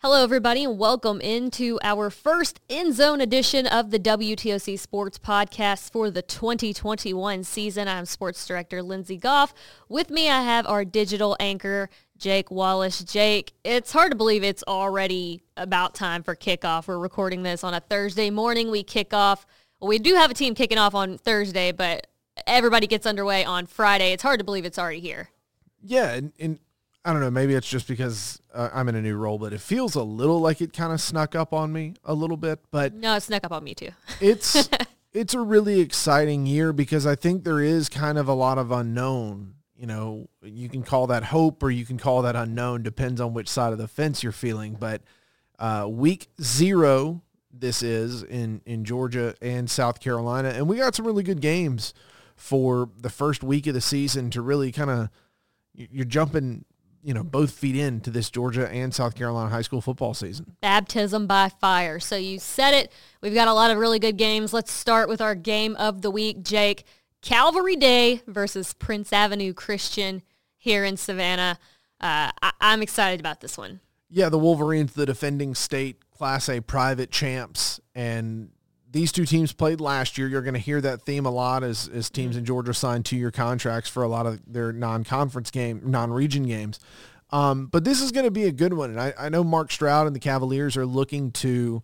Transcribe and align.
Hello, 0.00 0.22
everybody, 0.22 0.62
and 0.62 0.78
welcome 0.78 1.20
into 1.20 1.76
our 1.82 2.08
first 2.08 2.60
end 2.70 2.94
zone 2.94 3.20
edition 3.20 3.66
of 3.66 3.90
the 3.90 3.98
WTOC 3.98 4.78
Sports 4.78 5.18
Podcast 5.18 5.90
for 5.90 6.08
the 6.08 6.22
2021 6.22 7.42
season. 7.42 7.88
I'm 7.88 8.06
Sports 8.06 8.46
Director 8.46 8.80
Lindsay 8.80 9.16
Goff. 9.16 9.52
With 9.88 10.08
me, 10.08 10.30
I 10.30 10.42
have 10.42 10.68
our 10.68 10.84
digital 10.84 11.36
anchor, 11.40 11.90
Jake 12.16 12.48
Wallace. 12.48 13.02
Jake, 13.02 13.54
it's 13.64 13.90
hard 13.90 14.12
to 14.12 14.16
believe 14.16 14.44
it's 14.44 14.62
already 14.68 15.42
about 15.56 15.96
time 15.96 16.22
for 16.22 16.36
kickoff. 16.36 16.86
We're 16.86 17.00
recording 17.00 17.42
this 17.42 17.64
on 17.64 17.74
a 17.74 17.80
Thursday 17.80 18.30
morning. 18.30 18.70
We 18.70 18.84
kick 18.84 19.12
off. 19.12 19.46
We 19.82 19.98
do 19.98 20.14
have 20.14 20.30
a 20.30 20.34
team 20.34 20.54
kicking 20.54 20.78
off 20.78 20.94
on 20.94 21.18
Thursday, 21.18 21.72
but 21.72 22.06
everybody 22.46 22.86
gets 22.86 23.04
underway 23.04 23.44
on 23.44 23.66
Friday. 23.66 24.12
It's 24.12 24.22
hard 24.22 24.38
to 24.38 24.44
believe 24.44 24.64
it's 24.64 24.78
already 24.78 25.00
here. 25.00 25.30
Yeah, 25.82 26.12
and, 26.12 26.32
and 26.38 26.60
I 27.04 27.12
don't 27.12 27.22
know. 27.22 27.30
Maybe 27.30 27.54
it's 27.54 27.68
just 27.68 27.88
because 27.88 28.40
uh, 28.52 28.70
I'm 28.72 28.88
in 28.88 28.94
a 28.94 29.02
new 29.02 29.16
role, 29.16 29.38
but 29.38 29.52
it 29.52 29.60
feels 29.60 29.94
a 29.94 30.02
little 30.02 30.40
like 30.40 30.60
it 30.60 30.72
kind 30.72 30.92
of 30.92 31.00
snuck 31.00 31.34
up 31.34 31.52
on 31.52 31.72
me 31.72 31.94
a 32.04 32.12
little 32.12 32.36
bit. 32.36 32.60
But 32.70 32.94
no, 32.94 33.14
it 33.16 33.22
snuck 33.22 33.44
up 33.44 33.52
on 33.52 33.64
me 33.64 33.74
too. 33.74 33.90
it's 34.20 34.68
it's 35.12 35.34
a 35.34 35.40
really 35.40 35.80
exciting 35.80 36.46
year 36.46 36.72
because 36.72 37.06
I 37.06 37.14
think 37.14 37.44
there 37.44 37.60
is 37.60 37.88
kind 37.88 38.18
of 38.18 38.28
a 38.28 38.34
lot 38.34 38.58
of 38.58 38.70
unknown. 38.70 39.54
You 39.76 39.86
know, 39.86 40.28
you 40.42 40.68
can 40.68 40.82
call 40.82 41.06
that 41.06 41.24
hope 41.24 41.62
or 41.62 41.70
you 41.70 41.86
can 41.86 41.98
call 41.98 42.22
that 42.22 42.34
unknown. 42.34 42.82
Depends 42.82 43.20
on 43.20 43.32
which 43.32 43.48
side 43.48 43.72
of 43.72 43.78
the 43.78 43.88
fence 43.88 44.22
you're 44.22 44.32
feeling. 44.32 44.76
But 44.78 45.02
uh, 45.58 45.86
week 45.88 46.28
zero, 46.42 47.22
this 47.52 47.82
is 47.82 48.22
in 48.24 48.60
in 48.66 48.84
Georgia 48.84 49.34
and 49.40 49.70
South 49.70 50.00
Carolina, 50.00 50.50
and 50.50 50.68
we 50.68 50.76
got 50.76 50.94
some 50.94 51.06
really 51.06 51.22
good 51.22 51.40
games 51.40 51.94
for 52.34 52.90
the 52.96 53.10
first 53.10 53.42
week 53.42 53.66
of 53.66 53.74
the 53.74 53.80
season 53.80 54.30
to 54.30 54.42
really 54.42 54.72
kind 54.72 54.90
of 54.90 55.10
you're 55.74 56.04
jumping 56.04 56.64
you 57.08 57.14
know, 57.14 57.24
both 57.24 57.52
feet 57.52 57.74
into 57.74 58.10
this 58.10 58.28
Georgia 58.28 58.68
and 58.68 58.94
South 58.94 59.14
Carolina 59.14 59.48
high 59.48 59.62
school 59.62 59.80
football 59.80 60.12
season. 60.12 60.56
Baptism 60.60 61.26
by 61.26 61.48
fire. 61.48 61.98
So 61.98 62.16
you 62.16 62.38
said 62.38 62.74
it. 62.74 62.92
We've 63.22 63.32
got 63.32 63.48
a 63.48 63.54
lot 63.54 63.70
of 63.70 63.78
really 63.78 63.98
good 63.98 64.18
games. 64.18 64.52
Let's 64.52 64.70
start 64.70 65.08
with 65.08 65.22
our 65.22 65.34
game 65.34 65.74
of 65.76 66.02
the 66.02 66.10
week, 66.10 66.42
Jake. 66.42 66.84
Calvary 67.22 67.76
Day 67.76 68.20
versus 68.26 68.74
Prince 68.74 69.10
Avenue 69.10 69.54
Christian 69.54 70.20
here 70.58 70.84
in 70.84 70.98
Savannah. 70.98 71.58
Uh, 71.98 72.30
I- 72.42 72.52
I'm 72.60 72.82
excited 72.82 73.20
about 73.20 73.40
this 73.40 73.56
one. 73.56 73.80
Yeah, 74.10 74.28
the 74.28 74.38
Wolverines, 74.38 74.92
the 74.92 75.06
defending 75.06 75.54
state 75.54 76.10
Class 76.10 76.46
A 76.50 76.60
private 76.60 77.10
champs, 77.10 77.80
and 77.94 78.50
these 78.90 79.12
two 79.12 79.26
teams 79.26 79.52
played 79.52 79.80
last 79.80 80.16
year. 80.18 80.28
You're 80.28 80.42
going 80.42 80.54
to 80.54 80.60
hear 80.60 80.80
that 80.80 81.02
theme 81.02 81.26
a 81.26 81.30
lot 81.30 81.62
as, 81.62 81.88
as 81.88 82.10
teams 82.10 82.36
in 82.36 82.44
Georgia 82.44 82.72
sign 82.72 83.02
two-year 83.02 83.30
contracts 83.30 83.88
for 83.88 84.02
a 84.02 84.08
lot 84.08 84.26
of 84.26 84.40
their 84.46 84.72
non-conference 84.72 85.50
game, 85.50 85.82
non-region 85.84 86.46
games. 86.46 86.80
Um, 87.30 87.66
but 87.66 87.84
this 87.84 88.00
is 88.00 88.12
going 88.12 88.24
to 88.24 88.30
be 88.30 88.44
a 88.44 88.52
good 88.52 88.72
one. 88.72 88.90
And 88.90 89.00
I, 89.00 89.12
I 89.18 89.28
know 89.28 89.44
Mark 89.44 89.70
Stroud 89.70 90.06
and 90.06 90.16
the 90.16 90.20
Cavaliers 90.20 90.76
are 90.76 90.86
looking 90.86 91.30
to 91.32 91.82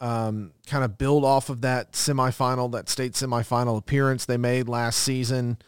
um, 0.00 0.52
kind 0.66 0.84
of 0.84 0.98
build 0.98 1.24
off 1.24 1.48
of 1.48 1.62
that 1.62 1.92
semifinal, 1.92 2.70
that 2.72 2.88
state 2.88 3.12
semifinal 3.12 3.78
appearance 3.78 4.26
they 4.26 4.36
made 4.36 4.68
last 4.68 4.98
season 4.98 5.58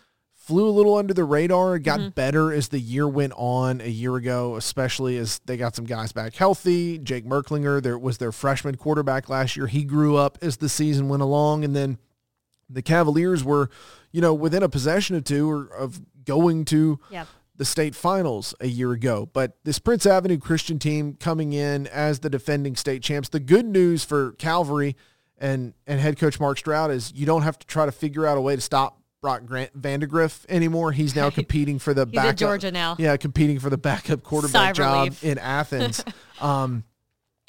flew 0.41 0.69
a 0.69 0.71
little 0.71 0.97
under 0.97 1.13
the 1.13 1.25
radar. 1.25 1.79
Got 1.79 2.01
mm-hmm. 2.01 2.09
better 2.11 2.53
as 2.53 2.69
the 2.69 2.81
year 2.81 3.07
went 3.07 3.35
on 3.37 3.81
a 3.83 3.89
year 3.89 4.17
ago, 4.17 4.57
especially 4.57 5.19
as 5.19 5.39
they 5.45 5.57
got 5.57 5.77
some 5.77 5.85
guys 5.85 6.13
back 6.13 6.35
healthy. 6.35 6.99
Jake 6.99 7.27
Merklinger, 7.27 7.83
there 7.83 7.99
was 7.99 8.19
their 8.19 8.33
freshman 8.33 8.77
quarterback 8.77 9.29
last 9.29 9.57
year. 9.57 9.67
He 9.67 9.85
grew 9.85 10.17
up 10.17 10.39
as 10.41 10.57
the 10.57 10.69
season 10.69 11.09
went 11.09 11.23
along. 11.23 11.63
And 11.63 11.77
then 11.77 11.99
the 12.71 12.81
Cavaliers 12.81 13.45
were, 13.45 13.69
you 14.13 14.23
know, 14.23 14.33
within 14.33 14.63
a 14.63 14.69
possession 14.69 15.15
or 15.15 15.21
two 15.21 15.49
or, 15.51 15.67
of 15.67 16.01
going 16.25 16.65
to 16.67 16.99
yeah. 17.11 17.27
the 17.57 17.67
state 17.67 17.95
finals 17.95 18.55
a 18.61 18.67
year 18.67 18.93
ago. 18.93 19.29
But 19.31 19.59
this 19.65 19.79
Prince 19.79 20.07
Avenue 20.07 20.39
Christian 20.39 20.79
team 20.79 21.15
coming 21.21 21.53
in 21.53 21.87
as 21.89 22.21
the 22.21 22.31
defending 22.31 22.77
state 22.77 23.03
champs. 23.03 23.29
The 23.29 23.41
good 23.41 23.67
news 23.67 24.05
for 24.05 24.33
Calvary 24.33 24.97
and, 25.37 25.75
and 25.87 26.01
head 26.01 26.19
coach 26.19 26.41
Mark 26.41 26.57
Stroud 26.57 26.91
is 26.91 27.13
you 27.15 27.27
don't 27.27 27.43
have 27.43 27.59
to 27.59 27.67
try 27.67 27.85
to 27.85 27.93
figure 27.93 28.27
out 28.27 28.39
a 28.39 28.41
way 28.41 28.57
to 28.57 28.63
stop 28.63 29.00
Brock 29.21 29.45
Grant 29.45 29.81
Vandagriff 29.81 30.47
anymore. 30.49 30.93
He's 30.93 31.15
now 31.15 31.31
competing 31.41 31.79
for 31.79 31.95
the 31.95 32.07
backup. 32.07 32.37
Georgia 32.37 32.71
now. 32.71 32.97
Yeah, 32.99 33.17
competing 33.17 33.59
for 33.59 33.71
the 33.71 33.79
backup 33.79 34.23
quarterback 34.23 34.75
job 34.75 35.15
in 35.23 35.39
Athens. 35.39 36.05
um, 36.41 36.85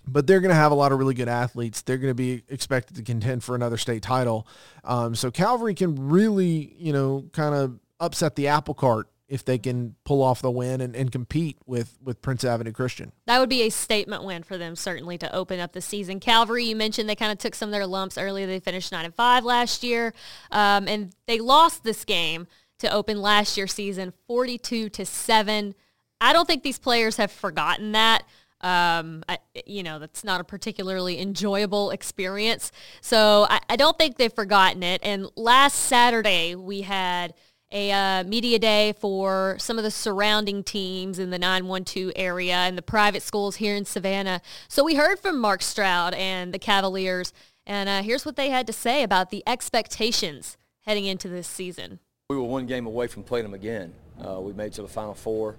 but 0.08 0.28
they're 0.28 0.42
going 0.42 0.50
to 0.50 0.56
have 0.56 0.72
a 0.72 0.76
lot 0.76 0.92
of 0.92 1.00
really 1.00 1.14
good 1.14 1.30
athletes. 1.30 1.82
They're 1.82 1.98
going 1.98 2.12
to 2.12 2.16
be 2.16 2.44
expected 2.50 2.98
to 2.98 3.04
contend 3.04 3.44
for 3.44 3.56
another 3.56 3.78
state 3.78 4.02
title. 4.02 4.48
Um, 4.84 5.16
so 5.16 5.32
Calvary 5.32 5.76
can 5.76 6.10
really, 6.10 6.76
you 6.78 6.92
know, 6.92 7.26
kind 7.34 7.56
of 7.56 7.80
upset 8.00 8.36
the 8.36 8.48
apple 8.48 8.74
cart 8.74 9.08
if 9.32 9.46
they 9.46 9.58
can 9.58 9.96
pull 10.04 10.22
off 10.22 10.42
the 10.42 10.52
win 10.52 10.82
and, 10.82 10.94
and 10.94 11.10
compete 11.10 11.58
with, 11.66 11.98
with 12.04 12.22
Prince 12.22 12.44
Avenue 12.44 12.74
Christian. 12.74 13.14
That 13.28 13.40
would 13.40 13.48
be 13.48 13.62
a 13.62 13.70
statement 13.70 14.26
win 14.26 14.44
for 14.44 14.58
them, 14.58 14.76
certainly, 14.76 15.18
to 15.20 15.34
open 15.34 15.58
up 15.58 15.72
the 15.72 15.80
season. 15.80 16.20
Calvary, 16.20 16.66
you 16.66 16.76
mentioned 16.76 17.08
they 17.08 17.16
kind 17.16 17.32
of 17.32 17.38
took 17.38 17.56
some 17.56 17.70
of 17.70 17.72
their 17.72 17.88
lumps 17.88 18.18
earlier. 18.18 18.46
They 18.46 18.60
finished 18.60 18.92
9 18.92 19.06
and 19.06 19.16
5 19.16 19.46
last 19.46 19.86
year, 19.86 20.14
um, 20.52 20.86
and 20.90 21.16
they 21.28 21.40
lost 21.40 21.86
this 21.86 22.04
game 22.04 22.46
to 22.80 22.94
open 22.94 23.22
last 23.22 23.56
year's 23.56 23.72
season 23.72 24.12
42 24.28 24.90
to 24.90 25.06
7. 25.06 25.76
I 26.20 26.34
don't 26.34 26.46
think 26.46 26.64
these 26.64 26.78
players 26.78 27.16
have 27.16 27.32
forgotten 27.32 27.94
that. 27.94 28.24
Um, 28.60 29.24
I, 29.30 29.40
you 29.66 29.82
know, 29.82 29.98
that's 29.98 30.26
not 30.26 30.42
a 30.42 30.44
particularly 30.44 31.22
enjoyable 31.22 31.92
experience. 31.92 32.74
So 33.00 33.48
I, 33.50 33.62
I 33.70 33.76
don't 33.78 33.98
think 33.98 34.18
they've 34.18 34.32
forgotten 34.32 34.84
it. 34.84 35.00
And 35.04 35.28
last 35.38 35.76
Saturday, 35.76 36.56
we 36.56 36.82
had– 36.82 37.34
a 37.72 37.92
uh, 37.92 38.24
media 38.24 38.60
day 38.60 38.94
for 39.00 39.56
some 39.60 39.78
of 39.78 39.84
the 39.84 39.92
surrounding 39.92 40.64
teams 40.64 41.20
in 41.20 41.30
the 41.30 41.40
912 41.40 42.12
area 42.16 42.56
and 42.56 42.78
the 42.78 42.82
private 42.82 43.22
schools 43.22 43.58
here 43.58 43.76
in 43.76 43.86
Savannah. 43.86 44.42
So 44.68 44.84
we 44.84 44.96
heard 44.96 45.20
from 45.20 45.40
Mark 45.40 45.62
Stroud 45.62 46.14
and 46.14 46.54
the 46.54 46.60
Cavaliers, 46.60 47.34
and 47.66 47.88
uh, 47.88 48.02
here's 48.02 48.26
what 48.26 48.36
they 48.36 48.50
had 48.50 48.68
to 48.68 48.74
say 48.74 49.04
about 49.04 49.30
the 49.30 49.44
expectations 49.48 50.58
heading 50.82 51.06
into 51.06 51.30
this 51.30 51.48
season. 51.48 52.00
We 52.30 52.36
were 52.36 52.44
one 52.44 52.66
game 52.66 52.86
away 52.86 53.08
from 53.08 53.24
playing 53.24 53.44
them 53.44 53.54
again. 53.54 53.94
Uh, 54.20 54.40
we 54.42 54.54
made 54.54 54.74
to 54.74 54.82
the 54.82 54.88
Final 54.88 55.14
Four 55.14 55.56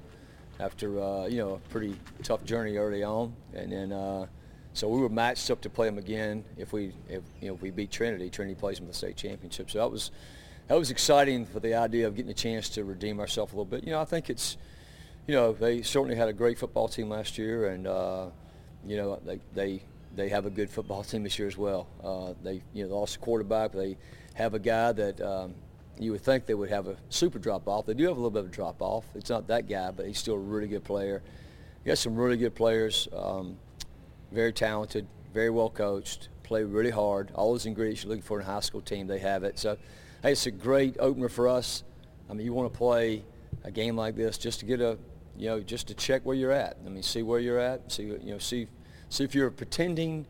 after 0.60 1.00
uh, 1.00 1.26
you 1.26 1.38
know 1.38 1.54
a 1.54 1.58
pretty 1.70 1.96
tough 2.22 2.44
journey 2.44 2.76
early 2.76 3.02
on, 3.02 3.34
and 3.54 3.72
then 3.72 3.92
uh, 3.92 4.26
so 4.74 4.88
we 4.88 5.00
were 5.00 5.08
matched 5.08 5.50
up 5.50 5.60
to 5.62 5.70
play 5.70 5.86
them 5.86 5.98
again 5.98 6.44
if 6.56 6.72
we 6.72 6.92
if 7.08 7.22
you 7.40 7.48
know 7.48 7.54
if 7.54 7.62
we 7.62 7.70
beat 7.70 7.90
Trinity. 7.90 8.30
Trinity 8.30 8.54
plays 8.54 8.78
them 8.78 8.86
the 8.86 8.94
state 8.94 9.16
championship, 9.16 9.70
so 9.70 9.78
that 9.78 9.90
was 9.90 10.10
that 10.68 10.78
was 10.78 10.90
exciting 10.90 11.44
for 11.44 11.60
the 11.60 11.74
idea 11.74 12.06
of 12.06 12.14
getting 12.14 12.30
a 12.30 12.34
chance 12.34 12.68
to 12.70 12.84
redeem 12.84 13.20
ourselves 13.20 13.52
a 13.52 13.56
little 13.56 13.64
bit. 13.64 13.84
You 13.84 13.90
know, 13.90 14.00
I 14.00 14.04
think 14.04 14.30
it's, 14.30 14.56
you 15.26 15.34
know, 15.34 15.52
they 15.52 15.82
certainly 15.82 16.16
had 16.16 16.28
a 16.28 16.32
great 16.32 16.58
football 16.58 16.88
team 16.88 17.08
last 17.08 17.38
year, 17.38 17.68
and 17.68 17.86
uh, 17.86 18.26
you 18.86 18.96
know, 18.96 19.20
they 19.24 19.40
they 19.54 19.82
they 20.14 20.28
have 20.28 20.46
a 20.46 20.50
good 20.50 20.70
football 20.70 21.02
team 21.04 21.22
this 21.22 21.38
year 21.38 21.48
as 21.48 21.56
well. 21.56 21.86
Uh, 22.02 22.34
they 22.42 22.62
you 22.72 22.86
know 22.86 22.96
lost 22.96 23.16
a 23.16 23.18
quarterback. 23.18 23.72
They 23.72 23.96
have 24.34 24.54
a 24.54 24.58
guy 24.58 24.92
that 24.92 25.20
um, 25.20 25.54
you 25.98 26.12
would 26.12 26.22
think 26.22 26.46
they 26.46 26.54
would 26.54 26.70
have 26.70 26.86
a 26.86 26.96
super 27.08 27.38
drop 27.38 27.68
off. 27.68 27.86
They 27.86 27.94
do 27.94 28.04
have 28.04 28.16
a 28.16 28.20
little 28.20 28.30
bit 28.30 28.40
of 28.40 28.46
a 28.46 28.54
drop 28.54 28.80
off. 28.80 29.04
It's 29.14 29.30
not 29.30 29.46
that 29.48 29.68
guy, 29.68 29.90
but 29.90 30.06
he's 30.06 30.18
still 30.18 30.34
a 30.34 30.38
really 30.38 30.68
good 30.68 30.84
player. 30.84 31.22
You 31.84 31.90
got 31.90 31.98
some 31.98 32.14
really 32.14 32.36
good 32.36 32.54
players, 32.54 33.08
um, 33.14 33.56
very 34.30 34.52
talented, 34.52 35.06
very 35.34 35.50
well 35.50 35.70
coached, 35.70 36.28
play 36.44 36.62
really 36.62 36.90
hard. 36.90 37.30
All 37.34 37.52
those 37.52 37.66
ingredients 37.66 38.04
you're 38.04 38.10
looking 38.10 38.22
for 38.22 38.40
in 38.40 38.46
a 38.46 38.50
high 38.50 38.60
school 38.60 38.80
team, 38.80 39.06
they 39.06 39.18
have 39.18 39.42
it. 39.44 39.58
So 39.58 39.76
hey, 40.22 40.32
it's 40.32 40.46
a 40.46 40.52
great 40.52 40.96
opener 41.00 41.28
for 41.28 41.48
us. 41.48 41.82
I 42.30 42.34
mean, 42.34 42.46
you 42.46 42.52
want 42.52 42.72
to 42.72 42.78
play 42.78 43.24
a 43.64 43.72
game 43.72 43.96
like 43.96 44.14
this 44.14 44.38
just 44.38 44.60
to 44.60 44.66
get 44.66 44.80
a, 44.80 44.96
you 45.36 45.48
know, 45.48 45.60
just 45.60 45.88
to 45.88 45.94
check 45.94 46.24
where 46.24 46.36
you're 46.36 46.52
at. 46.52 46.76
I 46.86 46.88
mean, 46.88 47.02
see 47.02 47.22
where 47.22 47.40
you're 47.40 47.58
at, 47.58 47.90
see, 47.90 48.04
you 48.04 48.32
know, 48.32 48.38
see, 48.38 48.68
see 49.08 49.24
if 49.24 49.34
you're 49.34 49.50
pretending 49.50 50.26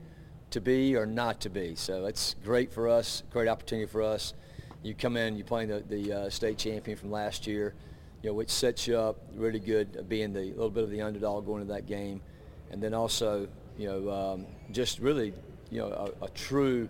to 0.51 0.61
be 0.63 0.97
or 0.97 1.05
not 1.05 1.41
to 1.43 1.51
be. 1.51 1.75
So 1.75 2.07
it's 2.07 2.37
great 2.43 2.73
for 2.73 2.89
us, 2.89 3.23
great 3.31 3.49
opportunity 3.49 3.87
for 3.87 4.03
us. 4.03 4.33
You 4.83 4.95
come 4.95 5.19
in, 5.19 5.37
you 5.37 5.45
play 5.45 5.67
the, 5.67 5.85
the 5.87 6.13
uh, 6.13 6.31
state 6.31 6.57
champion 6.57 6.97
from 6.97 7.11
last 7.11 7.47
year, 7.47 7.75
you 8.23 8.31
know, 8.31 8.35
which 8.35 8.51
sets 8.51 8.87
you 8.87 8.97
up 8.97 9.19
really 9.35 9.61
good, 9.61 10.09
being 10.09 10.33
the 10.33 10.41
little 10.41 10.71
bit 10.71 10.85
of 10.85 10.91
the 10.91 11.03
underdog 11.03 11.45
going 11.45 11.61
into 11.61 11.75
that 11.75 11.87
game, 11.87 12.23
and 12.71 12.83
then 12.83 12.95
also, 12.95 13.47
you 13.77 13.89
know, 13.89 14.11
um, 14.11 14.47
just 14.71 15.01
really, 15.01 15.35
you 15.71 15.81
know, 15.81 16.13
a, 16.23 16.25
a 16.25 16.29
true 16.31 16.89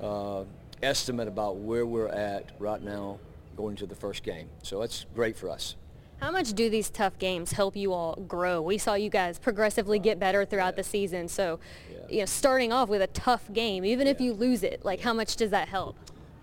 uh, 0.00 0.44
estimate 0.84 1.28
about 1.28 1.56
where 1.56 1.86
we're 1.86 2.08
at 2.08 2.52
right 2.58 2.82
now 2.82 3.18
going 3.56 3.76
to 3.76 3.86
the 3.86 3.94
first 3.94 4.22
game. 4.22 4.48
So 4.62 4.80
that's 4.80 5.06
great 5.14 5.36
for 5.36 5.48
us. 5.48 5.76
How 6.20 6.30
much 6.30 6.52
do 6.52 6.70
these 6.70 6.90
tough 6.90 7.18
games 7.18 7.52
help 7.52 7.76
you 7.76 7.92
all 7.92 8.14
grow? 8.16 8.62
We 8.62 8.78
saw 8.78 8.94
you 8.94 9.10
guys 9.10 9.38
progressively 9.38 9.98
get 9.98 10.18
better 10.18 10.44
throughout 10.44 10.74
yeah. 10.74 10.76
the 10.76 10.84
season. 10.84 11.28
So, 11.28 11.58
yeah. 11.90 11.98
you 12.08 12.18
know, 12.20 12.24
starting 12.26 12.72
off 12.72 12.88
with 12.88 13.02
a 13.02 13.08
tough 13.08 13.52
game, 13.52 13.84
even 13.84 14.06
yeah. 14.06 14.12
if 14.12 14.20
you 14.20 14.32
lose 14.32 14.62
it, 14.62 14.84
like 14.84 15.00
how 15.00 15.12
much 15.12 15.36
does 15.36 15.50
that 15.50 15.68
help? 15.68 15.96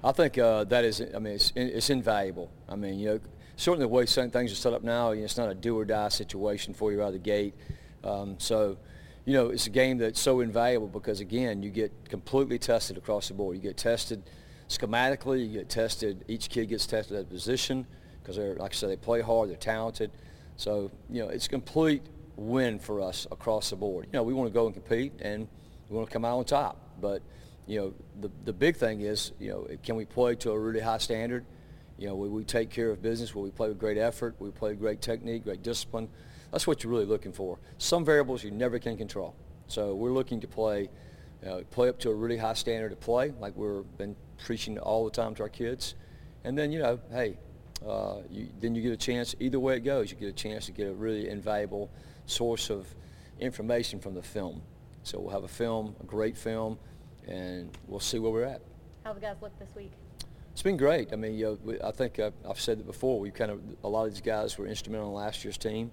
I 0.04 0.12
think 0.12 0.38
uh, 0.38 0.66
that 0.66 0.84
is, 0.84 1.02
I 1.02 1.20
mean, 1.20 1.34
it's, 1.34 1.54
it's 1.56 1.90
invaluable. 1.90 2.52
I 2.68 2.76
mean, 2.76 3.00
you 3.00 3.08
know, 3.08 3.20
certainly 3.56 3.86
the 3.86 3.88
way 3.88 4.06
certain 4.06 4.32
things 4.32 4.52
are 4.52 4.56
set 4.56 4.74
up 4.74 4.84
now, 4.84 5.12
you 5.12 5.20
know, 5.20 5.26
it's 5.26 5.38
not 5.38 5.50
a 5.50 5.56
do 5.56 5.78
or 5.78 5.86
die 5.86 6.10
situation 6.10 6.74
for 6.74 6.92
you 6.92 7.02
out 7.02 7.08
of 7.08 7.14
the 7.14 7.20
gate. 7.20 7.54
Um, 8.04 8.36
so, 8.40 8.78
you 9.26 9.34
know, 9.34 9.50
it's 9.50 9.68
a 9.68 9.70
game 9.70 9.98
that's 9.98 10.20
so 10.20 10.40
invaluable 10.40 10.88
because, 10.88 11.20
again, 11.20 11.62
you 11.62 11.70
get 11.70 11.92
completely 12.10 12.58
tested 12.58 12.98
across 12.98 13.28
the 13.28 13.34
board. 13.34 13.56
You 13.56 13.62
get 13.62 13.78
tested 13.78 14.24
schematically, 14.68 15.46
you 15.48 15.60
get 15.60 15.70
tested, 15.70 16.24
each 16.28 16.50
kid 16.50 16.70
gets 16.70 16.86
tested 16.86 17.18
at 17.18 17.24
a 17.24 17.28
position 17.28 17.86
because 18.22 18.38
they're, 18.38 18.56
like 18.56 18.72
I 18.72 18.76
said, 18.76 18.90
they 18.90 18.96
play 18.96 19.22
hard, 19.22 19.50
they're 19.50 19.58
talented. 19.58 20.12
So, 20.56 20.92
you 21.10 21.22
know, 21.24 21.30
it's 21.30 21.46
a 21.46 21.50
complete 21.50 22.04
win 22.36 22.80
for 22.80 23.02
us 23.02 23.28
across 23.32 23.70
the 23.70 23.76
board. 23.76 24.08
You 24.12 24.18
know, 24.18 24.24
we 24.24 24.34
want 24.34 24.50
to 24.50 24.54
go 24.54 24.66
and 24.66 24.74
compete 24.74 25.14
and 25.22 25.48
we 25.90 25.98
want 25.98 26.10
to 26.10 26.14
come 26.14 26.26
out 26.26 26.38
on 26.38 26.46
top. 26.46 26.78
But, 27.00 27.22
you 27.68 27.80
know, 27.80 27.94
the, 28.22 28.32
the 28.46 28.54
big 28.54 28.76
thing 28.76 29.02
is, 29.02 29.34
you 29.40 29.50
know, 29.50 29.68
can 29.84 29.96
we 29.96 30.06
play 30.06 30.36
to 30.36 30.52
a 30.52 30.60
really 30.60 30.80
high 30.80 30.98
standard? 30.98 31.46
You 31.98 32.08
know, 32.08 32.16
we, 32.16 32.30
we 32.30 32.44
take 32.44 32.70
care 32.70 32.90
of 32.90 33.02
business, 33.02 33.36
where 33.36 33.44
we 33.44 33.52
play 33.52 33.68
with 33.68 33.78
great 33.78 33.98
effort, 33.98 34.36
we 34.40 34.50
play 34.50 34.72
with 34.72 34.80
great 34.80 35.02
technique, 35.02 35.44
great 35.44 35.62
discipline. 35.62 36.10
That's 36.52 36.68
what 36.68 36.84
you're 36.84 36.92
really 36.92 37.06
looking 37.06 37.32
for. 37.32 37.60
Some 37.78 38.04
variables 38.06 38.44
you 38.44 38.52
never 38.52 38.80
can 38.80 38.98
control. 38.98 39.36
So 39.68 39.96
we're 39.96 40.12
looking 40.12 40.42
to 40.42 40.48
play, 40.48 40.90
uh, 41.48 41.62
play 41.70 41.90
up 41.90 42.00
to 42.00 42.10
a 42.10 42.14
really 42.14 42.38
high 42.38 42.54
standard 42.54 42.92
of 42.92 43.00
play, 43.00 43.34
like 43.40 43.56
we've 43.56 43.86
been 43.98 44.16
preaching 44.44 44.78
all 44.80 45.06
the 45.06 45.12
time 45.12 45.34
to 45.36 45.44
our 45.44 45.50
kids. 45.50 45.96
And 46.44 46.58
then, 46.58 46.72
you 46.72 46.80
know, 46.80 47.00
hey, 47.12 47.38
uh, 47.88 48.18
you, 48.30 48.50
then 48.60 48.76
you 48.76 48.82
get 48.82 48.92
a 48.92 48.98
chance, 48.98 49.34
either 49.40 49.60
way 49.60 49.78
it 49.78 49.82
goes, 49.82 50.12
you 50.12 50.18
get 50.18 50.30
a 50.30 50.34
chance 50.34 50.66
to 50.66 50.72
get 50.72 50.88
a 50.88 50.94
really 50.94 51.30
invaluable 51.30 51.90
source 52.26 52.70
of 52.70 52.86
information 53.40 54.00
from 54.00 54.14
the 54.14 54.22
film. 54.22 54.62
So 55.04 55.20
we'll 55.20 55.32
have 55.32 55.44
a 55.44 55.48
film, 55.48 55.96
a 56.00 56.04
great 56.04 56.38
film, 56.38 56.78
and 57.28 57.76
we'll 57.88 58.00
see 58.00 58.20
where 58.20 58.32
we're 58.32 58.44
at. 58.44 58.62
How 59.04 59.14
the 59.14 59.20
guys 59.20 59.38
look 59.42 59.58
this 59.58 59.70
week? 59.76 59.92
It's 60.52 60.62
been 60.62 60.78
great. 60.78 61.14
I 61.14 61.16
mean, 61.16 61.36
you 61.36 61.58
know, 61.66 61.78
I 61.84 61.92
think 61.92 62.20
I've, 62.20 62.34
I've 62.48 62.60
said 62.60 62.80
it 62.80 62.86
before. 62.86 63.20
We 63.20 63.32
kind 63.32 63.52
of 63.52 63.62
a 63.84 63.88
lot 63.88 64.06
of 64.06 64.12
these 64.12 64.22
guys 64.22 64.58
were 64.58 64.68
instrumental 64.68 65.08
in 65.08 65.14
last 65.14 65.44
year's 65.44 65.58
team, 65.58 65.92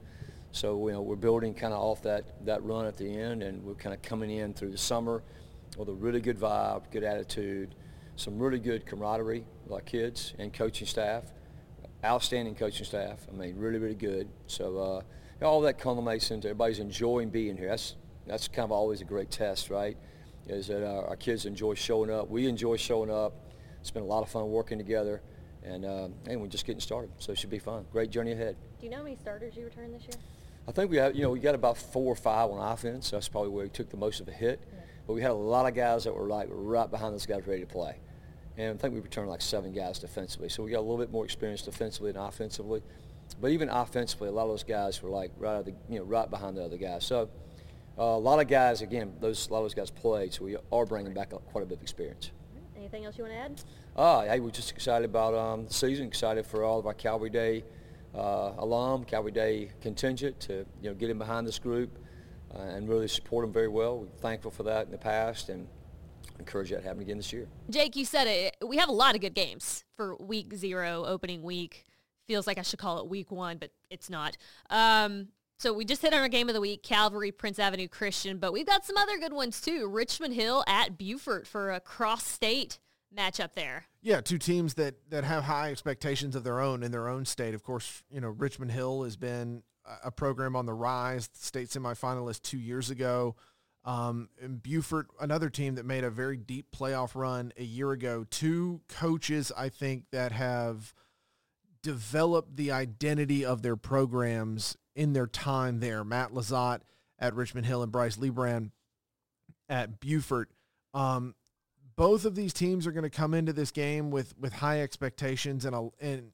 so 0.53 0.89
you 0.89 0.95
know 0.95 1.03
we're 1.03 1.17
building 1.17 1.55
kind 1.55 1.73
of 1.73 1.81
off 1.81 2.03
that 2.03 2.45
that 2.47 2.63
run 2.65 2.87
at 2.87 2.97
the 2.97 3.09
end, 3.09 3.43
and 3.43 3.63
we're 3.63 3.75
kind 3.75 3.95
of 3.95 4.03
coming 4.03 4.31
in 4.31 4.55
through 4.55 4.71
the 4.71 4.79
summer 4.79 5.23
with 5.77 5.89
a 5.89 5.93
really 5.93 6.21
good 6.21 6.39
vibe, 6.39 6.91
good 6.91 7.05
attitude, 7.05 7.75
some 8.17 8.39
really 8.39 8.59
good 8.59 8.87
camaraderie 8.87 9.45
with 9.65 9.73
our 9.73 9.81
kids 9.81 10.35
and 10.39 10.53
coaching 10.53 10.87
staff, 10.87 11.25
outstanding 12.05 12.55
coaching 12.55 12.87
staff. 12.87 13.27
I 13.29 13.37
mean, 13.37 13.57
really, 13.57 13.79
really 13.79 13.95
good. 13.95 14.29
So 14.47 14.79
uh, 14.79 15.45
all 15.45 15.61
that 15.63 15.79
culminates 15.79 16.31
into 16.31 16.49
everybody's 16.49 16.79
enjoying 16.81 17.31
being 17.31 17.57
here. 17.57 17.69
That's 17.69 17.97
that's 18.27 18.49
kind 18.49 18.65
of 18.65 18.73
always 18.73 19.01
a 19.01 19.05
great 19.05 19.31
test, 19.31 19.71
right? 19.71 19.97
Is 20.47 20.67
that 20.69 20.87
our, 20.87 21.09
our 21.09 21.17
kids 21.17 21.45
enjoy 21.47 21.75
showing 21.75 22.11
up. 22.11 22.29
We 22.29 22.47
enjoy 22.47 22.77
showing 22.77 23.11
up. 23.11 23.35
It's 23.81 23.91
been 23.91 24.03
a 24.03 24.07
lot 24.07 24.23
of 24.23 24.31
fun 24.31 24.49
working 24.51 24.79
together. 24.79 25.23
And, 25.65 25.85
and 25.85 26.41
we're 26.41 26.47
just 26.47 26.65
getting 26.65 26.81
started, 26.81 27.11
so 27.19 27.33
it 27.33 27.39
should 27.39 27.51
be 27.51 27.59
fun. 27.59 27.85
Great 27.93 28.11
journey 28.11 28.33
ahead. 28.33 28.57
Do 28.79 28.87
you 28.87 28.91
know 28.91 28.99
how 28.99 29.03
many 29.03 29.17
starters 29.17 29.55
you 29.55 29.65
returned 29.65 29.93
this 29.93 30.03
year? 30.03 30.17
I 30.69 30.71
think 30.71 30.91
we 30.91 30.99
have, 30.99 31.17
you 31.17 31.23
know, 31.23 31.31
we 31.31 31.41
got 31.41 31.55
about 31.55 31.79
four 31.79 32.13
or 32.13 32.17
five 32.17 32.51
on 32.51 32.73
offense. 32.73 33.11
That's 33.11 33.27
probably 33.27 33.49
where 33.49 33.65
we 33.65 33.71
took 33.71 33.89
the 33.89 33.97
most 33.97 34.21
of 34.21 34.29
a 34.29 34.33
hit. 34.33 34.61
Yeah. 34.71 34.81
But 35.07 35.15
we 35.15 35.23
had 35.23 35.31
a 35.31 35.35
lot 35.35 35.67
of 35.67 35.75
guys 35.75 36.05
that 36.05 36.15
were 36.15 36.29
like 36.29 36.49
right 36.51 36.91
behind 36.91 37.15
those 37.15 37.25
guys 37.25 37.47
ready 37.47 37.63
to 37.63 37.67
play. 37.67 37.97
And 38.59 38.75
I 38.75 38.77
think 38.77 38.93
we 38.93 39.01
returned 39.01 39.31
like 39.31 39.41
seven 39.41 39.73
guys 39.73 39.99
defensively. 39.99 40.51
So 40.51 40.63
we 40.63 40.71
got 40.71 40.81
a 40.81 40.87
little 40.87 40.99
bit 40.99 41.11
more 41.11 41.25
experience 41.25 41.63
defensively 41.63 42.11
and 42.11 42.19
offensively. 42.19 42.83
But 43.41 43.51
even 43.51 43.71
offensively, 43.71 44.29
a 44.29 44.33
lot 44.33 44.43
of 44.43 44.51
those 44.51 44.65
guys 44.65 45.03
were 45.03 45.09
like 45.09 45.31
right, 45.39 45.65
the, 45.65 45.73
you 45.89 46.01
know, 46.01 46.05
right 46.05 46.29
behind 46.29 46.59
the 46.59 46.65
other 46.65 46.77
guys. 46.77 47.07
So 47.07 47.31
uh, 47.99 48.03
a 48.03 48.19
lot 48.19 48.39
of 48.39 48.47
guys, 48.47 48.83
again, 48.83 49.15
those 49.21 49.49
a 49.49 49.53
lot 49.53 49.61
of 49.61 49.65
those 49.65 49.75
guys 49.75 49.91
played. 49.91 50.35
So 50.35 50.45
we 50.45 50.59
are 50.71 50.85
bringing 50.85 51.15
back 51.15 51.31
quite 51.31 51.63
a 51.63 51.67
bit 51.67 51.79
of 51.79 51.83
experience. 51.83 52.31
Anything 52.77 53.07
else 53.07 53.17
you 53.17 53.25
want 53.25 53.35
to 53.35 53.41
add? 53.41 53.63
Uh, 53.97 54.23
hey, 54.25 54.39
we're 54.39 54.51
just 54.51 54.71
excited 54.71 55.07
about 55.07 55.35
um, 55.35 55.65
the 55.65 55.73
season. 55.73 56.07
Excited 56.07 56.45
for 56.45 56.63
all 56.63 56.79
of 56.79 56.87
our 56.87 56.95
Calvary 56.95 57.31
Day 57.31 57.65
uh, 58.15 58.53
alum, 58.59 59.05
Calvary 59.05 59.33
Day 59.33 59.71
contingent 59.81 60.41
to 60.41 60.67
you 60.83 60.91
know 60.91 60.95
get 60.95 61.11
in 61.11 61.19
behind 61.19 61.47
this 61.47 61.59
group 61.59 61.99
uh, 62.55 62.59
and 62.59 62.89
really 62.89 63.09
support 63.09 63.45
them 63.45 63.53
very 63.53 63.69
well. 63.69 63.99
We're 63.99 64.07
thankful 64.07 64.51
for 64.51 64.63
that 64.65 64.87
in 64.87 64.93
the 64.93 64.99
past 64.99 65.49
and 65.49 65.69
encourage 66.39 66.71
that 66.71 66.83
to 66.83 66.83
happen 66.83 67.03
again 67.03 67.17
this 67.17 67.33
year. 67.33 67.49
Jake, 67.69 67.97
you 67.97 68.05
said 68.05 68.27
it. 68.27 68.57
We 68.67 68.77
have 68.77 68.89
a 68.89 68.93
lot 68.93 69.15
of 69.15 69.21
good 69.21 69.35
games 69.35 69.85
for 69.97 70.17
week 70.17 70.55
zero, 70.55 71.05
opening 71.05 71.43
week. 71.43 71.85
Feels 72.27 72.47
like 72.47 72.59
I 72.59 72.63
should 72.63 72.79
call 72.79 73.01
it 73.01 73.09
week 73.09 73.31
one, 73.31 73.59
but 73.59 73.71
it's 73.91 74.11
not. 74.11 74.37
Um, 74.71 75.29
so 75.59 75.73
we 75.73 75.85
just 75.85 76.03
hit 76.03 76.13
on 76.15 76.21
our 76.21 76.29
game 76.29 76.49
of 76.49 76.55
the 76.55 76.61
week, 76.61 76.83
Calvary, 76.83 77.33
Prince 77.33 77.59
Avenue 77.59 77.89
Christian, 77.89 78.39
but 78.39 78.53
we've 78.53 78.67
got 78.67 78.85
some 78.85 78.97
other 78.97 79.19
good 79.19 79.33
ones 79.33 79.61
too. 79.61 79.89
Richmond 79.89 80.35
Hill 80.35 80.63
at 80.69 80.97
Buford 80.97 81.49
for 81.49 81.73
a 81.73 81.81
cross-state 81.81 82.79
matchup 83.17 83.55
there. 83.55 83.87
Yeah, 84.03 84.21
two 84.21 84.39
teams 84.39 84.75
that 84.75 84.97
that 85.11 85.25
have 85.25 85.45
high 85.45 85.71
expectations 85.71 86.37
of 86.37 86.45
their 86.45 86.61
own 86.61 86.83
in 86.83 86.93
their 86.93 87.09
own 87.09 87.25
state. 87.25 87.55
Of 87.55 87.63
course, 87.63 88.03
you 88.11 88.21
know 88.21 88.29
Richmond 88.29 88.73
Hill 88.73 89.05
has 89.05 89.17
been 89.17 89.63
a 90.05 90.11
program 90.11 90.57
on 90.57 90.67
the 90.67 90.75
rise. 90.75 91.29
State 91.35 91.69
semifinalist 91.69 92.43
two 92.43 92.59
years 92.59 92.91
ago. 92.91 93.37
Um, 93.85 94.29
and 94.43 94.63
Buford, 94.63 95.07
another 95.21 95.49
team 95.49 95.77
that 95.77 95.87
made 95.87 96.05
a 96.05 96.11
very 96.11 96.37
deep 96.37 96.67
playoff 96.77 97.15
run 97.15 97.53
a 97.57 97.63
year 97.63 97.93
ago. 97.93 98.27
Two 98.29 98.83
coaches, 98.89 99.51
I 99.57 99.71
think, 99.71 100.05
that 100.13 100.33
have 100.33 100.93
developed 101.83 102.57
the 102.57 102.73
identity 102.73 103.45
of 103.45 103.63
their 103.63 103.77
programs 103.77 104.77
in 104.95 105.13
their 105.13 105.27
time 105.27 105.81
there. 105.81 106.05
Matt 106.05 106.33
LeZotte 106.33 106.81
at 107.19 107.35
Richmond 107.35 107.67
Hill 107.67 107.83
and 107.83 107.93
Bryce 107.93 108.17
Lybrand 108.17 108.73
at 109.69 110.01
Buford. 110.01 110.49
Um, 110.93 111.35
both 111.99 112.25
of 112.25 112.37
these 112.37 112.53
teams 112.53 112.87
are 112.87 112.93
going 112.93 113.03
to 113.03 113.11
come 113.11 113.35
into 113.35 113.53
this 113.53 113.73
game 113.73 114.11
with 114.13 114.33
with 114.39 114.53
high 114.55 114.81
expectations 114.81 115.65
and 115.65 115.75
a, 115.75 115.89
and 116.01 116.31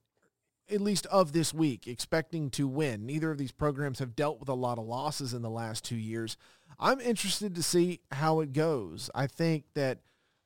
at 0.71 0.83
least 0.83 1.07
of 1.07 1.33
this 1.33 1.55
week 1.55 1.87
expecting 1.87 2.51
to 2.51 2.69
win. 2.69 3.07
Neither 3.07 3.31
of 3.31 3.39
these 3.39 3.51
programs 3.51 3.99
have 3.99 4.15
dealt 4.15 4.39
with 4.39 4.51
a 4.51 4.55
lot 4.55 4.79
of 4.79 4.85
losses 4.85 5.33
in 5.33 5.41
the 5.41 5.51
last 5.51 5.83
2 5.85 5.97
years. 5.97 6.37
I'm 6.79 7.01
interested 7.01 7.55
to 7.55 7.63
see 7.63 8.01
how 8.13 8.41
it 8.41 8.53
goes. 8.53 9.09
I 9.15 9.27
think 9.27 9.65
that 9.75 10.01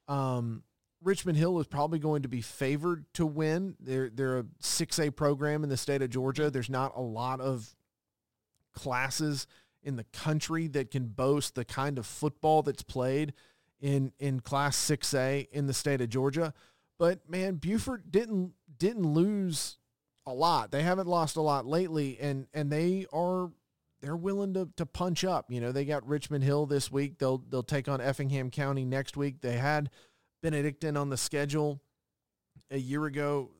um, 0.06 0.62
Richmond 1.02 1.36
Hill 1.36 1.58
is 1.58 1.66
probably 1.66 1.98
going 1.98 2.22
to 2.22 2.28
be 2.28 2.40
favored 2.40 3.04
to 3.14 3.26
win. 3.26 3.74
They're 3.80 4.10
they're 4.10 4.38
a 4.38 4.44
6A 4.62 5.16
program 5.16 5.64
in 5.64 5.68
the 5.68 5.76
state 5.76 6.00
of 6.00 6.10
Georgia. 6.10 6.48
There's 6.48 6.70
not 6.70 6.92
a 6.94 7.02
lot 7.02 7.40
of 7.40 7.74
classes 8.72 9.48
in 9.82 9.96
the 9.96 10.04
country 10.12 10.68
that 10.68 10.92
can 10.92 11.06
boast 11.06 11.56
the 11.56 11.64
kind 11.64 11.98
of 11.98 12.06
football 12.06 12.62
that's 12.62 12.84
played 12.84 13.32
in 13.80 14.12
in 14.18 14.40
class 14.40 14.76
6A 14.76 15.48
in 15.50 15.66
the 15.66 15.74
state 15.74 16.00
of 16.00 16.08
Georgia. 16.08 16.52
But 16.98 17.28
man, 17.28 17.56
Buford 17.56 18.10
didn't 18.10 18.52
didn't 18.78 19.06
lose 19.06 19.76
a 20.26 20.32
lot. 20.32 20.70
They 20.70 20.82
haven't 20.82 21.06
lost 21.06 21.36
a 21.36 21.40
lot 21.40 21.66
lately 21.66 22.18
and 22.20 22.46
and 22.52 22.70
they 22.70 23.06
are 23.12 23.50
they're 24.00 24.16
willing 24.16 24.54
to 24.54 24.68
to 24.76 24.86
punch 24.86 25.24
up. 25.24 25.50
You 25.50 25.60
know, 25.60 25.72
they 25.72 25.84
got 25.84 26.06
Richmond 26.06 26.44
Hill 26.44 26.66
this 26.66 26.90
week. 26.90 27.18
They'll 27.18 27.38
they'll 27.48 27.62
take 27.62 27.88
on 27.88 28.00
Effingham 28.00 28.50
County 28.50 28.84
next 28.84 29.16
week. 29.16 29.40
They 29.40 29.56
had 29.56 29.90
Benedictine 30.42 30.96
on 30.96 31.08
the 31.08 31.16
schedule 31.16 31.80
a 32.70 32.78
year 32.78 33.06
ago. 33.06 33.50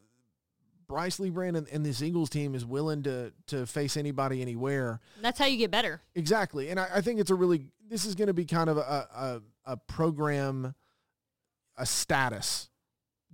Bryce 0.89 1.19
Lybrand 1.19 1.57
and, 1.57 1.69
and, 1.69 1.85
this 1.85 2.03
Eagles 2.03 2.31
team 2.31 2.55
is 2.55 2.65
willing 2.65 3.03
to 3.03 3.33
to 3.49 3.67
face 3.67 3.97
anybody 3.97 4.41
anywhere. 4.41 5.01
That's 5.21 5.39
how 5.39 5.45
you 5.45 5.59
get 5.59 5.71
better. 5.71 6.01
Exactly, 6.15 6.71
and 6.71 6.81
I, 6.81 6.89
I 6.97 7.01
think 7.03 7.21
it's 7.21 7.31
a 7.31 7.35
really 7.35 7.69
this 7.89 8.05
is 8.05 8.15
going 8.15 8.29
to 8.29 8.35
be 8.35 8.47
kind 8.47 8.71
of 8.71 8.79
a, 8.79 8.81
a 8.81 9.43
a 9.73 9.77
program, 9.77 10.75
a 11.77 11.85
status 11.85 12.71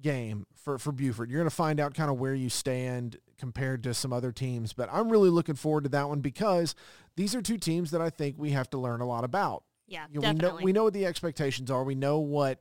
game 0.01 0.47
for 0.55 0.79
for 0.79 0.93
Buford. 0.93 1.31
You're 1.31 1.41
going 1.41 1.49
to 1.49 1.55
find 1.55 1.79
out 1.79 1.95
kind 1.95 2.11
of 2.11 2.19
where 2.19 2.35
you 2.35 2.51
stand 2.51 3.19
compared 3.39 3.85
to 3.85 3.95
some 3.95 4.13
other 4.13 4.33
teams, 4.33 4.73
but 4.73 4.89
I'm 4.93 5.09
really 5.09 5.31
looking 5.31 5.55
forward 5.55 5.85
to 5.85 5.91
that 5.91 6.09
one 6.09 6.21
because 6.21 6.75
these 7.17 7.35
are 7.35 7.43
two 7.43 7.59
teams 7.59 7.93
that 7.93 8.01
I 8.01 8.11
think 8.11 8.37
we 8.37 8.51
have 8.51 8.69
to 8.71 8.79
learn 8.79 9.01
a 9.01 9.07
lot 9.07 9.25
about. 9.25 9.63
Yeah, 9.87 10.07
you 10.11 10.21
know, 10.21 10.33
definitely. 10.33 10.49
We 10.49 10.55
know 10.57 10.65
we 10.65 10.73
know 10.73 10.85
what 10.85 10.93
the 10.95 11.07
expectations 11.07 11.71
are. 11.71 11.85
We 11.85 11.95
know 11.95 12.19
what 12.19 12.59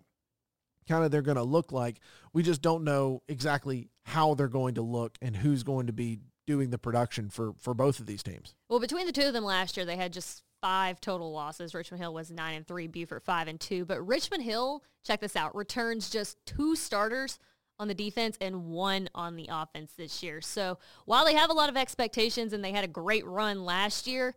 kind 0.88 1.04
of 1.04 1.12
they're 1.12 1.22
going 1.22 1.38
to 1.38 1.44
look 1.44 1.72
like. 1.72 2.00
We 2.34 2.44
just 2.44 2.62
don't 2.62 2.84
know 2.84 3.22
exactly 3.28 3.90
how 4.04 4.34
they're 4.34 4.48
going 4.48 4.76
to 4.76 4.82
look 4.82 5.18
and 5.22 5.36
who's 5.36 5.64
going 5.64 5.88
to 5.88 5.94
be 5.94 6.20
doing 6.46 6.70
the 6.70 6.78
production 6.78 7.30
for 7.30 7.54
for 7.60 7.74
both 7.74 8.00
of 8.00 8.06
these 8.06 8.24
teams. 8.24 8.56
Well, 8.70 8.80
between 8.80 9.06
the 9.06 9.12
two 9.12 9.28
of 9.28 9.34
them 9.34 9.46
last 9.46 9.78
year, 9.78 9.86
they 9.86 9.96
had 9.96 10.14
just 10.14 10.44
five 10.62 11.02
total 11.02 11.32
losses. 11.32 11.74
Richmond 11.74 12.02
Hill 12.02 12.14
was 12.14 12.32
nine 12.32 12.56
and 12.56 12.68
three, 12.68 12.88
Buford 12.88 13.24
five 13.24 13.48
and 13.48 13.60
two. 13.60 13.86
But 13.86 14.06
Richmond 14.06 14.44
Hill, 14.44 14.84
check 15.04 15.22
this 15.22 15.36
out, 15.36 15.56
returns 15.56 16.10
just 16.10 16.38
two 16.46 16.76
starters 16.76 17.40
on 17.80 17.88
the 17.88 17.94
defense 17.94 18.38
and 18.40 18.68
one 18.68 19.10
on 19.16 19.36
the 19.36 19.50
offense 19.52 19.94
this 19.98 20.22
year. 20.24 20.42
So 20.42 20.78
while 21.06 21.26
they 21.26 21.34
have 21.34 21.50
a 21.50 21.54
lot 21.54 21.70
of 21.70 21.78
expectations 21.78 22.54
and 22.54 22.64
they 22.64 22.72
had 22.72 22.84
a 22.84 22.88
great 22.88 23.26
run 23.26 23.66
last 23.66 24.08
year, 24.08 24.36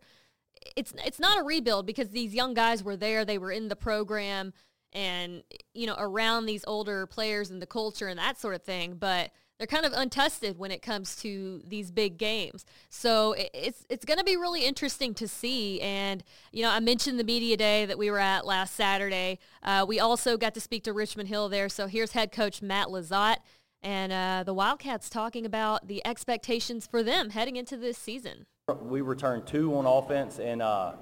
it's 0.75 0.93
it's 1.05 1.19
not 1.19 1.39
a 1.39 1.43
rebuild 1.43 1.85
because 1.85 2.09
these 2.09 2.33
young 2.33 2.53
guys 2.53 2.83
were 2.83 2.97
there. 2.97 3.23
They 3.23 3.37
were 3.37 3.51
in 3.51 3.67
the 3.67 3.75
program 3.75 4.53
and 4.93 5.43
you 5.73 5.85
know 5.85 5.95
around 5.97 6.45
these 6.45 6.63
older 6.67 7.05
players 7.05 7.49
and 7.51 7.61
the 7.61 7.67
culture 7.67 8.07
and 8.07 8.17
that 8.19 8.39
sort 8.39 8.55
of 8.55 8.61
thing 8.63 8.95
but 8.95 9.31
they're 9.57 9.67
kind 9.67 9.85
of 9.85 9.93
untested 9.93 10.57
when 10.59 10.69
it 10.69 10.81
comes 10.81 11.15
to 11.15 11.63
these 11.65 11.91
big 11.91 12.17
games. 12.17 12.63
So 12.89 13.33
it's 13.37 13.85
it's 13.89 14.05
going 14.05 14.19
to 14.19 14.23
be 14.23 14.37
really 14.37 14.63
interesting 14.63 15.13
to 15.15 15.27
see 15.27 15.81
and 15.81 16.23
you 16.51 16.61
know 16.61 16.69
i 16.69 16.79
mentioned 16.79 17.19
the 17.19 17.23
media 17.23 17.57
day 17.57 17.85
that 17.85 17.97
we 17.97 18.11
were 18.11 18.19
at 18.19 18.45
last 18.45 18.75
saturday. 18.75 19.39
Uh, 19.63 19.85
we 19.87 19.99
also 19.99 20.37
got 20.37 20.53
to 20.53 20.61
speak 20.61 20.83
to 20.83 20.93
richmond 20.93 21.29
hill 21.29 21.49
there 21.49 21.69
so 21.69 21.87
here's 21.87 22.11
head 22.11 22.31
coach 22.31 22.61
matt 22.61 22.87
LeZotte 22.87 23.37
and 23.81 24.11
uh, 24.11 24.43
the 24.45 24.53
wildcats 24.53 25.09
talking 25.09 25.45
about 25.45 25.87
the 25.87 26.05
expectations 26.05 26.87
for 26.87 27.03
them 27.03 27.31
heading 27.31 27.55
into 27.55 27.77
this 27.77 27.97
season. 27.97 28.45
We 28.81 29.01
returned 29.01 29.47
two 29.47 29.75
on 29.75 29.85
offense 29.85 30.39
and 30.39 30.61
uh, 30.61 30.93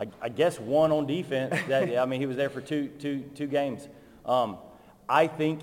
I, 0.00 0.06
I 0.22 0.28
guess 0.30 0.58
one 0.58 0.92
on 0.92 1.06
defense. 1.06 1.54
That 1.68 1.96
I 1.98 2.06
mean, 2.06 2.20
he 2.20 2.26
was 2.26 2.36
there 2.36 2.50
for 2.50 2.60
two, 2.60 2.88
two, 2.98 3.20
two 3.34 3.46
games. 3.46 3.88
Um, 4.24 4.56
I 5.08 5.26
think 5.26 5.60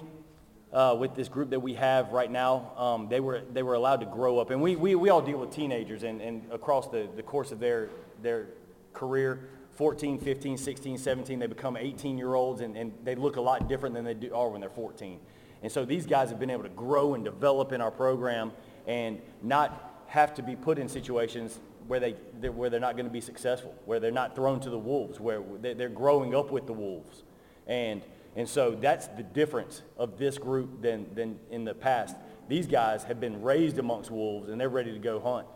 uh, 0.71 0.95
with 0.99 1.15
this 1.15 1.27
group 1.27 1.49
that 1.49 1.59
we 1.59 1.73
have 1.73 2.11
right 2.11 2.29
now, 2.29 2.71
um, 2.77 3.09
they 3.09 3.19
were 3.19 3.41
they 3.51 3.63
were 3.63 3.73
allowed 3.73 4.01
to 4.01 4.05
grow 4.05 4.37
up, 4.39 4.51
and 4.51 4.61
we, 4.61 4.75
we, 4.75 4.95
we 4.95 5.09
all 5.09 5.21
deal 5.21 5.39
with 5.39 5.51
teenagers, 5.51 6.03
and, 6.03 6.21
and 6.21 6.43
across 6.51 6.87
the, 6.87 7.07
the 7.15 7.23
course 7.23 7.51
of 7.51 7.59
their 7.59 7.89
their 8.21 8.47
career, 8.93 9.49
14, 9.75 10.19
15, 10.19 10.57
16, 10.57 10.97
17, 10.97 11.39
they 11.39 11.47
become 11.47 11.77
18 11.77 12.17
year 12.17 12.35
olds, 12.35 12.61
and, 12.61 12.75
and 12.77 12.93
they 13.03 13.15
look 13.15 13.37
a 13.37 13.41
lot 13.41 13.67
different 13.67 13.95
than 13.95 14.03
they 14.03 14.13
do, 14.13 14.33
are 14.33 14.49
when 14.49 14.61
they're 14.61 14.69
14. 14.69 15.19
And 15.63 15.71
so 15.71 15.85
these 15.85 16.05
guys 16.05 16.29
have 16.29 16.39
been 16.39 16.49
able 16.49 16.63
to 16.63 16.69
grow 16.69 17.13
and 17.13 17.23
develop 17.23 17.71
in 17.71 17.81
our 17.81 17.91
program, 17.91 18.51
and 18.85 19.21
not 19.41 20.03
have 20.07 20.33
to 20.35 20.41
be 20.41 20.55
put 20.55 20.77
in 20.77 20.87
situations 20.87 21.59
where 21.87 21.99
they 21.99 22.15
they're, 22.39 22.51
where 22.51 22.69
they're 22.69 22.79
not 22.79 22.95
going 22.95 23.05
to 23.05 23.11
be 23.11 23.21
successful, 23.21 23.73
where 23.85 23.99
they're 23.99 24.11
not 24.11 24.35
thrown 24.35 24.59
to 24.61 24.69
the 24.69 24.79
wolves, 24.79 25.19
where 25.19 25.41
they're 25.61 25.89
growing 25.89 26.35
up 26.35 26.51
with 26.51 26.67
the 26.67 26.73
wolves, 26.73 27.23
and 27.65 28.01
and 28.37 28.47
so 28.47 28.77
that's 28.79 29.07
the 29.07 29.23
difference 29.23 29.81
of 29.97 30.19
this 30.19 30.37
group 30.37 30.79
than, 30.79 31.07
than 31.15 31.39
in 31.49 31.65
the 31.65 31.73
past. 31.73 32.15
These 32.47 32.67
guys 32.67 33.03
have 33.05 33.19
been 33.19 33.41
raised 33.41 33.79
amongst 33.79 34.11
wolves, 34.11 34.49
and 34.49 34.61
they're 34.61 34.69
ready 34.69 34.93
to 34.93 34.99
go 34.99 35.19
hunt. 35.19 35.47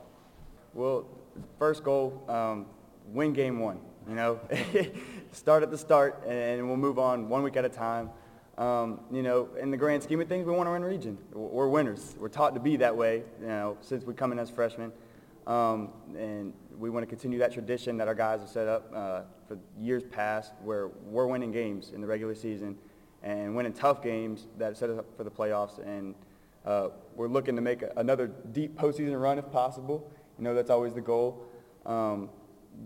Well, 0.73 1.05
first 1.59 1.83
goal, 1.83 2.23
um, 2.27 2.65
win 3.05 3.33
game 3.33 3.59
one. 3.59 3.79
You 4.09 4.15
know, 4.15 4.39
start 5.31 5.61
at 5.61 5.69
the 5.69 5.77
start, 5.77 6.23
and 6.27 6.67
we'll 6.67 6.75
move 6.75 6.97
on 6.97 7.29
one 7.29 7.43
week 7.43 7.55
at 7.55 7.65
a 7.65 7.69
time. 7.69 8.09
Um, 8.57 9.01
you 9.11 9.21
know, 9.21 9.49
in 9.59 9.69
the 9.69 9.77
grand 9.77 10.01
scheme 10.01 10.19
of 10.19 10.27
things, 10.27 10.47
we 10.47 10.51
want 10.51 10.65
to 10.65 10.71
win 10.71 10.83
region. 10.83 11.19
We're 11.33 11.67
winners. 11.67 12.15
We're 12.19 12.29
taught 12.29 12.55
to 12.55 12.59
be 12.59 12.77
that 12.77 12.97
way, 12.97 13.21
you 13.39 13.47
know, 13.47 13.77
since 13.81 14.03
we 14.05 14.15
come 14.15 14.31
in 14.31 14.39
as 14.39 14.49
freshmen. 14.49 14.91
Um, 15.51 15.89
and 16.17 16.53
we 16.79 16.89
want 16.89 17.03
to 17.03 17.07
continue 17.07 17.37
that 17.39 17.51
tradition 17.51 17.97
that 17.97 18.07
our 18.07 18.15
guys 18.15 18.39
have 18.39 18.47
set 18.47 18.69
up 18.69 18.89
uh, 18.95 19.21
for 19.49 19.59
years 19.77 20.01
past 20.01 20.53
where 20.63 20.87
we're 21.03 21.27
winning 21.27 21.51
games 21.51 21.91
in 21.93 21.99
the 21.99 22.07
regular 22.07 22.33
season 22.35 22.77
and 23.21 23.53
winning 23.53 23.73
tough 23.73 24.01
games 24.01 24.47
that 24.57 24.77
set 24.77 24.89
us 24.89 24.97
up 24.97 25.05
for 25.17 25.25
the 25.25 25.29
playoffs. 25.29 25.85
And 25.85 26.15
uh, 26.65 26.87
we're 27.15 27.27
looking 27.27 27.57
to 27.57 27.61
make 27.61 27.83
another 27.97 28.27
deep 28.27 28.77
postseason 28.77 29.21
run 29.21 29.39
if 29.39 29.51
possible. 29.51 30.09
You 30.37 30.45
know, 30.45 30.53
that's 30.53 30.69
always 30.69 30.93
the 30.93 31.01
goal. 31.01 31.43
Um, 31.85 32.29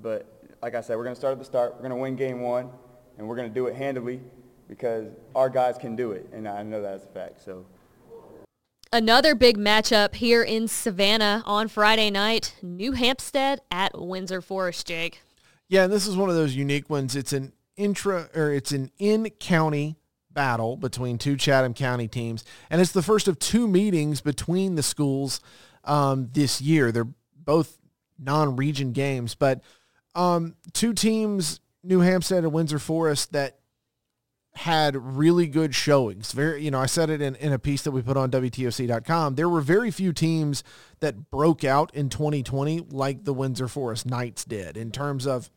but 0.02 0.26
like 0.64 0.74
I 0.74 0.82
said, 0.82 0.98
we're 0.98 1.04
going 1.04 1.16
to 1.16 1.20
start 1.20 1.34
at 1.34 1.38
the 1.38 1.46
start. 1.46 1.74
We're 1.76 1.88
going 1.88 1.92
to 1.92 1.98
win 1.98 2.16
game 2.16 2.42
one, 2.42 2.72
and 3.20 3.28
we're 3.28 3.36
going 3.36 3.48
to 3.48 3.54
do 3.54 3.68
it 3.68 3.76
handily 3.76 4.22
because 4.68 5.06
our 5.36 5.52
guys 5.52 5.78
can 5.78 5.96
do 5.96 6.14
it, 6.14 6.28
and 6.34 6.48
I 6.48 6.64
know 6.64 6.82
that's 6.82 7.04
a 7.04 7.10
fact. 7.10 7.46
So 7.46 7.68
Another 8.96 9.36
big 9.36 9.58
matchup 9.58 10.16
here 10.16 10.42
in 10.42 10.70
Savannah 10.70 11.44
on 11.46 11.68
Friday 11.68 12.10
night, 12.10 12.56
New 12.62 12.94
Hampstead 12.94 13.60
at 13.70 13.92
Windsor 13.94 14.40
Forest, 14.42 14.88
Jake. 14.88 15.20
Yeah, 15.68 15.84
and 15.84 15.92
this 15.92 16.08
is 16.08 16.16
one 16.16 16.30
of 16.30 16.36
those 16.36 16.56
unique 16.56 16.90
ones. 16.90 17.14
It's 17.14 17.34
an 17.34 17.52
intra 17.76 18.30
or 18.34 18.54
it's 18.54 18.72
an 18.72 18.92
in-county 18.98 19.98
battle 20.32 20.78
between 20.78 21.18
two 21.18 21.36
Chatham 21.36 21.74
County 21.74 22.08
teams, 22.08 22.46
and 22.70 22.80
it's 22.80 22.94
the 22.94 23.02
first 23.02 23.28
of 23.28 23.38
two 23.38 23.68
meetings 23.68 24.22
between 24.22 24.76
the 24.76 24.84
schools 24.84 25.42
um, 25.84 26.30
this 26.32 26.62
year. 26.62 26.94
They're 26.94 27.10
both 27.36 27.78
non-region 28.18 28.94
games, 28.94 29.36
but 29.36 29.60
um, 30.16 30.56
two 30.72 30.94
teams, 30.94 31.60
New 31.84 32.00
Hampstead 32.00 32.46
and 32.46 32.54
Windsor 32.54 32.80
Forest, 32.80 33.34
that 33.34 33.60
had 34.56 34.96
really 34.96 35.48
good 35.48 35.76
showings. 35.76 36.32
Very, 36.32 36.64
you 36.64 36.72
know, 36.72 36.80
I 36.80 36.86
said 36.86 37.10
it 37.10 37.22
in, 37.22 37.36
in 37.36 37.52
a 37.52 37.60
piece 37.60 37.82
that 37.84 37.92
we 37.92 38.02
put 38.02 38.16
on 38.16 38.32
WTOC.com. 38.32 39.36
There 39.36 39.50
were 39.50 39.62
very 39.62 39.92
few 39.92 40.14
teams 40.14 40.64
that 41.02 41.30
broke 41.30 41.64
out 41.64 41.94
in 41.94 42.10
2020 42.10 42.88
like 42.90 43.26
the 43.26 43.34
Windsor 43.34 43.68
Forest 43.68 44.06
Knights 44.06 44.46
did 44.46 44.78
in 44.78 44.92
terms 44.92 45.28
of 45.28 45.50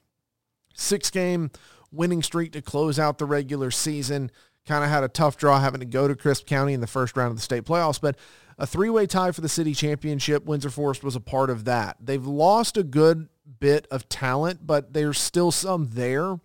six 0.75 1.11
game 1.11 1.50
winning 1.93 2.23
streak 2.23 2.52
to 2.52 2.62
close 2.62 2.99
out 2.99 3.19
the 3.19 3.25
regular 3.25 3.71
season. 3.71 4.31
Kind 4.67 4.85
of 4.85 4.90
had 4.90 5.05
a 5.05 5.09
tough 5.09 5.37
draw 5.37 5.61
having 5.61 5.81
to 5.81 5.87
go 5.87 6.09
to 6.09 6.17
Crisp 6.17 6.47
County 6.47 6.73
in 6.75 6.81
the 6.81 6.87
first 6.87 7.17
round 7.17 7.31
of 7.31 7.37
the 7.37 7.43
state 7.43 7.64
playoffs, 7.64 8.00
but 8.00 8.17
a 8.59 8.67
three-way 8.67 9.07
tie 9.07 9.31
for 9.31 9.40
the 9.40 9.49
city 9.49 9.75
championship. 9.75 10.45
Windsor 10.45 10.71
Forest 10.71 11.05
was 11.05 11.14
a 11.14 11.21
part 11.21 11.50
of 11.50 11.64
that. 11.67 11.97
They've 12.00 12.26
lost 12.26 12.76
a 12.76 12.83
good 12.83 13.28
bit 13.61 13.87
of 13.90 14.09
talent, 14.09 14.67
but 14.67 14.93
there's 14.93 15.19
still 15.19 15.52
some 15.52 15.90
there 15.93 16.40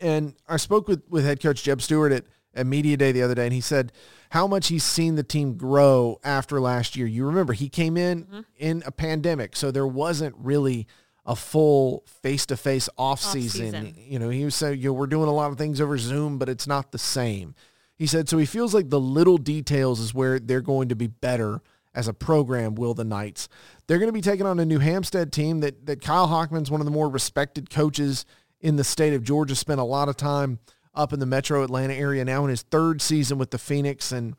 and 0.00 0.34
I 0.48 0.56
spoke 0.56 0.88
with, 0.88 1.02
with 1.08 1.24
head 1.24 1.40
coach 1.40 1.62
Jeb 1.62 1.82
Stewart 1.82 2.12
at, 2.12 2.24
at 2.54 2.66
Media 2.66 2.96
Day 2.96 3.12
the 3.12 3.22
other 3.22 3.34
day, 3.34 3.44
and 3.44 3.52
he 3.52 3.60
said 3.60 3.92
how 4.30 4.46
much 4.46 4.68
he's 4.68 4.84
seen 4.84 5.14
the 5.14 5.22
team 5.22 5.56
grow 5.56 6.20
after 6.22 6.60
last 6.60 6.96
year. 6.96 7.06
You 7.06 7.26
remember 7.26 7.52
he 7.52 7.68
came 7.68 7.96
in 7.96 8.24
mm-hmm. 8.24 8.40
in 8.56 8.82
a 8.86 8.92
pandemic, 8.92 9.56
so 9.56 9.70
there 9.70 9.86
wasn't 9.86 10.34
really 10.38 10.86
a 11.24 11.36
full 11.36 12.04
face-to-face 12.22 12.88
off 12.96 13.20
season. 13.20 13.94
You 13.98 14.18
know, 14.18 14.30
he 14.30 14.44
was 14.44 14.54
saying, 14.54 14.80
you 14.80 14.88
know, 14.88 14.92
we're 14.94 15.06
doing 15.06 15.28
a 15.28 15.34
lot 15.34 15.50
of 15.50 15.58
things 15.58 15.78
over 15.78 15.98
Zoom, 15.98 16.38
but 16.38 16.48
it's 16.48 16.66
not 16.66 16.90
the 16.90 16.98
same. 16.98 17.54
He 17.96 18.06
said, 18.06 18.28
so 18.30 18.38
he 18.38 18.46
feels 18.46 18.72
like 18.72 18.88
the 18.88 19.00
little 19.00 19.36
details 19.36 20.00
is 20.00 20.14
where 20.14 20.38
they're 20.38 20.62
going 20.62 20.88
to 20.88 20.96
be 20.96 21.06
better 21.06 21.60
as 21.94 22.08
a 22.08 22.14
program, 22.14 22.76
will 22.76 22.94
the 22.94 23.04
Knights. 23.04 23.48
They're 23.86 23.98
going 23.98 24.08
to 24.08 24.12
be 24.12 24.22
taking 24.22 24.46
on 24.46 24.58
a 24.58 24.64
New 24.64 24.78
Hampstead 24.78 25.32
team 25.32 25.60
that, 25.60 25.84
that 25.84 26.00
Kyle 26.00 26.28
Hockman's 26.28 26.70
one 26.70 26.80
of 26.80 26.84
the 26.86 26.90
more 26.92 27.08
respected 27.10 27.68
coaches 27.68 28.24
in 28.60 28.76
the 28.76 28.84
state 28.84 29.14
of 29.14 29.22
Georgia, 29.22 29.54
spent 29.54 29.80
a 29.80 29.84
lot 29.84 30.08
of 30.08 30.16
time 30.16 30.58
up 30.94 31.12
in 31.12 31.20
the 31.20 31.26
metro 31.26 31.62
Atlanta 31.62 31.94
area 31.94 32.24
now 32.24 32.44
in 32.44 32.50
his 32.50 32.62
third 32.62 33.00
season 33.00 33.38
with 33.38 33.50
the 33.50 33.58
Phoenix. 33.58 34.10
And 34.10 34.34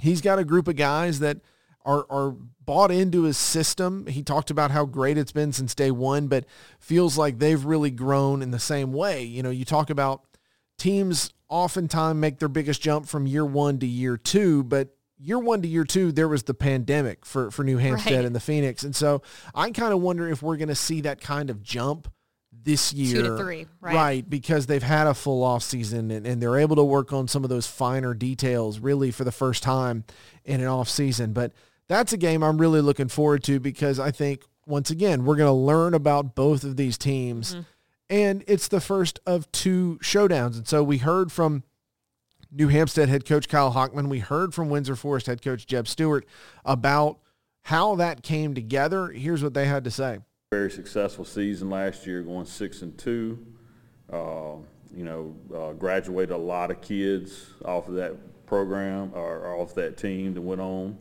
he's 0.00 0.20
got 0.20 0.38
a 0.38 0.44
group 0.44 0.68
of 0.68 0.76
guys 0.76 1.20
that 1.20 1.38
are, 1.84 2.06
are 2.10 2.36
bought 2.64 2.90
into 2.90 3.22
his 3.22 3.38
system. 3.38 4.06
He 4.06 4.22
talked 4.22 4.50
about 4.50 4.70
how 4.70 4.84
great 4.84 5.16
it's 5.16 5.32
been 5.32 5.52
since 5.52 5.74
day 5.74 5.90
one, 5.90 6.28
but 6.28 6.44
feels 6.78 7.16
like 7.16 7.38
they've 7.38 7.64
really 7.64 7.90
grown 7.90 8.42
in 8.42 8.50
the 8.50 8.58
same 8.58 8.92
way. 8.92 9.22
You 9.22 9.42
know, 9.42 9.50
you 9.50 9.64
talk 9.64 9.88
about 9.88 10.24
teams 10.76 11.32
oftentimes 11.48 12.20
make 12.20 12.38
their 12.38 12.48
biggest 12.48 12.82
jump 12.82 13.06
from 13.06 13.26
year 13.26 13.46
one 13.46 13.78
to 13.78 13.86
year 13.86 14.18
two, 14.18 14.64
but 14.64 14.90
year 15.18 15.38
one 15.38 15.62
to 15.62 15.68
year 15.68 15.84
two, 15.84 16.12
there 16.12 16.28
was 16.28 16.42
the 16.42 16.54
pandemic 16.54 17.24
for, 17.24 17.50
for 17.50 17.64
New 17.64 17.78
Hampstead 17.78 18.16
right. 18.16 18.24
and 18.24 18.36
the 18.36 18.40
Phoenix. 18.40 18.82
And 18.82 18.94
so 18.94 19.22
I 19.54 19.70
kind 19.70 19.94
of 19.94 20.00
wonder 20.00 20.28
if 20.28 20.42
we're 20.42 20.58
going 20.58 20.68
to 20.68 20.74
see 20.74 21.00
that 21.02 21.20
kind 21.22 21.48
of 21.48 21.62
jump 21.62 22.12
this 22.64 22.92
year. 22.92 23.22
Two 23.22 23.28
to 23.28 23.36
three, 23.38 23.66
right? 23.80 23.94
Right, 23.94 24.30
because 24.30 24.66
they've 24.66 24.82
had 24.82 25.06
a 25.06 25.14
full 25.14 25.42
off 25.42 25.62
season 25.62 26.10
and, 26.10 26.26
and 26.26 26.42
they're 26.42 26.58
able 26.58 26.76
to 26.76 26.84
work 26.84 27.12
on 27.12 27.28
some 27.28 27.44
of 27.44 27.50
those 27.50 27.66
finer 27.66 28.14
details 28.14 28.78
really 28.78 29.10
for 29.10 29.24
the 29.24 29.32
first 29.32 29.62
time 29.62 30.04
in 30.44 30.60
an 30.60 30.66
off 30.66 30.88
season. 30.88 31.32
But 31.32 31.52
that's 31.88 32.12
a 32.12 32.16
game 32.16 32.42
I'm 32.42 32.58
really 32.58 32.80
looking 32.80 33.08
forward 33.08 33.42
to 33.44 33.60
because 33.60 33.98
I 33.98 34.10
think 34.10 34.42
once 34.66 34.90
again 34.90 35.24
we're 35.24 35.36
going 35.36 35.48
to 35.48 35.52
learn 35.52 35.94
about 35.94 36.34
both 36.34 36.64
of 36.64 36.76
these 36.76 36.98
teams. 36.98 37.52
Mm-hmm. 37.52 37.62
And 38.10 38.44
it's 38.46 38.68
the 38.68 38.80
first 38.80 39.20
of 39.26 39.50
two 39.52 39.98
showdowns. 40.02 40.56
And 40.56 40.66
so 40.66 40.82
we 40.82 40.98
heard 40.98 41.30
from 41.30 41.62
New 42.50 42.68
Hampstead 42.68 43.08
head 43.08 43.26
coach 43.26 43.48
Kyle 43.48 43.72
Hockman. 43.72 44.08
We 44.08 44.20
heard 44.20 44.54
from 44.54 44.70
Windsor 44.70 44.96
Forest 44.96 45.26
head 45.26 45.42
coach 45.42 45.66
Jeb 45.66 45.86
Stewart 45.86 46.26
about 46.64 47.18
how 47.62 47.96
that 47.96 48.22
came 48.22 48.54
together. 48.54 49.08
Here's 49.08 49.42
what 49.42 49.52
they 49.52 49.66
had 49.66 49.84
to 49.84 49.90
say. 49.90 50.20
Very 50.50 50.70
successful 50.70 51.26
season 51.26 51.68
last 51.68 52.06
year, 52.06 52.22
going 52.22 52.46
six 52.46 52.80
and 52.80 52.96
two. 52.96 53.38
Uh, 54.10 54.54
you 54.96 55.04
know, 55.04 55.36
uh, 55.54 55.74
graduated 55.74 56.30
a 56.30 56.38
lot 56.38 56.70
of 56.70 56.80
kids 56.80 57.50
off 57.66 57.86
of 57.88 57.96
that 57.96 58.14
program 58.46 59.10
or, 59.12 59.40
or 59.40 59.56
off 59.60 59.74
that 59.74 59.98
team 59.98 60.32
that 60.32 60.40
went 60.40 60.62
on. 60.62 60.96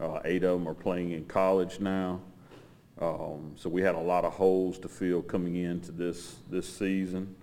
Uh, 0.00 0.18
eight 0.24 0.42
of 0.42 0.58
them 0.58 0.68
are 0.68 0.74
playing 0.74 1.12
in 1.12 1.24
college 1.26 1.78
now. 1.78 2.20
Um, 3.00 3.52
so 3.54 3.70
we 3.70 3.80
had 3.80 3.94
a 3.94 4.00
lot 4.00 4.24
of 4.24 4.32
holes 4.32 4.76
to 4.80 4.88
fill 4.88 5.22
coming 5.22 5.54
into 5.54 5.92
this 5.92 6.38
this 6.50 6.68
season. 6.68 7.36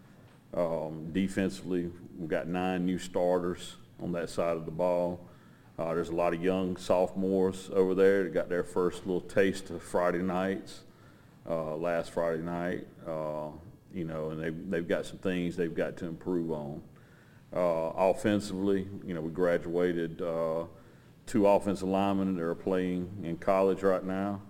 Um, 0.54 1.14
defensively, 1.14 1.90
we've 2.18 2.28
got 2.28 2.50
nine 2.50 2.86
new 2.86 2.98
starters 2.98 3.78
on 4.04 4.12
that 4.12 4.30
side 4.30 4.58
of 4.58 4.66
the 4.66 4.72
ball. 4.72 5.26
Uh, 5.80 5.94
there's 5.94 6.10
a 6.10 6.16
lot 6.16 6.34
of 6.34 6.44
young 6.44 6.76
sophomores 6.76 7.70
over 7.74 7.96
there 7.96 8.26
that 8.26 8.34
got 8.34 8.50
their 8.50 8.66
first 8.66 9.06
little 9.06 9.22
taste 9.22 9.70
of 9.70 9.82
Friday 9.82 10.22
nights 10.22 10.82
uh, 11.48 11.76
last 11.76 12.12
Friday 12.12 12.44
night. 12.44 12.88
Uh, 13.08 13.50
you 13.94 14.04
know, 14.04 14.30
and 14.30 14.42
they've, 14.42 14.70
they've 14.70 14.88
got 14.88 15.06
some 15.06 15.18
things 15.18 15.56
they've 15.56 15.74
got 15.74 15.98
to 15.98 16.06
improve 16.06 16.52
on. 16.52 16.82
Uh, 17.56 17.92
offensively, 17.96 18.88
you 19.06 19.14
know, 19.14 19.22
we 19.22 19.32
graduated 19.32 20.22
uh, 20.22 20.66
two 21.26 21.48
offensive 21.48 21.88
linemen 21.88 22.36
that 22.36 22.44
are 22.44 22.56
playing 22.56 23.10
in 23.24 23.38
college 23.38 23.82
right 23.84 24.04
now. 24.04 24.42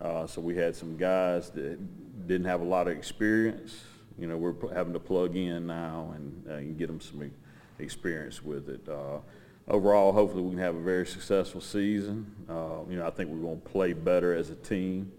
Uh, 0.00 0.26
so 0.26 0.40
we 0.40 0.54
had 0.54 0.76
some 0.76 0.96
guys 0.96 1.50
that 1.50 1.78
didn't 2.26 2.46
have 2.46 2.60
a 2.60 2.64
lot 2.64 2.86
of 2.86 2.96
experience. 2.96 3.82
You 4.18 4.26
know, 4.26 4.36
we're 4.36 4.74
having 4.74 4.92
to 4.92 5.00
plug 5.00 5.36
in 5.36 5.66
now 5.66 6.12
and, 6.14 6.44
uh, 6.48 6.54
and 6.54 6.78
get 6.78 6.88
them 6.88 7.00
some 7.00 7.30
experience 7.78 8.44
with 8.44 8.68
it. 8.68 8.86
Uh, 8.88 9.18
overall, 9.66 10.12
hopefully 10.12 10.42
we 10.42 10.50
can 10.50 10.58
have 10.58 10.76
a 10.76 10.80
very 10.80 11.06
successful 11.06 11.60
season. 11.60 12.30
Uh, 12.48 12.88
you 12.88 12.96
know, 12.96 13.06
I 13.06 13.10
think 13.10 13.30
we're 13.30 13.38
going 13.38 13.60
to 13.60 13.68
play 13.68 13.92
better 13.92 14.34
as 14.34 14.50
a 14.50 14.56
team. 14.56 15.10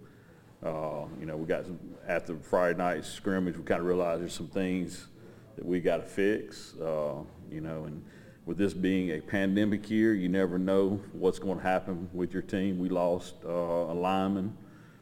You 1.19 1.25
know, 1.25 1.38
we 1.38 1.45
got 1.45 1.65
some, 1.65 1.79
after 2.07 2.36
Friday 2.38 2.77
night 2.77 3.05
scrimmage, 3.05 3.57
we 3.57 3.63
kind 3.63 3.81
of 3.81 3.88
realized 3.88 4.22
there's 4.22 4.34
some 4.34 4.48
things 4.48 5.07
that 5.55 5.65
we 5.65 5.79
got 5.79 5.98
to 5.98 6.03
fix. 6.03 6.74
Uh, 6.79 7.15
you 7.51 7.62
know, 7.62 7.86
and 7.86 8.03
with 8.45 8.57
this 8.57 8.74
being 8.74 9.12
a 9.12 9.19
pandemic 9.22 9.89
year, 9.89 10.13
you 10.13 10.29
never 10.29 10.57
know 10.57 11.00
what's 11.13 11.39
going 11.39 11.57
to 11.57 11.63
happen 11.63 12.10
with 12.13 12.34
your 12.34 12.41
team. 12.41 12.79
We 12.79 12.89
lost 12.89 13.36
uh, 13.45 13.50
a 13.50 13.93
lineman 13.93 14.55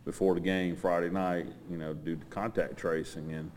before 0.05 0.33
the 0.33 0.41
game 0.41 0.75
Friday 0.75 1.09
night, 1.09 1.47
you 1.69 1.77
know, 1.77 1.93
due 1.93 2.15
to 2.15 2.25
contact 2.25 2.77
tracing, 2.77 3.31
and 3.33 3.51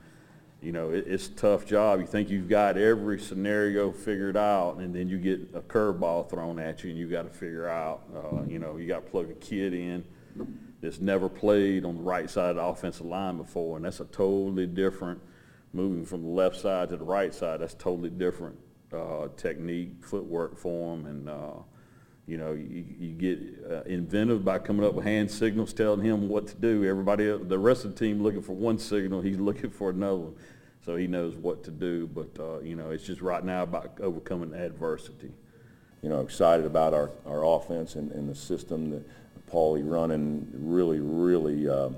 you 0.63 0.73
know, 0.73 0.91
it, 0.91 1.05
it's 1.07 1.29
a 1.29 1.33
tough 1.33 1.67
job. 1.67 2.01
You 2.01 2.07
think 2.07 2.31
you've 2.31 2.49
got 2.49 2.79
every 2.79 3.21
scenario 3.21 3.93
figured 3.93 4.37
out, 4.37 4.77
and 4.77 4.95
then 4.95 5.09
you 5.09 5.19
get 5.19 5.41
a 5.55 5.61
curveball 5.61 6.31
thrown 6.31 6.59
at 6.59 6.83
you, 6.83 6.91
and 6.91 6.99
you 6.99 7.09
got 7.09 7.23
to 7.23 7.39
figure 7.39 7.69
out, 7.69 8.03
uh, 8.15 8.43
you 8.49 8.59
know, 8.59 8.77
you 8.77 8.89
got 8.89 9.05
to 9.05 9.11
plug 9.11 9.31
a 9.31 9.35
kid 9.35 9.75
in 9.75 10.05
that's 10.81 11.01
never 11.01 11.29
played 11.29 11.85
on 11.85 11.97
the 11.97 12.03
right 12.03 12.29
side 12.29 12.51
of 12.51 12.57
the 12.57 12.63
offensive 12.63 13.07
line 13.07 13.37
before, 13.37 13.77
and 13.77 13.85
that's 13.85 14.01
a 14.01 14.05
totally 14.07 14.67
different 14.67 15.21
moving 15.73 16.05
from 16.05 16.23
the 16.23 16.29
left 16.29 16.57
side 16.57 16.91
to 16.91 16.97
the 16.97 17.05
right 17.05 17.35
side. 17.35 17.61
That's 17.61 17.75
totally 17.75 18.11
different 18.11 18.59
uh, 18.93 19.29
technique, 19.37 19.93
footwork 20.01 20.59
for 20.59 20.95
him, 20.95 21.07
and 21.07 21.29
uh, 21.29 21.53
you 22.27 22.37
know, 22.37 22.53
you, 22.53 22.85
you 22.99 23.13
get 23.13 23.39
uh, 23.71 23.83
inventive 23.83 24.45
by 24.45 24.59
coming 24.59 24.85
up 24.85 24.95
with 24.95 25.05
hand 25.05 25.31
signals, 25.31 25.73
telling 25.73 26.03
him 26.03 26.29
what 26.29 26.49
to 26.49 26.57
do. 26.57 26.85
Everybody, 26.85 27.27
the 27.27 27.59
rest 27.59 27.85
of 27.85 27.95
the 27.95 28.05
team 28.05 28.23
looking 28.23 28.43
for 28.43 28.53
one 28.53 28.79
signal, 28.79 29.21
he's 29.21 29.39
looking 29.39 29.71
for 29.71 29.91
another 29.91 30.17
one. 30.17 30.35
So 30.85 30.97
he 30.97 31.07
knows 31.07 31.37
what 31.37 31.65
to 31.65 31.71
do. 31.71 32.09
But, 32.09 32.31
uh, 32.39 32.61
you 32.61 32.75
know, 32.75 32.91
it's 32.91 33.05
just 33.05 33.21
right 33.21 33.45
now 33.45 33.63
about 33.63 33.99
overcoming 34.01 34.55
adversity. 34.55 35.33
You 36.03 36.09
know, 36.09 36.21
excited 36.21 36.67
about 36.67 36.95
our, 36.95 37.11
our 37.27 37.45
offense 37.45 37.95
and, 37.95 38.11
and 38.13 38.29
the 38.29 38.35
system 38.35 38.91
that 38.91 39.05
Paulie 39.51 39.83
running. 39.85 40.49
Really, 40.53 41.01
really 41.01 41.69
uh, 41.69 41.91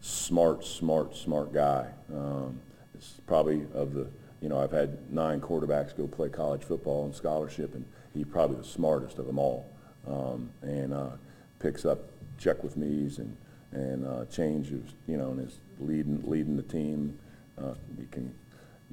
smart, 0.00 0.64
smart, 0.64 1.16
smart 1.16 1.52
guy. 1.52 1.88
Um, 2.12 2.60
it's 2.94 3.20
probably 3.26 3.66
of 3.74 3.94
the, 3.94 4.08
you 4.40 4.48
know, 4.48 4.58
I've 4.58 4.72
had 4.72 5.12
nine 5.12 5.40
quarterbacks 5.40 5.96
go 5.96 6.06
play 6.06 6.28
college 6.28 6.62
football 6.62 7.04
and 7.04 7.14
scholarship, 7.14 7.74
and 7.74 7.84
he's 8.14 8.26
probably 8.26 8.56
the 8.56 8.64
smartest 8.64 9.18
of 9.18 9.26
them 9.26 9.38
all. 9.38 9.68
Um, 10.06 10.50
and 10.62 10.92
uh, 10.92 11.10
picks 11.60 11.84
up 11.84 12.10
check 12.38 12.62
with 12.64 12.76
me's 12.76 13.18
and 13.18 13.36
and 13.72 14.06
uh, 14.06 14.24
changes, 14.26 14.92
you 15.06 15.16
know, 15.16 15.30
and 15.30 15.46
is 15.48 15.58
leading 15.78 16.22
leading 16.28 16.56
the 16.56 16.62
team. 16.62 17.18
Uh, 17.58 17.74
he 17.98 18.06
can, 18.06 18.34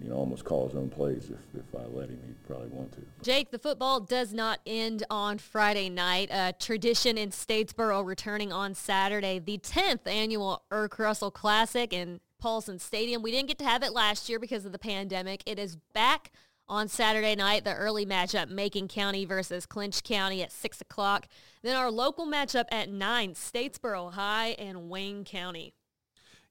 you 0.01 0.10
know, 0.10 0.15
almost 0.15 0.46
call 0.46 0.68
his 0.68 0.75
own 0.75 0.89
plays 0.89 1.29
if, 1.29 1.60
if 1.60 1.75
I 1.75 1.86
let 1.88 2.10
him. 2.10 2.20
He'd 2.25 2.48
probably 2.48 2.70
want 2.70 2.91
to. 2.94 3.01
Jake, 3.22 3.51
the 3.51 3.60
football 3.60 4.00
does 4.00 4.34
not 4.34 4.60
end 4.65 5.03
on 5.10 5.38
Friday 5.38 5.89
night. 5.89 6.29
A 6.32 6.53
tradition 6.58 7.18
in 7.18 7.32
Statesboro 7.32 8.06
returning 8.06 8.53
on 8.53 8.74
Saturday, 8.74 9.39
the 9.39 9.58
10th 9.58 10.08
annual 10.08 10.63
Erk 10.72 10.98
Russell 10.98 11.32
Classic 11.32 11.91
in 11.91 12.22
Paulson 12.39 12.79
Stadium. 12.79 13.22
We 13.22 13.32
didn't 13.32 13.50
get 13.50 13.58
to 13.60 13.65
have 13.65 13.84
it 13.84 13.91
last 13.91 14.29
year 14.29 14.39
because 14.39 14.65
of 14.65 14.72
the 14.72 14.79
pandemic. 14.79 15.44
It 15.46 15.60
is 15.60 15.75
back 15.94 16.32
on 16.70 16.88
Saturday 16.88 17.36
night, 17.36 17.65
the 17.65 17.75
early 17.75 18.06
matchup, 18.06 18.50
Macon 18.50 18.88
County 18.88 19.25
versus 19.25 19.65
Clinch 19.65 20.03
County 20.03 20.44
at 20.44 20.51
6 20.51 20.82
o'clock. 20.82 21.27
Then 21.63 21.75
our 21.75 21.91
local 21.91 22.25
matchup 22.25 22.65
at 22.72 22.89
9, 22.89 23.34
Statesboro 23.34 24.13
High 24.13 24.50
and 24.60 24.89
Wayne 24.89 25.25
County. 25.25 25.74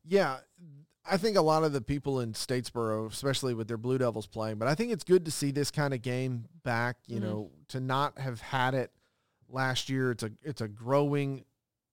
Yeah, 0.04 0.38
I 1.10 1.16
think 1.16 1.36
a 1.36 1.42
lot 1.42 1.64
of 1.64 1.72
the 1.72 1.80
people 1.80 2.20
in 2.20 2.32
Statesboro, 2.32 3.10
especially 3.10 3.54
with 3.54 3.68
their 3.68 3.76
Blue 3.76 3.98
Devils 3.98 4.26
playing, 4.26 4.56
but 4.58 4.68
I 4.68 4.74
think 4.74 4.92
it's 4.92 5.04
good 5.04 5.24
to 5.24 5.30
see 5.30 5.50
this 5.50 5.70
kind 5.70 5.94
of 5.94 6.02
game 6.02 6.46
back, 6.62 6.96
you 7.06 7.16
mm-hmm. 7.16 7.24
know, 7.24 7.50
to 7.68 7.80
not 7.80 8.18
have 8.18 8.40
had 8.40 8.74
it 8.74 8.90
last 9.48 9.88
year. 9.88 10.10
It's 10.10 10.22
a 10.22 10.30
it's 10.42 10.60
a 10.60 10.68
growing, 10.68 11.44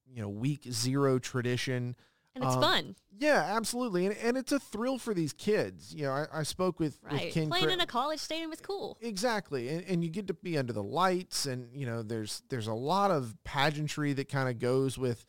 you 0.06 0.22
know, 0.22 0.28
week 0.28 0.66
zero 0.70 1.18
tradition. 1.18 1.96
And 2.34 2.44
it's 2.44 2.54
um, 2.54 2.60
fun. 2.60 2.96
Yeah, 3.18 3.54
absolutely. 3.56 4.04
And, 4.04 4.16
and 4.18 4.36
it's 4.36 4.52
a 4.52 4.60
thrill 4.60 4.98
for 4.98 5.14
these 5.14 5.32
kids. 5.32 5.94
You 5.94 6.04
know, 6.04 6.12
I, 6.12 6.26
I 6.34 6.42
spoke 6.42 6.78
with, 6.78 6.98
right. 7.02 7.24
with 7.24 7.32
Ken 7.32 7.48
Playing 7.48 7.70
in 7.70 7.80
a 7.80 7.86
college 7.86 8.20
stadium 8.20 8.52
is 8.52 8.60
cool. 8.60 8.98
Exactly. 9.00 9.70
And, 9.70 9.84
and 9.84 10.04
you 10.04 10.10
get 10.10 10.26
to 10.26 10.34
be 10.34 10.58
under 10.58 10.74
the 10.74 10.82
lights 10.82 11.46
and, 11.46 11.74
you 11.74 11.86
know, 11.86 12.02
there's 12.02 12.42
there's 12.50 12.66
a 12.66 12.74
lot 12.74 13.10
of 13.10 13.34
pageantry 13.44 14.12
that 14.12 14.28
kind 14.28 14.50
of 14.50 14.58
goes 14.58 14.98
with 14.98 15.24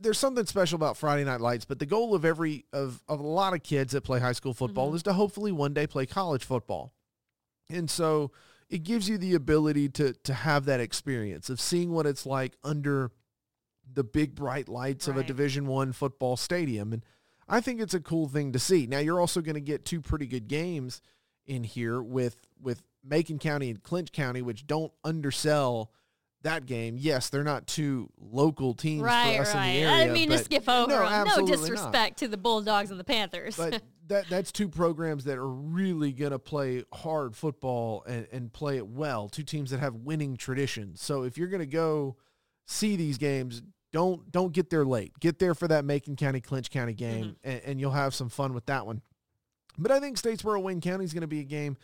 there's 0.00 0.18
something 0.18 0.46
special 0.46 0.76
about 0.76 0.96
Friday 0.96 1.24
Night 1.24 1.40
Lights, 1.40 1.64
but 1.64 1.78
the 1.78 1.86
goal 1.86 2.14
of 2.14 2.24
every 2.24 2.66
of, 2.72 3.02
of 3.08 3.20
a 3.20 3.26
lot 3.26 3.54
of 3.54 3.62
kids 3.62 3.92
that 3.92 4.02
play 4.02 4.20
high 4.20 4.32
school 4.32 4.54
football 4.54 4.88
mm-hmm. 4.88 4.96
is 4.96 5.02
to 5.04 5.12
hopefully 5.12 5.52
one 5.52 5.72
day 5.72 5.86
play 5.86 6.06
college 6.06 6.44
football. 6.44 6.92
And 7.70 7.90
so 7.90 8.30
it 8.68 8.82
gives 8.82 9.08
you 9.08 9.18
the 9.18 9.34
ability 9.34 9.88
to 9.88 10.12
to 10.12 10.34
have 10.34 10.64
that 10.66 10.80
experience 10.80 11.50
of 11.50 11.60
seeing 11.60 11.90
what 11.90 12.06
it's 12.06 12.26
like 12.26 12.56
under 12.62 13.10
the 13.90 14.04
big 14.04 14.34
bright 14.34 14.68
lights 14.68 15.08
right. 15.08 15.16
of 15.16 15.24
a 15.24 15.26
division 15.26 15.66
one 15.66 15.92
football 15.92 16.36
stadium 16.36 16.92
and 16.92 17.04
i 17.48 17.60
think 17.60 17.80
it's 17.80 17.94
a 17.94 18.00
cool 18.00 18.28
thing 18.28 18.52
to 18.52 18.58
see 18.58 18.86
now 18.86 18.98
you're 18.98 19.20
also 19.20 19.40
going 19.40 19.54
to 19.54 19.60
get 19.60 19.84
two 19.84 20.00
pretty 20.00 20.26
good 20.26 20.48
games 20.48 21.00
in 21.46 21.64
here 21.64 22.02
with 22.02 22.36
with 22.60 22.82
macon 23.02 23.38
county 23.38 23.70
and 23.70 23.82
clinch 23.82 24.12
county 24.12 24.42
which 24.42 24.66
don't 24.66 24.92
undersell 25.04 25.90
that 26.42 26.66
game 26.66 26.96
yes 26.98 27.28
they're 27.30 27.44
not 27.44 27.66
two 27.66 28.08
local 28.18 28.74
teams 28.74 29.02
right, 29.02 29.36
for 29.36 29.42
us 29.42 29.54
right. 29.54 29.66
in 29.66 29.74
the 29.74 29.80
area 29.80 29.94
i 29.94 29.98
didn't 30.04 30.12
mean 30.12 30.30
to 30.30 30.38
skip 30.38 30.68
over 30.68 30.92
no, 30.92 31.24
no 31.24 31.46
disrespect 31.46 31.94
not. 31.94 32.16
to 32.16 32.28
the 32.28 32.36
bulldogs 32.36 32.90
and 32.90 33.00
the 33.00 33.04
panthers 33.04 33.56
but 33.56 33.82
that 34.06 34.28
that's 34.28 34.52
two 34.52 34.68
programs 34.68 35.24
that 35.24 35.36
are 35.36 35.48
really 35.48 36.12
going 36.12 36.30
to 36.30 36.38
play 36.38 36.82
hard 36.94 37.36
football 37.36 38.04
and, 38.06 38.26
and 38.32 38.52
play 38.52 38.76
it 38.76 38.86
well 38.86 39.28
two 39.28 39.42
teams 39.42 39.70
that 39.70 39.80
have 39.80 39.94
winning 39.94 40.36
traditions 40.36 41.02
so 41.02 41.24
if 41.24 41.36
you're 41.36 41.48
going 41.48 41.60
to 41.60 41.66
go 41.66 42.16
see 42.66 42.96
these 42.96 43.18
games 43.18 43.62
don't 43.92 44.30
don't 44.30 44.52
get 44.52 44.70
there 44.70 44.84
late. 44.84 45.18
Get 45.20 45.38
there 45.38 45.54
for 45.54 45.68
that 45.68 45.84
Macon 45.84 46.16
County 46.16 46.40
Clinch 46.40 46.70
County 46.70 46.94
game, 46.94 47.24
mm-hmm. 47.24 47.48
and, 47.48 47.62
and, 47.64 47.80
you'll 47.80 47.92
have 47.92 48.14
some 48.14 48.28
fun 48.28 48.52
with 48.52 48.66
that 48.66 48.86
one. 48.86 49.02
But 49.78 49.92
I 49.92 50.00
think 50.00 50.18
Statesboro 50.18 50.62
Wayne 50.62 50.80
County 50.80 51.04
is 51.04 51.12
going 51.12 51.22
to 51.22 51.28
be 51.28 51.40
a 51.40 51.44
game 51.44 51.76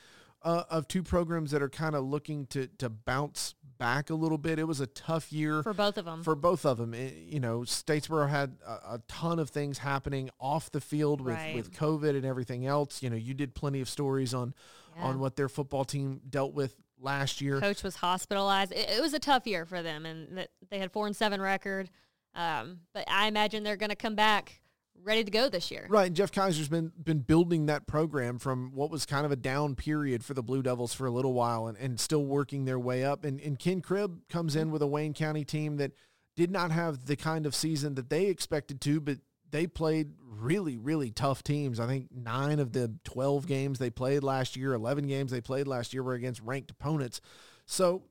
uh, 0.42 0.64
of 0.68 0.86
two 0.86 1.02
programs 1.02 1.52
that 1.52 1.62
are 1.62 1.68
kind 1.68 1.94
of 1.94 2.04
looking 2.04 2.46
to 2.46 2.68
to 2.78 2.88
bounce 2.88 3.54
back 3.78 4.10
a 4.10 4.14
little 4.14 4.38
bit. 4.38 4.58
It 4.58 4.66
was 4.66 4.80
a 4.80 4.86
tough 4.86 5.32
year 5.32 5.62
for 5.62 5.74
both 5.74 5.98
of 5.98 6.04
them. 6.04 6.22
For 6.22 6.34
both 6.34 6.64
of 6.64 6.78
them, 6.78 6.94
it, 6.94 7.14
you 7.14 7.40
know, 7.40 7.60
Statesboro 7.60 8.28
had 8.28 8.56
a, 8.66 8.94
a, 8.94 9.00
ton 9.08 9.38
of 9.38 9.50
things 9.50 9.78
happening 9.78 10.30
off 10.40 10.70
the 10.70 10.80
field 10.80 11.20
with 11.20 11.34
right. 11.34 11.54
with 11.54 11.72
COVID 11.72 12.10
and 12.10 12.24
everything 12.24 12.66
else. 12.66 13.02
You 13.02 13.10
know, 13.10 13.16
you 13.16 13.34
did 13.34 13.54
plenty 13.54 13.80
of 13.80 13.88
stories 13.88 14.34
on 14.34 14.54
yeah. 14.96 15.04
on 15.04 15.18
what 15.18 15.36
their 15.36 15.48
football 15.48 15.84
team 15.84 16.20
dealt 16.28 16.54
with 16.54 16.74
last 17.00 17.40
year. 17.40 17.60
Coach 17.60 17.82
was 17.82 17.96
hospitalized. 17.96 18.72
It, 18.72 18.90
it 18.90 19.00
was 19.00 19.14
a 19.14 19.18
tough 19.18 19.46
year 19.46 19.64
for 19.64 19.82
them, 19.82 20.06
and 20.06 20.46
they 20.70 20.78
had 20.78 20.92
four 20.92 21.06
and 21.06 21.14
seven 21.14 21.40
record. 21.40 21.90
Um, 22.34 22.80
but 22.92 23.04
I 23.08 23.28
imagine 23.28 23.62
they're 23.62 23.76
going 23.76 23.90
to 23.90 23.96
come 23.96 24.16
back 24.16 24.60
ready 25.02 25.24
to 25.24 25.30
go 25.30 25.48
this 25.48 25.70
year. 25.70 25.86
Right. 25.88 26.06
And 26.06 26.16
Jeff 26.16 26.32
Kaiser's 26.32 26.68
been 26.68 26.92
been 27.02 27.20
building 27.20 27.66
that 27.66 27.86
program 27.86 28.38
from 28.38 28.72
what 28.74 28.90
was 28.90 29.06
kind 29.06 29.26
of 29.26 29.32
a 29.32 29.36
down 29.36 29.74
period 29.74 30.24
for 30.24 30.34
the 30.34 30.42
Blue 30.42 30.62
Devils 30.62 30.94
for 30.94 31.06
a 31.06 31.10
little 31.10 31.32
while 31.32 31.66
and, 31.66 31.76
and 31.78 32.00
still 32.00 32.24
working 32.24 32.64
their 32.64 32.78
way 32.78 33.04
up. 33.04 33.24
And, 33.24 33.40
and 33.40 33.58
Ken 33.58 33.80
Cribb 33.80 34.20
comes 34.28 34.56
in 34.56 34.70
with 34.70 34.82
a 34.82 34.86
Wayne 34.86 35.14
County 35.14 35.44
team 35.44 35.76
that 35.76 35.92
did 36.36 36.50
not 36.50 36.70
have 36.70 37.06
the 37.06 37.16
kind 37.16 37.46
of 37.46 37.54
season 37.54 37.94
that 37.94 38.10
they 38.10 38.26
expected 38.26 38.80
to, 38.82 39.00
but 39.00 39.18
they 39.50 39.66
played 39.66 40.14
really, 40.20 40.76
really 40.76 41.10
tough 41.10 41.44
teams. 41.44 41.78
I 41.78 41.86
think 41.86 42.08
nine 42.10 42.58
of 42.58 42.72
the 42.72 42.92
12 43.04 43.46
games 43.46 43.78
they 43.78 43.90
played 43.90 44.24
last 44.24 44.56
year, 44.56 44.72
11 44.72 45.06
games 45.06 45.30
they 45.30 45.40
played 45.40 45.68
last 45.68 45.94
year 45.94 46.02
were 46.02 46.14
against 46.14 46.40
ranked 46.40 46.72
opponents. 46.72 47.20
So 47.66 48.02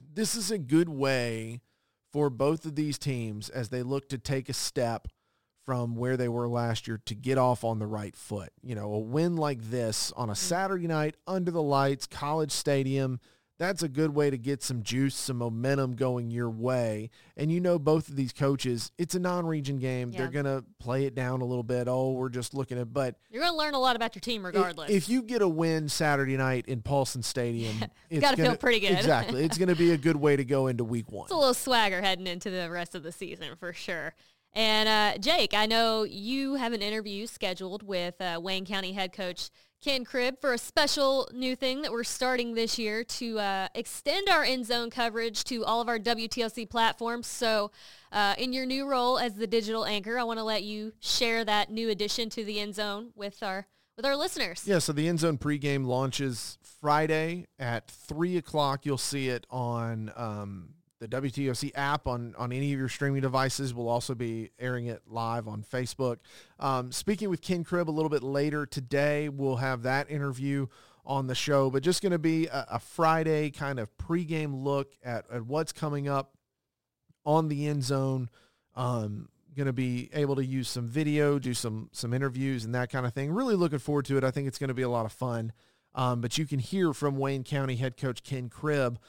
this 0.00 0.36
is 0.36 0.50
a 0.50 0.58
good 0.58 0.88
way 0.88 1.60
for 2.12 2.30
both 2.30 2.64
of 2.64 2.76
these 2.76 2.98
teams 2.98 3.48
as 3.48 3.68
they 3.68 3.82
look 3.82 4.08
to 4.10 4.18
take 4.18 4.48
a 4.48 4.52
step 4.52 5.08
from 5.70 5.94
where 5.94 6.16
they 6.16 6.28
were 6.28 6.48
last 6.48 6.88
year 6.88 7.00
to 7.06 7.14
get 7.14 7.38
off 7.38 7.62
on 7.62 7.78
the 7.78 7.86
right 7.86 8.16
foot. 8.16 8.52
You 8.60 8.74
know, 8.74 8.92
a 8.92 8.98
win 8.98 9.36
like 9.36 9.62
this 9.70 10.10
on 10.16 10.28
a 10.28 10.32
mm. 10.32 10.36
Saturday 10.36 10.88
night 10.88 11.14
under 11.28 11.52
the 11.52 11.62
lights, 11.62 12.08
college 12.08 12.50
stadium, 12.50 13.20
that's 13.56 13.84
a 13.84 13.88
good 13.88 14.12
way 14.12 14.30
to 14.30 14.36
get 14.36 14.64
some 14.64 14.82
juice, 14.82 15.14
some 15.14 15.36
momentum 15.36 15.94
going 15.94 16.32
your 16.32 16.50
way. 16.50 17.10
And 17.36 17.52
you 17.52 17.60
know, 17.60 17.78
both 17.78 18.08
of 18.08 18.16
these 18.16 18.32
coaches, 18.32 18.90
it's 18.98 19.14
a 19.14 19.20
non-region 19.20 19.78
game. 19.78 20.10
Yeah. 20.10 20.18
They're 20.18 20.42
going 20.42 20.46
to 20.46 20.64
play 20.80 21.04
it 21.04 21.14
down 21.14 21.40
a 21.40 21.44
little 21.44 21.62
bit. 21.62 21.86
Oh, 21.86 22.12
we're 22.12 22.30
just 22.30 22.52
looking 22.52 22.78
at, 22.78 22.92
but 22.92 23.14
you're 23.30 23.42
going 23.42 23.52
to 23.52 23.58
learn 23.58 23.74
a 23.74 23.78
lot 23.78 23.94
about 23.94 24.16
your 24.16 24.20
team 24.20 24.44
regardless. 24.44 24.90
If, 24.90 24.96
if 25.04 25.08
you 25.08 25.22
get 25.22 25.40
a 25.40 25.48
win 25.48 25.88
Saturday 25.88 26.36
night 26.36 26.64
in 26.66 26.82
Paulson 26.82 27.22
Stadium, 27.22 27.84
it's 28.10 28.20
got 28.20 28.34
to 28.34 28.42
feel 28.42 28.56
pretty 28.56 28.80
good. 28.80 28.92
exactly. 28.92 29.44
It's 29.44 29.56
going 29.56 29.68
to 29.68 29.76
be 29.76 29.92
a 29.92 29.98
good 29.98 30.16
way 30.16 30.34
to 30.34 30.44
go 30.44 30.66
into 30.66 30.82
week 30.82 31.12
one. 31.12 31.24
It's 31.30 31.32
a 31.32 31.36
little 31.36 31.54
swagger 31.54 32.00
heading 32.00 32.26
into 32.26 32.50
the 32.50 32.68
rest 32.70 32.96
of 32.96 33.04
the 33.04 33.12
season 33.12 33.54
for 33.56 33.72
sure. 33.72 34.14
And 34.52 34.88
uh, 34.88 35.18
Jake, 35.18 35.54
I 35.54 35.66
know 35.66 36.02
you 36.02 36.54
have 36.54 36.72
an 36.72 36.82
interview 36.82 37.26
scheduled 37.26 37.82
with 37.82 38.20
uh, 38.20 38.40
Wayne 38.42 38.66
County 38.66 38.92
head 38.92 39.12
coach 39.12 39.50
Ken 39.82 40.04
Cribb 40.04 40.40
for 40.40 40.52
a 40.52 40.58
special 40.58 41.26
new 41.32 41.56
thing 41.56 41.80
that 41.82 41.90
we're 41.92 42.04
starting 42.04 42.54
this 42.54 42.78
year 42.78 43.02
to 43.02 43.38
uh, 43.38 43.68
extend 43.74 44.28
our 44.28 44.44
end 44.44 44.66
zone 44.66 44.90
coverage 44.90 45.42
to 45.44 45.64
all 45.64 45.80
of 45.80 45.88
our 45.88 45.98
WTOC 45.98 46.68
platforms. 46.68 47.26
So 47.26 47.70
uh, 48.12 48.34
in 48.36 48.52
your 48.52 48.66
new 48.66 48.86
role 48.86 49.18
as 49.18 49.34
the 49.34 49.46
digital 49.46 49.86
anchor, 49.86 50.18
I 50.18 50.24
want 50.24 50.38
to 50.38 50.44
let 50.44 50.64
you 50.64 50.92
share 51.00 51.46
that 51.46 51.70
new 51.70 51.88
addition 51.88 52.28
to 52.30 52.44
the 52.44 52.60
end 52.60 52.74
zone 52.74 53.12
with 53.14 53.42
our 53.42 53.66
with 53.96 54.04
our 54.04 54.16
listeners. 54.16 54.62
Yeah, 54.66 54.78
so 54.78 54.92
the 54.92 55.08
end 55.08 55.20
zone 55.20 55.38
pregame 55.38 55.86
launches 55.86 56.58
Friday 56.80 57.46
at 57.58 57.90
3 57.90 58.36
o'clock. 58.38 58.86
You'll 58.86 58.98
see 58.98 59.28
it 59.28 59.46
on 59.50 60.12
um, 60.16 60.70
the 61.00 61.08
WTOC 61.08 61.72
app 61.74 62.06
on, 62.06 62.34
on 62.36 62.52
any 62.52 62.72
of 62.72 62.78
your 62.78 62.88
streaming 62.88 63.22
devices. 63.22 63.74
We'll 63.74 63.88
also 63.88 64.14
be 64.14 64.50
airing 64.58 64.86
it 64.86 65.02
live 65.08 65.48
on 65.48 65.62
Facebook. 65.64 66.18
Um, 66.58 66.92
speaking 66.92 67.30
with 67.30 67.40
Ken 67.40 67.64
Cribb 67.64 67.88
a 67.88 67.90
little 67.90 68.10
bit 68.10 68.22
later 68.22 68.66
today, 68.66 69.30
we'll 69.30 69.56
have 69.56 69.82
that 69.82 70.10
interview 70.10 70.66
on 71.06 71.26
the 71.26 71.34
show, 71.34 71.70
but 71.70 71.82
just 71.82 72.02
going 72.02 72.12
to 72.12 72.18
be 72.18 72.46
a, 72.46 72.66
a, 72.72 72.78
Friday 72.78 73.50
kind 73.50 73.80
of 73.80 73.88
pregame 73.96 74.62
look 74.62 74.92
at, 75.02 75.24
at 75.32 75.46
what's 75.46 75.72
coming 75.72 76.06
up 76.06 76.36
on 77.24 77.48
the 77.48 77.66
end 77.66 77.82
zone. 77.82 78.28
Um, 78.76 79.30
going 79.56 79.66
to 79.66 79.72
be 79.72 80.10
able 80.12 80.36
to 80.36 80.44
use 80.44 80.68
some 80.68 80.86
video, 80.86 81.38
do 81.38 81.54
some 81.54 81.88
some 81.92 82.14
interviews 82.14 82.64
and 82.64 82.74
that 82.74 82.90
kind 82.90 83.06
of 83.06 83.14
thing. 83.14 83.32
Really 83.32 83.56
looking 83.56 83.78
forward 83.78 84.04
to 84.04 84.18
it. 84.18 84.24
I 84.24 84.30
think 84.30 84.46
it's 84.46 84.58
going 84.58 84.68
to 84.68 84.74
be 84.74 84.82
a 84.82 84.88
lot 84.88 85.06
of 85.06 85.12
fun. 85.12 85.52
Um, 85.94 86.20
but 86.20 86.38
you 86.38 86.46
can 86.46 86.60
hear 86.60 86.92
from 86.92 87.16
Wayne 87.16 87.42
County 87.42 87.76
head 87.76 87.96
coach 87.96 88.22
Ken 88.22 88.48
Cribb 88.48 89.00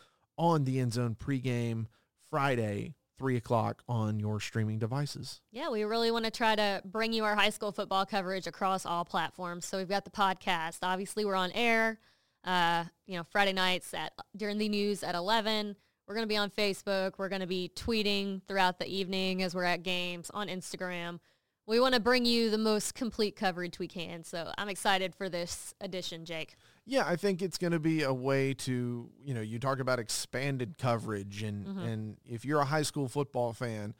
on 0.42 0.64
the 0.64 0.80
End 0.80 0.92
Zone 0.92 1.16
pregame 1.16 1.86
Friday, 2.32 2.96
three 3.20 3.38
o'clock 3.38 3.84
on 3.88 4.20
your 4.20 4.40
streaming 4.40 4.80
devices. 4.80 5.40
Yeah, 5.52 5.70
we 5.70 5.84
really 5.84 6.10
want 6.10 6.26
to 6.26 6.32
try 6.32 6.56
to 6.56 6.82
bring 6.84 7.14
you 7.14 7.24
our 7.24 7.36
high 7.36 7.52
school 7.52 7.72
football 7.72 8.08
coverage 8.08 8.48
across 8.48 8.84
all 8.84 9.06
platforms. 9.06 9.68
So 9.68 9.78
we've 9.78 9.88
got 9.88 10.04
the 10.04 10.12
podcast. 10.12 10.80
Obviously, 10.82 11.26
we're 11.26 11.36
on 11.36 11.52
air. 11.52 12.00
Uh, 12.44 12.86
you 13.06 13.18
know, 13.18 13.24
Friday 13.30 13.54
nights 13.54 13.94
at 13.94 14.14
during 14.36 14.58
the 14.58 14.68
news 14.68 15.04
at 15.04 15.14
eleven. 15.14 15.76
We're 16.08 16.16
going 16.16 16.28
to 16.28 16.34
be 16.34 16.38
on 16.38 16.50
Facebook. 16.50 17.14
We're 17.20 17.30
going 17.30 17.42
to 17.42 17.48
be 17.48 17.72
tweeting 17.76 18.42
throughout 18.48 18.80
the 18.80 18.88
evening 18.88 19.44
as 19.44 19.54
we're 19.54 19.64
at 19.64 19.84
games 19.84 20.32
on 20.34 20.48
Instagram. 20.48 21.20
We 21.68 21.80
want 21.80 21.94
to 21.94 22.02
bring 22.02 22.26
you 22.26 22.50
the 22.50 22.58
most 22.58 22.96
complete 22.96 23.36
coverage 23.36 23.78
we 23.78 23.88
can. 23.88 24.24
So 24.24 24.52
I'm 24.58 24.68
excited 24.68 25.14
for 25.14 25.30
this 25.30 25.76
edition, 25.80 26.26
Jake. 26.26 26.56
Yeah, 26.86 27.04
I 27.06 27.16
think 27.16 27.42
it's 27.42 27.58
going 27.58 27.74
to 27.74 27.80
be 27.80 28.04
a 28.04 28.14
way 28.14 28.54
to, 28.56 29.10
you 29.24 29.34
know, 29.34 29.42
you 29.42 29.60
talk 29.60 29.80
about 29.80 30.00
expanded 30.00 30.78
coverage 30.78 31.44
and 31.44 31.66
mm-hmm. 31.66 31.80
and 31.80 32.18
if 32.26 32.44
you're 32.44 32.60
a 32.60 32.66
high 32.66 32.82
school 32.82 33.08
football 33.08 33.54
fan, 33.54 33.94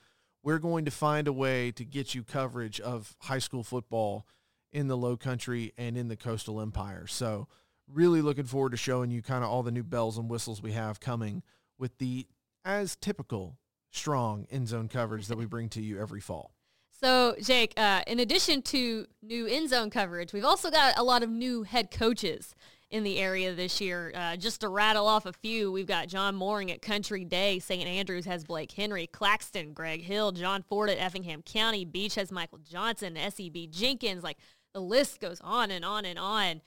we're 0.44 0.60
going 0.60 0.86
to 0.86 0.92
find 0.92 1.28
a 1.28 1.34
way 1.34 1.72
to 1.72 1.86
get 1.86 2.16
you 2.16 2.24
coverage 2.24 2.80
of 2.80 3.16
high 3.22 3.40
school 3.40 3.64
football 3.64 4.26
in 4.72 4.88
the 4.88 4.98
low 4.98 5.16
country 5.16 5.74
and 5.78 5.98
in 5.98 6.08
the 6.08 6.16
coastal 6.16 6.60
empire. 6.60 7.06
So, 7.08 7.48
really 7.88 8.22
looking 8.22 8.46
forward 8.46 8.72
to 8.72 8.78
showing 8.78 9.12
you 9.12 9.22
kind 9.22 9.44
of 9.44 9.50
all 9.50 9.64
the 9.64 9.72
new 9.72 9.84
bells 9.84 10.18
and 10.18 10.30
whistles 10.30 10.62
we 10.62 10.72
have 10.72 11.00
coming 11.00 11.44
with 11.78 11.98
the 11.98 12.28
as 12.64 12.96
typical 12.96 13.58
strong 13.92 14.48
end 14.50 14.70
zone 14.70 14.88
coverage 14.88 15.28
that 15.28 15.38
we 15.38 15.46
bring 15.46 15.70
to 15.70 15.82
you 15.82 16.00
every 16.00 16.22
fall. 16.22 16.54
So, 17.04 17.36
Jake, 17.42 17.74
uh, 17.78 18.04
in 18.06 18.20
addition 18.20 18.62
to 18.64 19.08
new 19.24 19.48
end 19.48 19.70
zone 19.70 19.90
coverage, 19.90 20.34
we've 20.34 20.46
also 20.46 20.70
got 20.70 21.00
a 21.00 21.04
lot 21.04 21.24
of 21.24 21.32
new 21.32 21.64
head 21.64 21.90
coaches 21.90 22.54
in 22.92 23.04
the 23.04 23.18
area 23.18 23.56
this 23.56 23.82
year. 23.82 24.12
Uh, 24.14 24.36
just 24.36 24.62
to 24.62 24.70
rattle 24.70 25.08
off 25.08 25.26
a 25.26 25.34
few, 25.34 25.72
we've 25.72 25.88
got 25.88 26.10
John 26.10 26.36
Mooring 26.36 26.72
at 26.72 26.82
Country 26.84 27.26
Day. 27.26 27.58
St. 27.58 27.88
Andrews 27.88 28.26
has 28.26 28.44
Blake 28.44 28.72
Henry. 28.72 29.08
Claxton, 29.08 29.74
Greg 29.74 30.04
Hill. 30.04 30.32
John 30.32 30.62
Ford 30.62 30.92
at 30.92 31.00
Effingham 31.00 31.42
County. 31.42 31.86
Beach 31.86 32.14
has 32.16 32.32
Michael 32.32 32.60
Johnson. 32.60 33.18
SEB 33.18 33.72
Jenkins. 33.72 34.24
Like, 34.24 34.38
the 34.76 34.82
list 34.82 35.20
goes 35.20 35.42
on 35.42 35.72
and 35.72 35.84
on 35.84 36.06
and 36.06 36.20
on. 36.20 36.62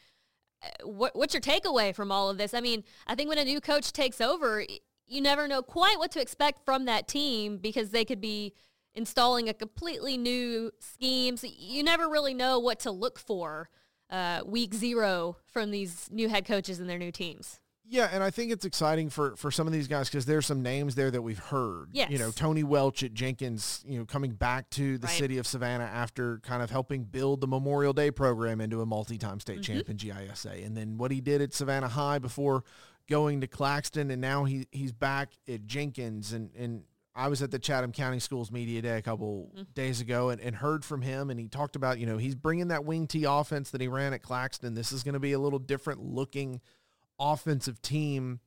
Uh, 0.65 0.89
what, 0.89 1.15
what's 1.15 1.35
your 1.35 1.43
takeaway 1.43 1.95
from 1.95 2.11
all 2.11 2.29
of 2.29 2.39
this? 2.39 2.55
I 2.55 2.61
mean, 2.61 2.83
I 3.07 3.15
think 3.15 3.29
when 3.29 3.39
a 3.39 3.45
new 3.45 3.61
coach 3.61 3.93
takes 3.93 4.21
over, 4.21 4.65
you 5.07 5.21
never 5.21 5.47
know 5.47 5.63
quite 5.63 5.99
what 5.99 6.11
to 6.13 6.21
expect 6.21 6.65
from 6.65 6.87
that 6.87 7.07
team 7.07 7.59
because 7.59 7.91
they 7.91 8.05
could 8.05 8.21
be 8.21 8.53
installing 8.95 9.49
a 9.49 9.55
completely 9.55 10.17
new 10.17 10.71
scheme. 10.79 11.37
So 11.37 11.49
you 11.51 11.83
never 11.83 12.09
really 12.09 12.35
know 12.35 12.59
what 12.59 12.81
to 12.81 12.91
look 12.91 13.19
for 13.19 13.69
uh, 14.11 14.43
week 14.47 14.75
zero 14.75 15.37
from 15.47 15.71
these 15.71 16.09
new 16.11 16.29
head 16.29 16.47
coaches 16.47 16.79
and 16.79 16.89
their 16.89 16.99
new 16.99 17.13
teams. 17.13 17.61
Yeah, 17.87 18.09
and 18.11 18.25
I 18.25 18.31
think 18.31 18.51
it's 18.51 18.65
exciting 18.65 19.11
for 19.11 19.37
for 19.37 19.51
some 19.51 19.67
of 19.67 19.73
these 19.73 19.89
guys 19.89 20.09
because 20.09 20.25
there's 20.25 20.47
some 20.47 20.63
names 20.63 20.95
there 20.95 21.11
that 21.11 21.21
we've 21.21 21.39
heard. 21.39 21.91
Yes. 21.93 22.11
You 22.11 22.19
know, 22.19 22.31
Tony 22.31 22.63
Welch 22.63 23.03
at 23.03 23.13
Jenkins, 23.13 23.85
you 23.87 23.99
know, 23.99 24.07
coming 24.07 24.33
back 24.33 24.71
to 24.71 24.97
the 24.97 25.07
right. 25.07 25.17
city 25.17 25.37
of 25.37 25.47
Savannah 25.47 25.85
after 25.85 26.39
kind 26.39 26.63
of 26.63 26.71
helping 26.71 27.05
build 27.05 27.43
the 27.43 27.47
Memorial 27.47 27.93
Day 27.93 28.11
program 28.11 28.63
into 28.63 28.81
a 28.81 28.87
multi-time 28.87 29.39
state 29.39 29.61
mm-hmm. 29.61 29.75
champ 29.75 29.91
in 29.91 29.99
GISA. 29.99 30.65
And 30.65 30.75
then 30.75 30.97
what 30.97 31.11
he 31.11 31.21
did 31.21 31.43
at 31.43 31.53
Savannah 31.53 31.89
High 31.89 32.19
before 32.19 32.65
going 33.07 33.43
to 33.43 33.47
Claxton 33.47 34.11
and 34.11 34.21
now 34.21 34.45
he 34.45 34.67
he's 34.73 34.93
back 34.93 35.35
at 35.47 35.67
Jenkins 35.67 36.33
and 36.33 36.55
and 36.57 36.85
I 37.15 37.29
was 37.29 37.43
at 37.43 37.51
the 37.51 37.59
Chatham 37.59 37.93
County 37.93 38.19
Schools 38.19 38.51
Media 38.51 38.83
Day 38.83 38.99
a 38.99 39.03
couple 39.03 39.53
mm-hmm. 39.55 39.63
days 39.75 40.01
ago 40.01 40.31
and, 40.31 40.41
and 40.41 40.57
heard 40.57 40.85
from 40.85 41.03
him 41.03 41.31
and 41.31 41.39
he 41.39 41.49
talked 41.49 41.77
about, 41.77 41.99
you 41.99 42.07
know, 42.07 42.19
he's 42.19 42.35
bringing 42.35 42.69
that 42.69 42.85
wing 42.85 43.07
T 43.07 43.25
offense 43.25 43.71
that 43.71 43.81
he 43.81 43.89
ran 43.89 44.13
at 44.13 44.23
Claxton. 44.23 44.75
This 44.75 44.93
is 44.93 45.03
going 45.03 45.15
to 45.15 45.21
be 45.21 45.33
a 45.33 45.39
little 45.39 45.59
different 45.59 46.03
looking– 46.03 46.61
offensive 47.19 47.81
team 47.83 48.41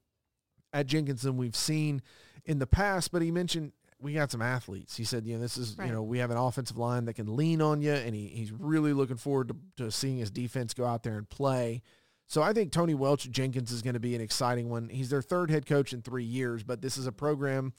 at 0.73 0.87
Jenkins 0.87 1.21
than 1.21 1.37
we've 1.37 1.55
seen 1.55 2.01
in 2.45 2.59
the 2.59 2.67
past. 2.67 3.11
But 3.11 3.21
he 3.21 3.31
mentioned 3.31 3.71
we 3.99 4.13
got 4.13 4.31
some 4.31 4.41
athletes. 4.41 4.95
He 4.95 5.03
said, 5.03 5.25
you 5.25 5.35
know, 5.35 5.41
this 5.41 5.57
is, 5.57 5.75
right. 5.77 5.87
you 5.87 5.93
know, 5.93 6.03
we 6.03 6.19
have 6.19 6.31
an 6.31 6.37
offensive 6.37 6.77
line 6.77 7.05
that 7.05 7.13
can 7.13 7.35
lean 7.35 7.61
on 7.61 7.81
you, 7.81 7.93
and 7.93 8.13
he, 8.13 8.27
he's 8.27 8.51
really 8.51 8.93
looking 8.93 9.17
forward 9.17 9.49
to, 9.49 9.85
to 9.85 9.91
seeing 9.91 10.17
his 10.17 10.29
defense 10.29 10.73
go 10.73 10.85
out 10.85 11.03
there 11.03 11.17
and 11.17 11.29
play. 11.29 11.81
So 12.27 12.41
I 12.41 12.53
think 12.53 12.71
Tony 12.71 12.93
Welch 12.93 13.29
Jenkins 13.31 13.71
is 13.71 13.81
going 13.81 13.93
to 13.93 13.99
be 13.99 14.13
an 14.13 14.21
exciting 14.21 14.69
one. 14.69 14.89
He's 14.89 15.09
their 15.09 15.21
third 15.21 15.49
head 15.49 15.65
coach 15.65 15.93
in 15.93 16.01
three 16.01 16.25
years, 16.25 16.61
but 16.61 16.81
this 16.81 16.97
is 16.97 17.07
a 17.07 17.11
program 17.11 17.73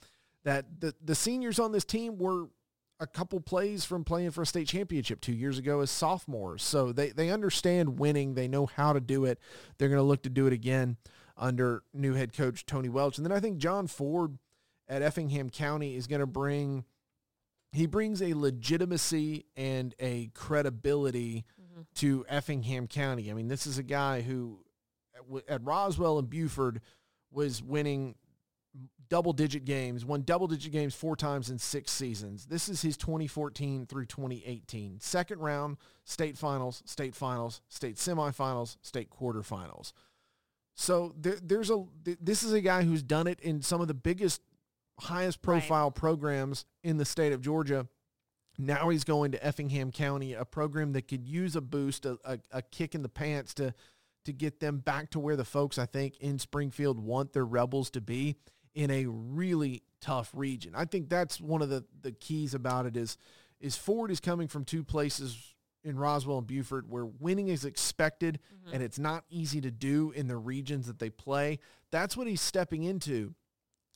that 0.49 0.81
the, 0.81 0.95
the 1.05 1.15
seniors 1.15 1.59
on 1.59 1.73
this 1.73 1.85
team 1.85 2.17
were 2.17 2.47
a 3.01 3.07
couple 3.07 3.39
plays 3.39 3.85
from 3.85 4.03
playing 4.03 4.31
for 4.31 4.41
a 4.41 4.47
state 4.47 4.67
championship 4.67 5.21
two 5.21 5.35
years 5.35 5.59
ago 5.59 5.81
as 5.81 5.91
sophomores. 5.91 6.63
So 6.63 6.91
they, 6.91 7.11
they 7.11 7.29
understand 7.29 7.99
winning. 7.99 8.33
They 8.33 8.49
know 8.49 8.65
how 8.65 8.95
to 8.95 9.01
do 9.01 9.27
it. 9.27 9.39
They're 9.77 9.91
going 9.91 10.01
to 10.01 10.03
look 10.03 10.23
to 10.23 10.31
do 10.31 10.47
it 10.47 10.55
again 10.55 10.97
under 11.37 11.83
new 11.93 12.15
head 12.15 12.33
coach 12.33 12.65
Tony 12.65 12.89
Welch. 12.89 13.19
And 13.19 13.27
then 13.27 13.33
I 13.33 13.41
think 13.41 13.59
John 13.59 13.89
Ford 13.89 14.39
at 14.89 15.03
Effingham 15.03 15.51
County 15.51 15.97
is 15.97 16.07
going 16.07 16.21
to 16.21 16.27
bring 16.27 16.87
he 17.71 17.85
brings 17.85 18.23
a 18.23 18.33
legitimacy 18.33 19.45
and 19.55 19.95
a 20.01 20.31
credibility 20.33 21.45
mm-hmm. 21.61 21.83
to 21.97 22.25
Effingham 22.27 22.87
County. 22.87 23.31
I 23.31 23.35
mean, 23.35 23.49
this 23.49 23.67
is 23.67 23.77
a 23.77 23.83
guy 23.83 24.23
who 24.23 24.61
at 25.47 25.63
Roswell 25.63 26.19
and 26.19 26.31
Buford 26.31 26.81
was 27.31 27.63
winning 27.63 28.15
double 29.09 29.33
digit 29.33 29.65
games, 29.65 30.05
won 30.05 30.23
double 30.23 30.47
digit 30.47 30.73
games 30.73 30.95
four 30.95 31.17
times 31.17 31.51
in 31.51 31.59
six 31.59 31.91
seasons. 31.91 32.47
This 32.47 32.69
is 32.69 32.83
his 32.83 32.97
2014 32.97 33.87
through 33.87 34.07
2018. 34.07 35.01
Second 35.01 35.41
round, 35.41 35.79
state 36.05 36.37
finals, 36.37 36.83
state 36.87 37.15
finals, 37.15 37.63
state 37.69 37.97
semifinals, 37.97 38.77
state 38.83 39.09
quarterfinals. 39.11 39.93
So 40.75 41.13
there, 41.19 41.39
there's 41.43 41.71
a 41.71 41.85
this 42.21 42.43
is 42.43 42.53
a 42.53 42.61
guy 42.61 42.85
who's 42.85 43.03
done 43.03 43.27
it 43.27 43.41
in 43.41 43.63
some 43.63 43.81
of 43.81 43.89
the 43.89 43.95
biggest, 43.95 44.43
highest 45.01 45.43
profile 45.43 45.87
right. 45.87 45.95
programs 45.95 46.65
in 46.85 46.99
the 46.99 47.05
state 47.05 47.33
of 47.33 47.41
Georgia. 47.41 47.89
Now 48.59 48.89
he's 48.89 49.05
going 49.05 49.33
to 49.33 49.45
Effingham 49.45 49.93
County, 49.93 50.35
a 50.35 50.45
program 50.45 50.93
that 50.93 51.09
could 51.09 51.25
use 51.25 51.57
a 51.57 51.61
boost, 51.61 52.07
a, 52.07 52.19
a, 52.25 52.39
a 52.53 52.63
kick 52.63 52.95
in 52.95 53.03
the 53.03 53.09
pants 53.09 53.55
to 53.55 53.75
to 54.25 54.33
get 54.33 54.61
them 54.61 54.79
back 54.79 55.11
to 55.11 55.19
where 55.19 55.37
the 55.37 55.45
folks 55.45 55.79
I 55.79 55.87
think 55.87 56.19
in 56.19 56.39
Springfield 56.39 56.99
want 56.99 57.33
their 57.33 57.47
rebels 57.47 57.89
to 57.91 58.01
be 58.01 58.37
in 58.79 58.93
a 58.93 59.07
really 59.07 59.83
tough 60.01 60.31
region. 60.33 60.73
I 60.77 60.85
think 60.85 61.09
that's 61.09 61.41
one 61.41 61.63
of 61.63 61.69
the, 61.69 61.85
the 62.01 62.13
keys 62.13 62.55
about 62.55 62.87
it 62.87 62.97
is 62.97 63.19
is 63.61 63.77
Ford 63.77 64.13
is 64.13 64.21
coming 64.21 64.47
from 64.47 64.65
two 64.65 64.85
places 64.85 65.37
in 65.83 65.99
Roswell 65.99 66.39
and 66.39 66.47
Buford 66.47 66.89
where 66.89 67.05
winning 67.05 67.49
is 67.49 67.65
expected 67.65 68.39
mm-hmm. 68.55 68.75
and 68.75 68.83
it's 68.85 69.01
not 69.01 69.25
easy 69.31 69.61
to 69.63 69.73
do 69.73 70.13
in 70.13 70.29
the 70.29 70.37
regions 70.37 70.87
that 70.87 71.01
they 71.01 71.11
play. 71.11 71.59
That's 71.91 72.17
what 72.17 72.29
he's 72.29 72.41
stepping 72.41 72.85
into 72.85 73.35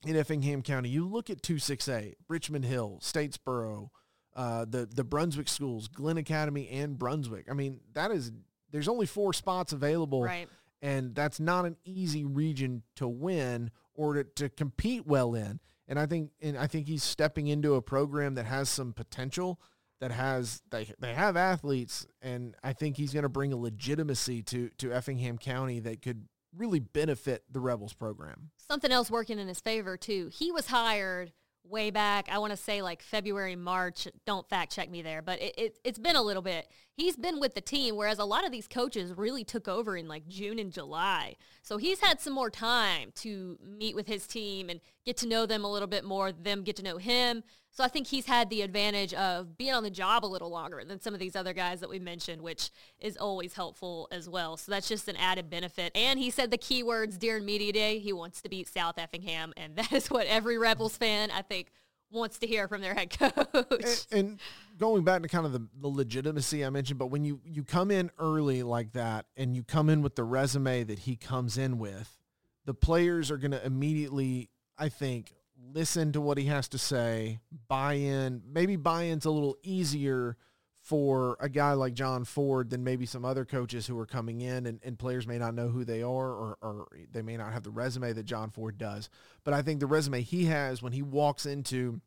in 0.05 0.17
Effingham 0.17 0.63
County. 0.63 0.89
You 0.89 1.07
look 1.07 1.31
at 1.31 1.45
268, 1.45 2.17
Richmond 2.29 2.65
Hill, 2.65 2.99
Statesboro, 3.01 3.91
uh, 4.35 4.65
the, 4.69 4.89
the 4.93 5.05
Brunswick 5.05 5.49
schools, 5.49 5.87
Glynn 5.87 6.17
Academy 6.17 6.69
and 6.71 6.99
Brunswick. 6.99 7.47
I 7.49 7.55
mean, 7.55 7.79
that 7.93 8.11
is, 8.11 8.33
there's 8.73 8.89
only 8.89 9.07
four 9.07 9.33
spots 9.33 9.73
available. 9.73 10.25
Right. 10.25 10.49
And 10.81 11.15
that's 11.15 11.39
not 11.39 11.67
an 11.67 11.77
easy 11.85 12.25
region 12.25 12.83
to 12.97 13.07
win 13.07 13.71
or 13.95 14.15
to, 14.15 14.25
to 14.25 14.49
compete 14.49 15.07
well 15.07 15.35
in. 15.35 15.61
And 15.89 15.99
I 15.99 16.07
think 16.07 16.31
and 16.41 16.57
I 16.57 16.67
think 16.67 16.87
he's 16.87 17.03
stepping 17.03 17.49
into 17.49 17.75
a 17.75 17.83
program 17.83 18.35
that 18.37 18.47
has 18.47 18.69
some 18.69 18.93
potential, 18.93 19.61
that 20.01 20.13
has 20.13 20.63
they 20.71 20.93
they 20.99 21.15
have 21.15 21.37
athletes, 21.37 22.07
and 22.23 22.55
I 22.63 22.73
think 22.73 22.97
he's 22.97 23.13
going 23.13 23.25
to 23.25 23.29
bring 23.29 23.53
a 23.53 23.57
legitimacy 23.57 24.43
to 24.45 24.71
to 24.79 24.93
Effingham 24.93 25.39
County 25.39 25.81
that 25.81 26.01
could 26.01 26.29
really 26.57 26.81
benefit 26.81 27.45
the 27.51 27.61
Rebels 27.61 27.95
program. 27.95 28.51
Something 28.71 28.93
else 28.93 29.11
working 29.11 29.39
in 29.39 29.49
his 29.49 29.61
favor 29.61 29.97
too. 29.97 30.31
He 30.33 30.53
was 30.53 30.67
hired 30.67 31.33
way 31.65 31.91
back. 31.91 32.29
I 32.31 32.39
want 32.39 32.53
to 32.53 32.57
say 32.57 32.83
like 32.83 33.03
February, 33.03 33.57
March. 33.57 34.09
Don't 34.27 34.49
fact 34.49 34.73
check 34.73 34.91
me 34.91 35.03
there, 35.03 35.23
but 35.23 35.41
it, 35.41 35.55
it, 35.57 35.79
it's 35.85 35.99
been 35.99 36.17
a 36.17 36.23
little 36.23 36.43
bit. 36.43 36.69
He's 36.95 37.17
been 37.17 37.41
with 37.41 37.55
the 37.55 37.61
team, 37.61 37.97
whereas 37.97 38.19
a 38.19 38.25
lot 38.25 38.45
of 38.45 38.53
these 38.53 38.69
coaches 38.69 39.17
really 39.17 39.45
took 39.45 39.69
over 39.69 39.97
in 39.97 40.09
like 40.09 40.29
June 40.29 40.59
and 40.59 40.73
July. 40.73 41.37
So 41.63 41.79
he's 41.79 42.01
had 42.01 42.21
some 42.21 42.33
more 42.33 42.51
time 42.51 43.13
to 43.17 43.59
meet 43.65 43.95
with 43.95 44.07
his 44.07 44.27
team 44.27 44.69
and 44.69 44.81
get 45.05 45.17
to 45.19 45.27
know 45.27 45.47
them 45.47 45.65
a 45.65 45.71
little 45.71 45.89
bit 45.89 46.05
more, 46.05 46.33
them 46.33 46.63
get 46.63 46.77
to 46.77 46.83
know 46.83 46.99
him. 46.99 47.43
So 47.71 47.83
I 47.83 47.89
think 47.89 48.07
he's 48.07 48.27
had 48.27 48.51
the 48.51 48.63
advantage 48.63 49.15
of 49.15 49.57
being 49.57 49.73
on 49.73 49.83
the 49.83 49.91
job 49.91 50.25
a 50.25 50.27
little 50.27 50.51
longer 50.51 50.85
than 50.85 51.01
some 51.01 51.15
of 51.15 51.21
these 51.21 51.35
other 51.35 51.55
guys 51.55 51.81
that 51.81 51.89
we 51.89 51.99
mentioned, 51.99 52.43
which 52.43 52.71
is 53.01 53.17
always 53.17 53.55
helpful 53.55 54.09
as 54.13 54.29
well. 54.29 54.57
So 54.59 54.71
that's 54.71 54.89
just 54.89 55.09
an 55.09 55.17
added 55.17 55.49
benefit. 55.49 55.91
And 55.95 56.19
he 56.19 56.31
said 56.31 56.51
the 56.51 56.59
keywords 56.59 57.19
during 57.19 57.47
media 57.47 57.73
day. 57.73 57.99
He 57.99 58.13
wants 58.13 58.43
to 58.43 58.49
beat 58.49 58.69
South 58.69 58.99
Effingham, 58.99 59.55
and 59.57 59.77
that 59.77 59.93
is 59.93 60.11
what 60.11 60.27
every 60.27 60.59
Rebels 60.59 60.97
fan 60.97 61.31
I 61.31 61.43
think 61.43 61.73
wants 62.11 62.39
to 62.39 62.47
hear 62.47 62.69
from 62.69 62.83
their 62.83 62.95
head 62.95 63.11
coach. 63.19 64.07
And, 64.11 64.19
and 64.19 64.41
going 64.79 65.03
back 65.03 65.23
to 65.23 65.29
kind 65.29 65.47
of 65.47 65.53
the, 65.53 65.67
the 65.81 65.89
legitimacy 65.89 66.65
I 66.65 66.69
mentioned, 66.69 66.99
but 66.99 67.07
when 67.07 67.25
you 67.25 67.41
you 67.45 67.65
come 67.65 67.91
in 67.91 68.11
early 68.19 68.63
like 68.63 68.93
that, 68.93 69.25
and 69.37 69.57
you 69.57 69.65
come 69.65 69.89
in 69.89 70.03
with 70.03 70.15
the 70.15 70.25
resume 70.25 70.85
that 70.85 71.01
he 71.01 71.17
comes 71.17 71.57
in 71.57 71.79
with, 71.79 72.19
the 72.65 72.75
players 72.75 73.31
are 73.31 73.39
going 73.39 73.51
to 73.53 73.65
immediately, 73.65 74.51
I 74.79 74.89
think, 74.89 75.33
listen 75.75 76.13
to 76.13 76.21
what 76.21 76.39
he 76.39 76.47
has 76.47 76.69
to 76.69 76.79
say, 76.79 77.41
buy 77.69 77.95
in. 77.95 78.43
Maybe 78.47 78.77
buy 78.77 79.05
in's 79.05 79.25
a 79.25 79.31
little 79.31 79.57
easier 79.63 80.37
for 80.81 81.37
a 81.39 81.49
guy 81.49 81.75
like 81.75 81.95
John 81.95 82.25
Ford 82.25 82.71
than 82.71 82.83
maybe 82.83 83.07
some 83.07 83.25
other 83.25 83.45
coaches 83.45 83.87
who 83.87 83.97
are 84.01 84.07
coming 84.07 84.41
in 84.41 84.67
and, 84.67 84.81
and 84.83 84.99
players 84.99 85.29
may 85.29 85.39
not 85.39 85.55
know 85.55 85.69
who 85.69 85.85
they 85.85 86.03
are 86.03 86.09
or, 86.09 86.59
or 86.61 86.89
they 87.13 87.23
may 87.23 87.37
not 87.37 87.53
have 87.53 87.63
the 87.63 87.71
resume 87.71 88.13
that 88.13 88.25
John 88.25 88.51
Ford 88.51 88.79
does. 88.79 89.09
But 89.45 89.55
I 89.55 89.63
think 89.63 89.79
the 89.79 89.87
resume 89.87 90.23
he 90.23 90.47
has 90.47 90.83
when 90.83 90.93
he 90.93 91.03
walks 91.03 91.47
into 91.47 92.01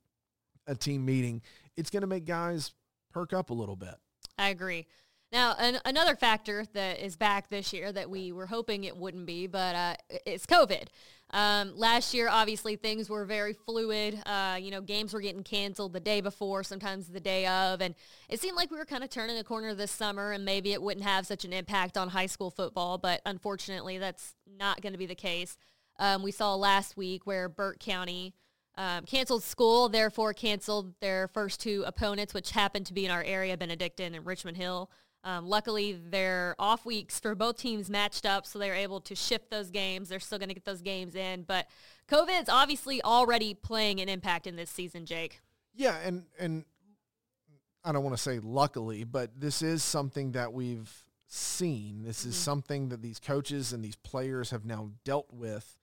a 0.67 0.75
team 0.75 1.05
meeting, 1.05 1.41
it's 1.77 1.89
going 1.89 2.01
to 2.01 2.07
make 2.07 2.25
guys 2.25 2.73
perk 3.13 3.31
up 3.31 3.49
a 3.49 3.53
little 3.53 3.77
bit. 3.77 3.95
I 4.37 4.49
agree. 4.49 4.87
Now, 5.35 5.53
an, 5.59 5.79
another 5.83 6.15
factor 6.15 6.63
that 6.71 7.03
is 7.05 7.17
back 7.17 7.49
this 7.49 7.73
year 7.73 7.91
that 7.91 8.09
we 8.09 8.31
were 8.31 8.45
hoping 8.45 8.85
it 8.85 8.95
wouldn't 8.95 9.25
be, 9.25 9.47
but 9.47 9.75
uh, 9.75 9.95
it's 10.25 10.45
COVID. 10.45 10.85
Um, 11.31 11.73
last 11.75 12.13
year, 12.13 12.29
obviously, 12.29 12.77
things 12.77 13.09
were 13.09 13.25
very 13.25 13.51
fluid. 13.51 14.17
Uh, 14.25 14.57
you 14.57 14.71
know, 14.71 14.79
games 14.79 15.13
were 15.13 15.19
getting 15.19 15.43
canceled 15.43 15.91
the 15.91 15.99
day 15.99 16.21
before, 16.21 16.63
sometimes 16.63 17.07
the 17.07 17.19
day 17.19 17.45
of, 17.47 17.81
and 17.81 17.95
it 18.29 18.39
seemed 18.39 18.55
like 18.55 18.71
we 18.71 18.77
were 18.77 18.85
kind 18.85 19.03
of 19.03 19.09
turning 19.09 19.37
a 19.37 19.43
corner 19.43 19.75
this 19.75 19.91
summer, 19.91 20.31
and 20.31 20.45
maybe 20.45 20.71
it 20.71 20.81
wouldn't 20.81 21.05
have 21.05 21.27
such 21.27 21.43
an 21.43 21.51
impact 21.51 21.97
on 21.97 22.07
high 22.07 22.27
school 22.27 22.49
football, 22.49 22.97
but 22.97 23.19
unfortunately, 23.25 23.97
that's 23.97 24.35
not 24.57 24.81
going 24.81 24.93
to 24.93 24.99
be 24.99 25.05
the 25.05 25.15
case. 25.15 25.57
Um, 25.99 26.23
we 26.23 26.31
saw 26.31 26.55
last 26.55 26.95
week 26.95 27.27
where 27.27 27.49
Burke 27.49 27.79
County 27.79 28.35
um, 28.77 29.03
canceled 29.03 29.43
school, 29.43 29.89
therefore 29.89 30.33
canceled 30.33 30.93
their 31.01 31.27
first 31.27 31.59
two 31.59 31.83
opponents, 31.85 32.33
which 32.33 32.51
happened 32.51 32.85
to 32.85 32.93
be 32.93 33.05
in 33.05 33.11
our 33.11 33.23
area, 33.23 33.57
Benedictine 33.57 34.15
and 34.15 34.25
Richmond 34.25 34.55
Hill. 34.55 34.89
Um, 35.25 35.47
luckily, 35.47 35.93
their 35.93 36.55
off 36.59 36.85
weeks 36.85 37.19
for 37.19 37.33
both 37.33 37.57
teams 37.57 37.89
matched 37.89 38.27
up, 38.27 38.45
so 38.45 38.59
they 38.59 38.69
were 38.69 38.75
able 38.75 39.01
to 39.01 39.15
shift 39.15 39.49
those 39.49 39.71
games. 39.71 40.07
They're 40.07 40.19
still 40.19 40.37
going 40.37 40.49
to 40.49 40.53
get 40.53 40.65
those 40.65 40.83
games 40.83 41.15
in, 41.15 41.41
but 41.41 41.67
COVID's 42.07 42.47
obviously 42.47 43.01
already 43.01 43.55
playing 43.55 43.99
an 43.99 44.07
impact 44.07 44.45
in 44.45 44.55
this 44.55 44.69
season, 44.69 45.07
Jake. 45.07 45.41
Yeah, 45.73 45.97
and 46.05 46.25
and 46.39 46.63
I 47.83 47.91
don't 47.91 48.03
want 48.03 48.15
to 48.15 48.21
say 48.21 48.39
luckily, 48.39 49.03
but 49.03 49.31
this 49.39 49.63
is 49.63 49.83
something 49.83 50.33
that 50.33 50.53
we've 50.53 51.03
seen. 51.27 52.03
This 52.03 52.25
is 52.25 52.35
mm-hmm. 52.35 52.43
something 52.43 52.89
that 52.89 53.01
these 53.01 53.19
coaches 53.19 53.73
and 53.73 53.83
these 53.83 53.95
players 53.95 54.51
have 54.51 54.63
now 54.63 54.91
dealt 55.03 55.27
with. 55.31 55.79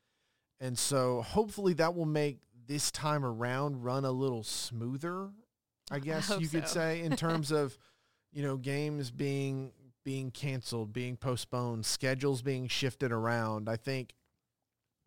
And 0.61 0.79
so 0.79 1.23
hopefully 1.23 1.75
that 1.75 1.95
will 1.95 2.07
make 2.07 2.39
this 2.67 2.91
time 2.91 3.25
around 3.25 3.83
run 3.83 4.05
a 4.05 4.13
little 4.13 4.45
smoother, 4.45 5.31
I 5.91 5.99
guess 6.01 6.31
I 6.31 6.37
you 6.39 6.49
could 6.49 6.69
say, 6.69 7.03
in 7.03 7.17
terms 7.17 7.51
of 7.51 7.77
you 8.33 8.43
know, 8.43 8.57
games 8.57 9.11
being 9.11 9.73
being 10.05 10.31
canceled, 10.31 10.93
being 10.93 11.17
postponed, 11.17 11.87
schedules 11.87 12.43
being 12.43 12.67
shifted 12.67 13.13
around. 13.13 13.69
I 13.69 13.77
think, 13.77 14.15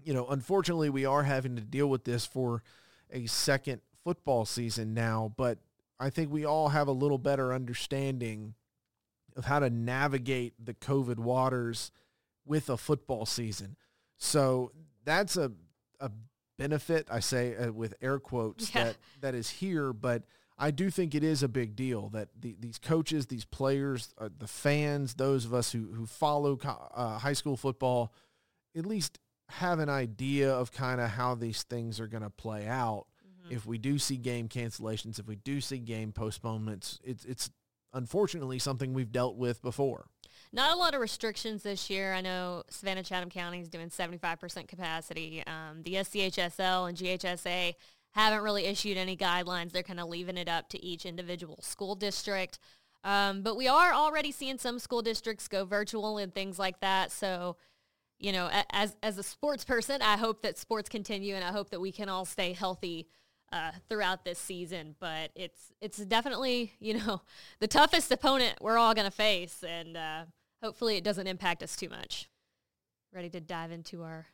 you 0.01 0.13
know, 0.13 0.25
unfortunately 0.27 0.89
we 0.89 1.05
are 1.05 1.23
having 1.23 1.55
to 1.57 1.61
deal 1.61 1.87
with 1.87 2.05
this 2.05 2.25
for 2.25 2.63
a 3.11 3.25
second 3.25 3.81
football 4.03 4.45
season 4.45 4.93
now, 4.93 5.33
but 5.35 5.57
I 5.99 6.09
think 6.09 6.31
we 6.31 6.45
all 6.45 6.69
have 6.69 6.87
a 6.87 6.93
little 6.93 7.17
better 7.17 7.53
understanding 7.53 8.53
of 9.35 9.45
how 9.45 9.59
to 9.59 9.69
navigate 9.69 10.53
the 10.63 10.73
COVID 10.73 11.17
waters 11.17 11.91
with 12.45 12.69
a 12.69 12.77
football 12.77 13.25
season. 13.25 13.75
So 14.17 14.71
that's 15.03 15.35
a 15.35 15.51
a 15.99 16.11
benefit 16.57 17.07
I 17.11 17.19
say 17.19 17.55
uh, 17.55 17.71
with 17.71 17.95
air 18.01 18.19
quotes 18.19 18.73
yeah. 18.73 18.85
that 18.85 18.97
that 19.21 19.35
is 19.35 19.49
here, 19.49 19.93
but 19.93 20.23
I 20.57 20.71
do 20.71 20.89
think 20.89 21.13
it 21.13 21.23
is 21.23 21.43
a 21.43 21.47
big 21.47 21.75
deal 21.75 22.09
that 22.09 22.29
the, 22.39 22.55
these 22.59 22.77
coaches, 22.77 23.27
these 23.27 23.45
players, 23.45 24.13
uh, 24.17 24.29
the 24.37 24.47
fans, 24.47 25.15
those 25.15 25.45
of 25.45 25.53
us 25.53 25.71
who, 25.71 25.91
who 25.93 26.05
follow 26.05 26.57
uh, 26.63 27.19
high 27.19 27.33
school 27.33 27.57
football, 27.57 28.13
at 28.75 28.85
least 28.85 29.19
have 29.49 29.79
an 29.79 29.89
idea 29.89 30.51
of 30.51 30.71
kind 30.71 31.01
of 31.01 31.09
how 31.09 31.35
these 31.35 31.63
things 31.63 31.99
are 31.99 32.07
going 32.07 32.23
to 32.23 32.29
play 32.29 32.67
out. 32.67 33.05
Mm-hmm. 33.43 33.55
If 33.55 33.65
we 33.65 33.77
do 33.77 33.99
see 33.99 34.17
game 34.17 34.47
cancellations, 34.47 35.19
if 35.19 35.27
we 35.27 35.35
do 35.35 35.59
see 35.59 35.77
game 35.77 36.13
postponements, 36.13 36.99
it's, 37.03 37.25
it's 37.25 37.49
unfortunately 37.93 38.59
something 38.59 38.93
we've 38.93 39.11
dealt 39.11 39.35
with 39.35 39.61
before. 39.61 40.07
Not 40.53 40.73
a 40.73 40.77
lot 40.77 40.93
of 40.93 41.01
restrictions 41.01 41.63
this 41.63 41.89
year. 41.89 42.13
I 42.13 42.21
know 42.21 42.63
Savannah 42.69 43.03
Chatham 43.03 43.29
County 43.29 43.59
is 43.59 43.69
doing 43.69 43.89
75% 43.89 44.67
capacity. 44.67 45.43
Um, 45.45 45.83
the 45.83 45.95
SCHSL 45.95 46.87
and 46.89 46.97
GHSA 46.97 47.75
haven't 48.15 48.43
really 48.43 48.65
issued 48.65 48.97
any 48.97 49.17
guidelines. 49.17 49.73
They're 49.73 49.83
kind 49.83 49.99
of 49.99 50.07
leaving 50.07 50.37
it 50.37 50.47
up 50.47 50.69
to 50.69 50.83
each 50.83 51.05
individual 51.05 51.59
school 51.61 51.95
district. 51.95 52.59
Um, 53.03 53.41
but 53.41 53.55
we 53.55 53.67
are 53.67 53.93
already 53.93 54.31
seeing 54.31 54.57
some 54.57 54.79
school 54.79 55.01
districts 55.01 55.47
go 55.49 55.65
virtual 55.65 56.17
and 56.17 56.33
things 56.33 56.57
like 56.57 56.79
that. 56.79 57.11
So, 57.11 57.57
you 58.17 58.31
know, 58.31 58.49
as 58.71 58.95
as 59.03 59.17
a 59.17 59.23
sports 59.23 59.65
person, 59.65 60.01
I 60.01 60.15
hope 60.15 60.41
that 60.43 60.57
sports 60.57 60.87
continue, 60.87 61.35
and 61.35 61.43
I 61.43 61.51
hope 61.51 61.69
that 61.71 61.81
we 61.81 61.91
can 61.91 62.07
all 62.07 62.23
stay 62.23 62.53
healthy 62.53 63.07
uh, 63.51 63.71
throughout 63.89 64.23
this 64.23 64.39
season. 64.39 64.95
But 64.99 65.31
it's 65.35 65.73
it's 65.81 65.97
definitely 65.97 66.71
you 66.79 66.95
know 66.95 67.21
the 67.59 67.67
toughest 67.67 68.11
opponent 68.11 68.55
we're 68.61 68.77
all 68.77 68.93
going 68.93 69.05
to 69.05 69.11
face, 69.11 69.61
and 69.67 69.97
uh, 69.97 70.23
hopefully 70.63 70.95
it 70.95 71.03
doesn't 71.03 71.27
impact 71.27 71.61
us 71.61 71.75
too 71.75 71.89
much. 71.89 72.29
Ready 73.13 73.29
to 73.31 73.41
dive 73.41 73.71
into 73.71 74.03
our. 74.03 74.25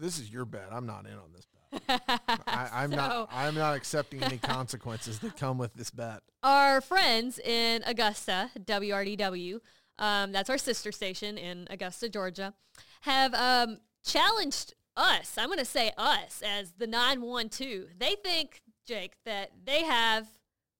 This 0.00 0.18
is 0.18 0.32
your 0.32 0.46
bet. 0.46 0.68
I'm 0.72 0.86
not 0.86 1.04
in 1.04 1.12
on 1.12 1.32
this 1.34 1.46
bet. 1.46 1.63
I, 1.88 2.84
am 2.84 2.90
so, 2.90 2.96
not. 2.96 3.28
I'm 3.32 3.54
not 3.54 3.76
accepting 3.76 4.22
any 4.22 4.38
consequences 4.42 5.18
that 5.20 5.36
come 5.36 5.58
with 5.58 5.74
this 5.74 5.90
bet. 5.90 6.22
Our 6.42 6.80
friends 6.80 7.38
in 7.38 7.82
Augusta, 7.84 8.50
WRDW, 8.58 9.60
um, 9.98 10.32
that's 10.32 10.50
our 10.50 10.58
sister 10.58 10.92
station 10.92 11.38
in 11.38 11.66
Augusta, 11.70 12.08
Georgia, 12.08 12.54
have 13.02 13.34
um, 13.34 13.78
challenged 14.04 14.74
us. 14.96 15.36
I'm 15.38 15.46
going 15.46 15.58
to 15.58 15.64
say 15.64 15.92
us 15.96 16.42
as 16.44 16.72
the 16.72 16.86
912. 16.86 17.98
They 17.98 18.16
think, 18.22 18.62
Jake, 18.86 19.14
that 19.24 19.50
they 19.64 19.84
have 19.84 20.28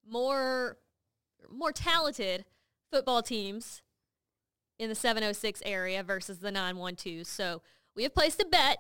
more 0.09 0.79
more 1.51 1.73
talented 1.73 2.45
football 2.91 3.23
teams 3.23 3.83
in 4.79 4.89
the 4.89 4.95
706 4.95 5.63
area 5.65 6.03
versus 6.03 6.39
the 6.39 6.51
912. 6.51 7.27
So 7.27 7.63
we 7.95 8.03
have 8.03 8.15
placed 8.15 8.41
a 8.41 8.47
bet 8.47 8.79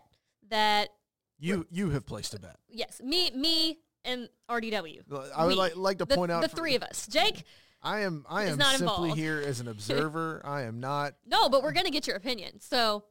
that 0.50 0.90
you 1.38 1.66
you 1.70 1.90
have 1.90 2.06
placed 2.06 2.34
a 2.34 2.40
bet. 2.40 2.56
Yes, 2.68 3.00
me 3.02 3.30
me 3.32 3.78
and 4.04 4.28
RDW. 4.48 5.00
I 5.34 5.44
would 5.44 5.50
we, 5.50 5.54
like 5.54 5.76
like 5.76 5.98
to 5.98 6.04
the, 6.04 6.14
point 6.14 6.30
out 6.30 6.42
the 6.42 6.48
three 6.48 6.74
of 6.74 6.82
us. 6.82 7.06
Jake. 7.06 7.44
I 7.82 8.00
am 8.00 8.24
I 8.30 8.44
am 8.44 8.58
simply 8.58 8.74
involved. 8.80 9.16
here 9.18 9.42
as 9.44 9.60
an 9.60 9.68
observer. 9.74 10.40
I 10.44 10.62
am 10.62 10.80
not. 10.80 11.14
No, 11.26 11.48
but 11.48 11.62
we're 11.62 11.72
going 11.72 11.84
to 11.84 11.90
get 11.90 12.06
your 12.06 12.16
opinion. 12.16 12.60
So 12.60 13.04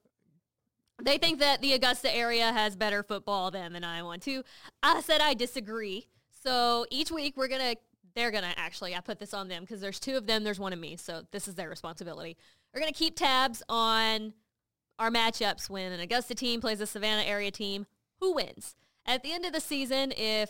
they 1.01 1.17
think 1.17 1.39
that 1.39 1.61
the 1.61 1.73
Augusta 1.73 2.13
area 2.15 2.51
has 2.51 2.75
better 2.75 3.03
football 3.03 3.51
than 3.51 3.73
the 3.73 3.79
912. 3.79 4.43
I 4.81 5.01
said 5.01 5.21
I 5.21 5.35
disagree. 5.35 6.07
So 6.43 6.85
each 6.89 7.11
week 7.11 7.37
we're 7.37 7.47
going 7.47 7.75
to 7.75 7.77
they're 8.15 8.31
going 8.31 8.43
to 8.43 8.59
actually 8.59 8.95
I 8.95 8.99
put 8.99 9.19
this 9.19 9.33
on 9.33 9.47
them 9.47 9.61
because 9.61 9.79
there's 9.79 9.99
two 9.99 10.17
of 10.17 10.25
them, 10.25 10.43
there's 10.43 10.59
one 10.59 10.73
of 10.73 10.79
me. 10.79 10.97
So 10.97 11.23
this 11.31 11.47
is 11.47 11.55
their 11.55 11.69
responsibility. 11.69 12.35
We're 12.73 12.81
going 12.81 12.93
to 12.93 12.97
keep 12.97 13.15
tabs 13.15 13.61
on 13.69 14.33
our 14.97 15.11
matchups 15.11 15.69
when 15.69 15.91
an 15.91 15.99
Augusta 15.99 16.33
team 16.33 16.61
plays 16.61 16.81
a 16.81 16.87
Savannah 16.87 17.23
area 17.23 17.51
team 17.51 17.85
who 18.23 18.35
wins. 18.35 18.75
At 19.05 19.21
the 19.21 19.33
end 19.33 19.45
of 19.45 19.51
the 19.51 19.59
season, 19.59 20.13
if 20.15 20.49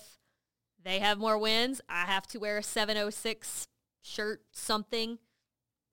they 0.83 0.99
have 0.99 1.17
more 1.17 1.39
wins, 1.39 1.81
I 1.89 2.03
have 2.05 2.27
to 2.27 2.39
wear 2.39 2.59
a 2.59 2.63
706 2.63 3.67
shirt, 4.03 4.43
something, 4.51 5.17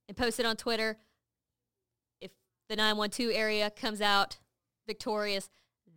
and 0.06 0.16
post 0.16 0.38
it 0.38 0.44
on 0.44 0.56
Twitter. 0.56 0.98
If 2.20 2.32
the 2.68 2.76
912 2.76 3.32
area 3.34 3.70
comes 3.70 4.02
out 4.02 4.36
victorious, 4.86 5.48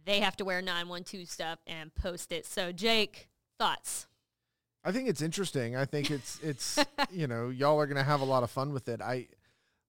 they 0.06 0.22
have 0.22 0.38
to 0.38 0.46
wear 0.46 0.62
912 0.62 1.28
stuff 1.28 1.60
and 1.67 1.93
post 1.93 2.32
it. 2.32 2.46
So, 2.46 2.72
Jake, 2.72 3.28
thoughts? 3.60 4.08
I 4.86 4.93
think 4.93 5.10
it's 5.10 5.22
interesting. 5.22 5.76
I 5.76 5.84
think 5.84 6.12
it's 6.12 6.39
it's 6.41 6.80
you 7.12 7.28
know 7.28 7.50
y'all 7.50 7.80
are 7.80 7.88
gonna 7.88 8.04
have 8.04 8.22
a 8.22 8.26
lot 8.26 8.43
of 8.43 8.52
fun 8.52 8.72
with 8.72 8.88
it. 8.88 9.02
I 9.02 9.28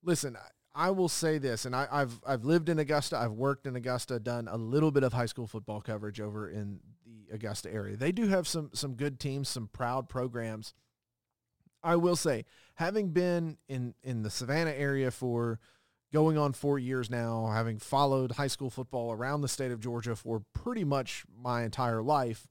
listen. 0.03 0.37
I 0.75 0.91
will 0.91 1.09
say 1.09 1.39
this, 1.39 1.67
and 1.67 1.77
I, 1.77 1.87
have 1.91 2.21
I've 2.27 2.45
lived 2.45 2.69
in 2.69 2.81
Augusta, 2.81 3.17
I've 3.17 3.33
worked 3.33 3.67
in 3.67 3.77
Augusta, 3.77 4.19
done 4.19 4.49
a 4.49 4.57
little 4.57 4.91
bit 4.91 5.05
of 5.05 5.13
high 5.13 5.27
school 5.27 5.47
football 5.47 5.81
coverage 5.81 6.21
over 6.21 6.51
in 6.51 6.81
the 7.07 7.35
Augusta 7.35 7.73
area. 7.73 7.97
They 7.97 8.11
do 8.11 8.27
have 8.27 8.49
some 8.49 8.71
some 8.75 8.95
good 8.95 9.21
teams, 9.21 9.49
some 9.49 9.69
proud 9.69 10.09
programs. 10.09 10.75
I 11.83 11.97
will 11.97 12.17
say, 12.17 12.45
having 12.75 13.11
been 13.11 13.59
in 13.69 13.95
in 14.03 14.23
the 14.23 14.31
Savannah 14.31 14.73
area 14.73 15.13
for 15.13 15.61
going 16.13 16.37
on 16.37 16.53
four 16.53 16.79
years 16.79 17.09
now, 17.09 17.47
having 17.53 17.79
followed 17.79 18.33
high 18.33 18.49
school 18.49 18.71
football 18.71 19.13
around 19.13 19.43
the 19.43 19.49
state 19.49 19.71
of 19.71 19.81
Georgia 19.81 20.17
for 20.17 20.43
pretty 20.55 20.85
much 20.85 21.25
my 21.37 21.63
entire 21.63 22.03
life, 22.03 22.49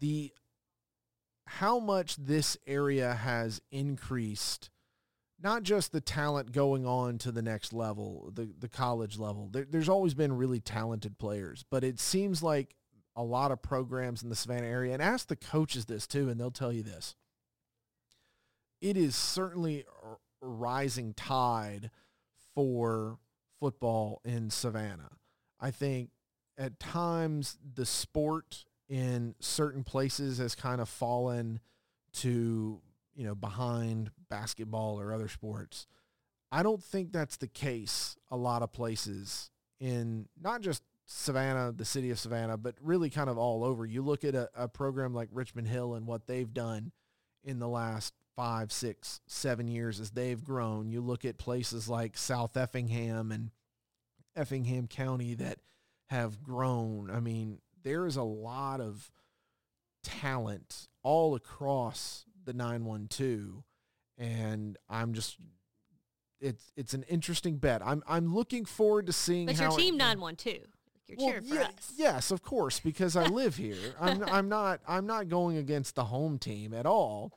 the 0.00 0.32
how 1.46 1.80
much 1.80 2.16
this 2.16 2.56
area 2.66 3.14
has 3.14 3.60
increased 3.70 4.70
not 5.42 5.62
just 5.62 5.92
the 5.92 6.00
talent 6.00 6.52
going 6.52 6.86
on 6.86 7.18
to 7.18 7.30
the 7.30 7.42
next 7.42 7.72
level, 7.72 8.30
the, 8.34 8.48
the 8.58 8.68
college 8.68 9.18
level. 9.18 9.48
There, 9.52 9.66
there's 9.68 9.88
always 9.88 10.14
been 10.14 10.36
really 10.36 10.60
talented 10.60 11.18
players, 11.18 11.64
but 11.70 11.84
it 11.84 12.00
seems 12.00 12.42
like 12.42 12.74
a 13.14 13.22
lot 13.22 13.50
of 13.50 13.62
programs 13.62 14.22
in 14.22 14.28
the 14.28 14.36
Savannah 14.36 14.66
area, 14.66 14.92
and 14.92 15.02
ask 15.02 15.28
the 15.28 15.36
coaches 15.36 15.86
this 15.86 16.06
too, 16.06 16.28
and 16.28 16.38
they'll 16.38 16.50
tell 16.50 16.72
you 16.72 16.82
this. 16.82 17.14
It 18.80 18.96
is 18.96 19.16
certainly 19.16 19.84
a 20.04 20.46
rising 20.46 21.14
tide 21.14 21.90
for 22.54 23.18
football 23.58 24.20
in 24.24 24.50
Savannah. 24.50 25.12
I 25.58 25.70
think 25.70 26.10
at 26.58 26.78
times 26.78 27.58
the 27.74 27.86
sport 27.86 28.64
in 28.88 29.34
certain 29.40 29.82
places 29.82 30.38
has 30.38 30.54
kind 30.54 30.80
of 30.80 30.88
fallen 30.88 31.60
to 32.12 32.80
you 33.16 33.26
know 33.26 33.34
behind 33.34 34.10
basketball 34.28 35.00
or 35.00 35.12
other 35.12 35.28
sports. 35.28 35.86
I 36.52 36.62
don't 36.62 36.82
think 36.82 37.12
that's 37.12 37.36
the 37.36 37.48
case 37.48 38.16
a 38.30 38.36
lot 38.36 38.62
of 38.62 38.72
places 38.72 39.50
in 39.80 40.28
not 40.40 40.60
just 40.60 40.82
Savannah, 41.06 41.72
the 41.72 41.84
city 41.84 42.10
of 42.10 42.18
Savannah, 42.18 42.56
but 42.56 42.74
really 42.80 43.10
kind 43.10 43.30
of 43.30 43.38
all 43.38 43.64
over. 43.64 43.86
You 43.86 44.02
look 44.02 44.24
at 44.24 44.34
a, 44.34 44.48
a 44.56 44.68
program 44.68 45.14
like 45.14 45.28
Richmond 45.32 45.68
Hill 45.68 45.94
and 45.94 46.06
what 46.06 46.26
they've 46.26 46.52
done 46.52 46.92
in 47.44 47.58
the 47.58 47.68
last 47.68 48.12
five, 48.34 48.70
six, 48.70 49.20
seven 49.26 49.68
years 49.68 50.00
as 50.00 50.10
they've 50.10 50.42
grown. 50.42 50.90
You 50.90 51.00
look 51.00 51.24
at 51.24 51.38
places 51.38 51.88
like 51.88 52.18
South 52.18 52.56
Effingham 52.56 53.32
and 53.32 53.50
Effingham 54.34 54.88
County 54.88 55.34
that 55.34 55.58
have 56.10 56.42
grown. 56.42 57.10
I 57.10 57.20
mean, 57.20 57.60
there 57.82 58.06
is 58.06 58.16
a 58.16 58.22
lot 58.22 58.80
of 58.80 59.10
talent 60.02 60.88
all 61.02 61.34
across 61.34 62.26
the 62.46 62.54
912 62.54 63.62
and 64.18 64.78
I'm 64.88 65.12
just 65.12 65.36
it's 66.40 66.72
it's 66.76 66.94
an 66.94 67.02
interesting 67.04 67.56
bet. 67.58 67.82
I'm 67.84 68.02
I'm 68.06 68.34
looking 68.34 68.64
forward 68.64 69.06
to 69.06 69.12
seeing 69.12 69.46
But 69.46 69.58
your 69.58 69.70
team 69.70 69.96
912. 69.96 70.58
You're 71.08 71.18
well, 71.18 71.40
yeah. 71.44 71.68
Yes, 71.96 72.30
of 72.30 72.42
course, 72.42 72.80
because 72.80 73.16
I 73.16 73.26
live 73.26 73.56
here. 73.56 73.94
I'm 74.00 74.22
I'm 74.24 74.48
not 74.48 74.80
I'm 74.86 75.06
not 75.06 75.28
going 75.28 75.56
against 75.56 75.94
the 75.94 76.04
home 76.04 76.38
team 76.38 76.74
at 76.74 76.86
all. 76.86 77.32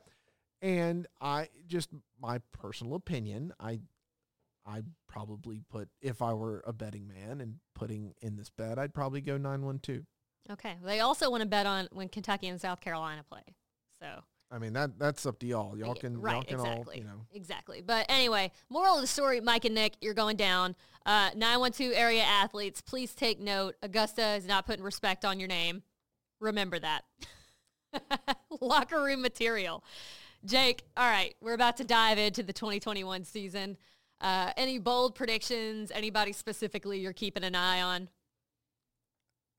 And 0.62 1.06
I 1.20 1.48
just 1.66 1.90
my 2.20 2.40
personal 2.52 2.94
opinion, 2.94 3.52
I 3.58 3.80
I 4.66 4.82
probably 5.08 5.62
put 5.70 5.88
if 6.02 6.20
I 6.20 6.34
were 6.34 6.62
a 6.66 6.72
betting 6.72 7.08
man 7.08 7.40
and 7.40 7.56
putting 7.74 8.14
in 8.20 8.36
this 8.36 8.50
bet, 8.50 8.78
I'd 8.78 8.94
probably 8.94 9.20
go 9.20 9.36
912. 9.36 10.02
Okay. 10.50 10.76
They 10.84 11.00
also 11.00 11.30
want 11.30 11.42
to 11.42 11.48
bet 11.48 11.66
on 11.66 11.88
when 11.92 12.08
Kentucky 12.08 12.48
and 12.48 12.60
South 12.60 12.80
Carolina 12.80 13.24
play. 13.28 13.42
So 14.02 14.24
I 14.50 14.58
mean 14.58 14.72
that 14.72 14.98
that's 14.98 15.26
up 15.26 15.38
to 15.40 15.46
y'all. 15.46 15.78
Y'all 15.78 15.94
can 15.94 16.20
right, 16.20 16.34
y'all 16.34 16.42
can 16.42 16.58
exactly, 16.58 16.96
all, 16.96 16.98
you 16.98 17.04
know. 17.04 17.26
exactly. 17.32 17.82
But 17.82 18.06
anyway, 18.08 18.50
moral 18.68 18.96
of 18.96 19.00
the 19.00 19.06
story: 19.06 19.40
Mike 19.40 19.64
and 19.64 19.74
Nick, 19.74 19.94
you're 20.00 20.14
going 20.14 20.36
down. 20.36 20.74
Uh, 21.06 21.30
912 21.34 21.92
area 21.94 22.22
athletes, 22.22 22.80
please 22.80 23.14
take 23.14 23.40
note. 23.40 23.76
Augusta 23.82 24.34
is 24.34 24.46
not 24.46 24.66
putting 24.66 24.84
respect 24.84 25.24
on 25.24 25.38
your 25.38 25.48
name. 25.48 25.82
Remember 26.40 26.78
that. 26.78 27.04
Locker 28.60 29.02
room 29.02 29.22
material. 29.22 29.84
Jake, 30.44 30.82
all 30.96 31.08
right, 31.08 31.34
we're 31.40 31.54
about 31.54 31.76
to 31.78 31.84
dive 31.84 32.18
into 32.18 32.42
the 32.42 32.52
2021 32.52 33.24
season. 33.24 33.76
Uh, 34.20 34.52
any 34.56 34.78
bold 34.78 35.14
predictions? 35.14 35.90
Anybody 35.94 36.32
specifically 36.32 37.00
you're 37.00 37.12
keeping 37.12 37.44
an 37.44 37.54
eye 37.54 37.82
on? 37.82 38.08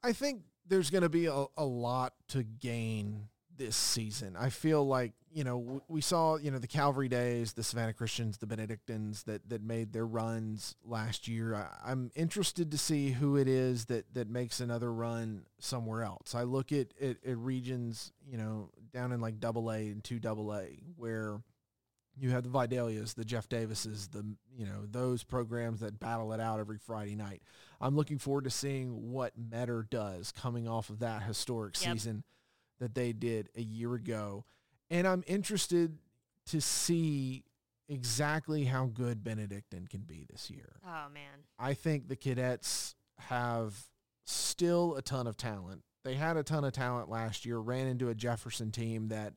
I 0.04 0.14
think 0.14 0.42
there's 0.68 0.90
going 0.90 1.04
to 1.04 1.10
be 1.10 1.28
a, 1.28 1.46
a 1.58 1.66
lot 1.66 2.14
to 2.30 2.44
gain 2.44 3.28
this 3.62 3.76
season. 3.76 4.36
I 4.36 4.50
feel 4.50 4.86
like, 4.88 5.14
you 5.32 5.44
know, 5.44 5.82
we 5.88 6.02
saw, 6.02 6.38
you 6.38 6.50
know, 6.50 6.58
the 6.58 6.68
Calvary 6.68 7.08
Days, 7.08 7.54
the 7.54 7.64
Savannah 7.64 7.94
Christians, 7.94 8.40
the 8.40 8.48
Benedictines 8.48 9.22
that, 9.24 9.48
that 9.50 9.62
made 9.62 9.94
their 9.94 10.06
runs 10.08 10.76
last 10.84 11.28
year. 11.28 11.54
I, 11.54 11.92
I'm 11.92 12.12
interested 12.16 12.72
to 12.72 12.78
see 12.78 13.12
who 13.12 13.38
it 13.38 13.48
is 13.48 13.86
that, 13.86 14.12
that 14.16 14.28
makes 14.30 14.60
another 14.60 14.92
run 14.92 15.44
somewhere 15.60 16.02
else. 16.02 16.34
I 16.34 16.42
look 16.44 16.72
at, 16.72 16.88
at, 17.00 17.18
at 17.24 17.38
regions, 17.38 18.12
you 18.28 18.38
know, 18.38 18.72
down 18.92 19.12
in 19.12 19.22
like 19.22 19.40
double 19.40 19.72
A 19.72 19.78
and 19.90 20.04
two 20.04 20.20
double 20.20 20.54
A 20.56 20.80
where 20.98 21.40
you 22.18 22.32
have 22.32 22.44
the 22.44 22.50
Vidalias, 22.50 23.14
the 23.14 23.24
Jeff 23.24 23.48
Davises, 23.48 24.08
the 24.10 24.26
you 24.58 24.66
know 24.66 24.86
those 24.90 25.24
programs 25.24 25.80
that 25.80 26.00
battle 26.00 26.34
it 26.34 26.40
out 26.42 26.60
every 26.60 26.78
Friday 26.78 27.16
night. 27.16 27.42
I'm 27.80 27.96
looking 27.96 28.18
forward 28.18 28.44
to 28.44 28.50
seeing 28.50 29.12
what 29.12 29.34
Metter 29.38 29.88
does 29.90 30.32
coming 30.34 30.68
off 30.68 30.90
of 30.90 31.00
that 31.00 31.24
historic 31.24 31.82
Yep. 31.82 31.94
season 31.94 32.24
that 32.82 32.94
they 32.94 33.14
did 33.14 33.48
a 33.56 33.62
year 33.62 33.94
ago, 33.94 34.44
and 34.90 35.08
I'm 35.08 35.24
interested 35.26 35.98
to 36.48 36.60
see 36.60 37.46
exactly 37.88 38.66
how 38.66 38.88
good 38.88 39.24
Benedictine 39.24 39.88
can 39.88 40.02
be 40.02 40.26
this 40.30 40.50
year. 40.50 40.76
Oh 40.86 41.10
man, 41.14 41.46
I 41.58 41.74
think 41.74 42.10
the 42.10 42.18
cadets 42.18 42.96
have 43.20 43.76
still 44.26 44.96
a 44.96 45.02
ton 45.02 45.28
of 45.28 45.38
talent. 45.38 45.84
They 46.04 46.16
had 46.16 46.38
a 46.38 46.44
ton 46.44 46.64
of 46.64 46.74
talent 46.74 47.10
last 47.10 47.46
year, 47.46 47.60
ran 47.60 47.88
into 47.88 48.10
a 48.10 48.16
Jefferson 48.16 48.72
team 48.72 49.10
that 49.10 49.34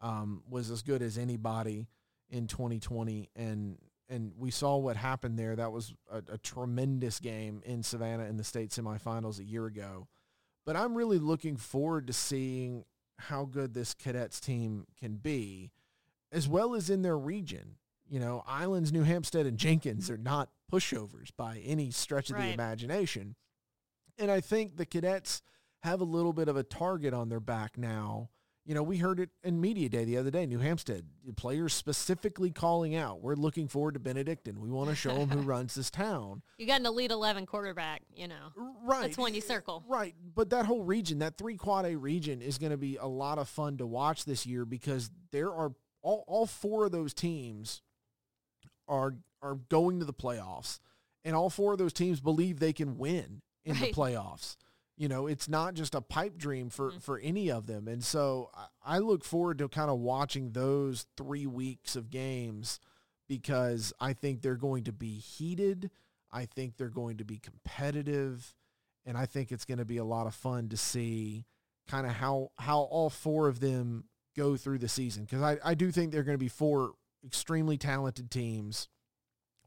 um, 0.00 0.42
was 0.48 0.70
as 0.70 0.82
good 0.82 1.02
as 1.02 1.18
anybody 1.18 1.88
in 2.30 2.46
2020. 2.46 3.30
And, 3.34 3.78
and 4.08 4.32
we 4.38 4.50
saw 4.50 4.76
what 4.76 4.96
happened 4.96 5.38
there. 5.38 5.56
That 5.56 5.72
was 5.72 5.94
a, 6.10 6.22
a 6.32 6.38
tremendous 6.38 7.18
game 7.18 7.62
in 7.64 7.82
Savannah 7.82 8.24
in 8.24 8.36
the 8.36 8.44
state 8.44 8.70
semifinals 8.70 9.40
a 9.40 9.44
year 9.44 9.66
ago. 9.66 10.06
But 10.66 10.76
I'm 10.76 10.94
really 10.94 11.18
looking 11.18 11.56
forward 11.56 12.08
to 12.08 12.12
seeing 12.12 12.84
how 13.18 13.44
good 13.44 13.72
this 13.72 13.94
cadets 13.94 14.40
team 14.40 14.86
can 14.98 15.16
be, 15.16 15.70
as 16.32 16.44
mm-hmm. 16.44 16.54
well 16.54 16.74
as 16.74 16.90
in 16.90 17.02
their 17.02 17.16
region. 17.16 17.76
You 18.08 18.20
know, 18.20 18.44
Islands, 18.46 18.92
New 18.92 19.02
Hampstead, 19.02 19.46
and 19.46 19.56
Jenkins 19.56 20.10
are 20.10 20.14
mm-hmm. 20.14 20.24
not 20.24 20.50
pushovers 20.70 21.30
by 21.36 21.60
any 21.64 21.90
stretch 21.90 22.30
of 22.30 22.36
the 22.36 22.48
imagination. 22.48 23.36
And 24.18 24.30
I 24.30 24.40
think 24.40 24.76
the 24.76 24.86
cadets 24.86 25.42
have 25.82 26.00
a 26.00 26.04
little 26.04 26.32
bit 26.32 26.48
of 26.48 26.56
a 26.56 26.62
target 26.62 27.14
on 27.14 27.28
their 27.28 27.40
back 27.40 27.78
now. 27.78 28.30
You 28.66 28.74
know, 28.74 28.82
we 28.82 28.96
heard 28.98 29.20
it 29.20 29.30
in 29.44 29.60
media 29.60 29.88
day 29.88 30.04
the 30.04 30.16
other 30.16 30.32
day. 30.32 30.44
New 30.44 30.58
Hampstead 30.58 31.06
players 31.36 31.72
specifically 31.72 32.50
calling 32.50 32.96
out, 32.96 33.20
"We're 33.22 33.36
looking 33.36 33.68
forward 33.68 33.94
to 33.94 34.00
Benedictine. 34.00 34.60
We 34.60 34.68
want 34.70 34.90
to 34.90 34.96
show 34.96 35.14
them 35.16 35.28
who 35.30 35.40
runs 35.42 35.76
this 35.76 35.88
town." 35.88 36.42
you 36.58 36.66
got 36.66 36.80
an 36.80 36.86
elite 36.86 37.12
11 37.12 37.46
quarterback. 37.46 38.02
You 38.12 38.26
know, 38.26 38.52
Right. 38.82 39.02
That's 39.02 39.16
one 39.18 39.34
you 39.34 39.40
circle. 39.40 39.84
Right. 39.86 40.16
But 40.34 40.50
that 40.50 40.66
whole 40.66 40.82
region, 40.82 41.20
that 41.20 41.38
three 41.38 41.56
quad 41.56 41.86
A 41.86 41.94
region 41.96 42.42
is 42.42 42.58
going 42.58 42.72
to 42.72 42.76
be 42.76 42.96
a 42.96 43.06
lot 43.06 43.38
of 43.38 43.48
fun 43.48 43.76
to 43.78 43.86
watch 43.86 44.24
this 44.24 44.44
year 44.46 44.64
because 44.64 45.10
there 45.30 45.52
are 45.54 45.72
all, 46.02 46.24
all 46.26 46.46
four 46.46 46.86
of 46.86 46.92
those 46.92 47.14
teams 47.14 47.82
are 48.88 49.14
are 49.42 49.54
going 49.68 50.00
to 50.00 50.04
the 50.04 50.12
playoffs 50.14 50.80
and 51.24 51.36
all 51.36 51.50
four 51.50 51.72
of 51.72 51.78
those 51.78 51.92
teams 51.92 52.20
believe 52.20 52.58
they 52.58 52.72
can 52.72 52.98
win 52.98 53.42
in 53.64 53.74
Right. 53.76 53.92
the 53.94 54.00
playoffs. 54.00 54.56
You 54.96 55.08
know, 55.08 55.26
it's 55.26 55.48
not 55.48 55.74
just 55.74 55.94
a 55.94 56.00
pipe 56.00 56.38
dream 56.38 56.70
for, 56.70 56.92
mm. 56.92 57.02
for 57.02 57.18
any 57.18 57.50
of 57.50 57.66
them. 57.66 57.86
And 57.86 58.02
so 58.02 58.50
I, 58.54 58.96
I 58.96 58.98
look 58.98 59.24
forward 59.24 59.58
to 59.58 59.68
kind 59.68 59.90
of 59.90 59.98
watching 59.98 60.52
those 60.52 61.06
three 61.16 61.46
weeks 61.46 61.96
of 61.96 62.10
games 62.10 62.80
because 63.28 63.92
I 64.00 64.12
think 64.12 64.40
they're 64.40 64.56
going 64.56 64.84
to 64.84 64.92
be 64.92 65.18
heated. 65.18 65.90
I 66.32 66.46
think 66.46 66.76
they're 66.76 66.88
going 66.88 67.18
to 67.18 67.24
be 67.24 67.38
competitive. 67.38 68.54
And 69.04 69.16
I 69.18 69.26
think 69.26 69.52
it's 69.52 69.64
going 69.64 69.78
to 69.78 69.84
be 69.84 69.98
a 69.98 70.04
lot 70.04 70.26
of 70.26 70.34
fun 70.34 70.68
to 70.70 70.76
see 70.76 71.44
kind 71.88 72.06
of 72.06 72.12
how, 72.12 72.50
how 72.58 72.80
all 72.80 73.10
four 73.10 73.48
of 73.48 73.60
them 73.60 74.04
go 74.36 74.56
through 74.56 74.78
the 74.78 74.88
season. 74.88 75.24
Because 75.24 75.42
I, 75.42 75.58
I 75.64 75.74
do 75.74 75.90
think 75.90 76.12
they're 76.12 76.22
going 76.22 76.38
to 76.38 76.44
be 76.44 76.48
four 76.48 76.92
extremely 77.24 77.76
talented 77.76 78.30
teams 78.30 78.88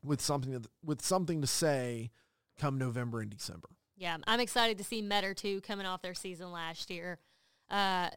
with 0.03 0.21
something 0.21 0.53
to, 0.53 0.69
with 0.83 1.01
something 1.01 1.41
to 1.41 1.47
say 1.47 2.11
come 2.57 2.77
November 2.77 3.21
and 3.21 3.29
December. 3.29 3.69
Yeah, 3.99 4.15
I'm 4.27 4.39
excited 4.39 4.77
to 4.77 4.83
see 4.85 5.01
Metter 5.01 5.33
too 5.33 5.59
coming 5.59 5.85
off 5.85 6.01
their 6.01 6.13
season 6.13 6.53
last 6.53 6.89
year. 6.89 7.19
Uh, 7.69 8.07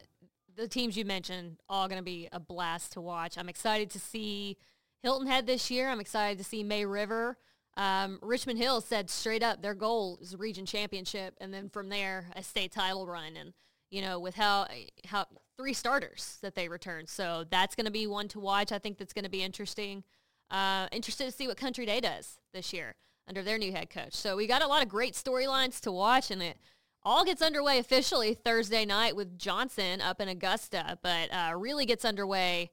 the 0.55 0.69
teams 0.69 0.97
you 0.97 1.05
mentioned 1.05 1.57
all 1.69 1.89
going 1.89 1.99
to 1.99 2.05
be 2.05 2.29
a 2.31 2.39
blast 2.39 2.93
to 2.93 3.01
watch. 3.01 3.37
I'm 3.37 3.49
excited 3.49 3.91
to 3.91 3.99
see 3.99 4.59
Hilton 5.03 5.27
Head 5.27 5.49
this 5.49 5.73
year. 5.73 5.89
I'm 5.89 5.99
excited 5.99 6.39
to 6.39 6.45
see 6.45 6.63
May 6.63 6.87
River. 6.87 7.37
Um, 7.77 8.21
Richmond 8.23 8.61
Hill 8.61 8.81
said 8.81 9.11
straight 9.11 9.43
up 9.43 9.61
their 9.61 9.75
goal 9.75 10.21
is 10.23 10.35
a 10.35 10.37
region 10.37 10.67
championship, 10.67 11.35
and 11.41 11.53
then 11.53 11.69
from 11.69 11.89
there 11.89 12.27
a 12.37 12.45
state 12.45 12.71
title 12.71 13.09
run. 13.09 13.37
And 13.37 13.53
you 13.91 14.03
know, 14.03 14.21
with 14.21 14.37
how 14.37 14.69
how 15.07 15.27
three 15.57 15.73
starters 15.73 16.39
that 16.43 16.55
they 16.55 16.69
returned, 16.69 17.09
so 17.09 17.45
that's 17.51 17.75
going 17.75 17.87
to 17.87 17.91
be 17.91 18.07
one 18.07 18.29
to 18.29 18.39
watch. 18.39 18.71
I 18.71 18.79
think 18.79 18.99
that's 18.99 19.13
going 19.13 19.25
to 19.25 19.31
be 19.31 19.43
interesting. 19.43 20.05
Uh, 20.49 20.87
interested 20.93 21.25
to 21.25 21.33
see 21.33 21.49
what 21.49 21.57
Country 21.57 21.87
Day 21.87 22.01
does 22.01 22.39
this 22.53 22.73
year 22.73 22.95
under 23.29 23.43
their 23.43 23.59
new 23.59 23.73
head 23.73 23.91
coach. 23.91 24.15
So 24.15 24.37
we 24.37 24.47
got 24.47 24.63
a 24.63 24.67
lot 24.67 24.83
of 24.83 24.89
great 24.89 25.15
storylines 25.15 25.81
to 25.81 25.93
watch, 25.93 26.31
and 26.31 26.43
it 26.43 26.59
all 27.03 27.25
gets 27.25 27.43
underway 27.43 27.79
officially 27.79 28.35
Thursday 28.35 28.85
night 28.85 29.17
with 29.17 29.39
Johnson 29.39 30.01
up 30.01 30.21
in 30.21 30.29
Augusta, 30.29 30.99
but 31.03 31.33
uh, 31.33 31.53
really 31.57 31.87
gets 31.87 32.05
underway 32.05 32.71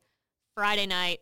Friday 0.55 0.85
night 0.85 1.19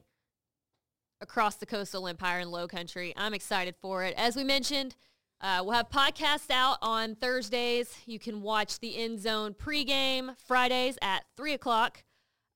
across 1.21 1.55
the 1.55 1.65
coastal 1.65 2.07
empire 2.07 2.39
and 2.39 2.51
low 2.51 2.67
country. 2.67 3.13
I'm 3.15 3.33
excited 3.33 3.75
for 3.81 4.03
it. 4.03 4.13
As 4.17 4.35
we 4.35 4.43
mentioned, 4.43 4.95
uh, 5.39 5.61
we'll 5.63 5.73
have 5.73 5.89
podcasts 5.89 6.49
out 6.49 6.77
on 6.81 7.15
Thursdays. 7.15 7.95
You 8.05 8.19
can 8.19 8.41
watch 8.41 8.79
the 8.79 8.97
End 8.97 9.19
Zone 9.19 9.53
pregame 9.53 10.35
Fridays 10.45 10.97
at 11.02 11.25
3 11.35 11.54
o'clock. 11.54 12.04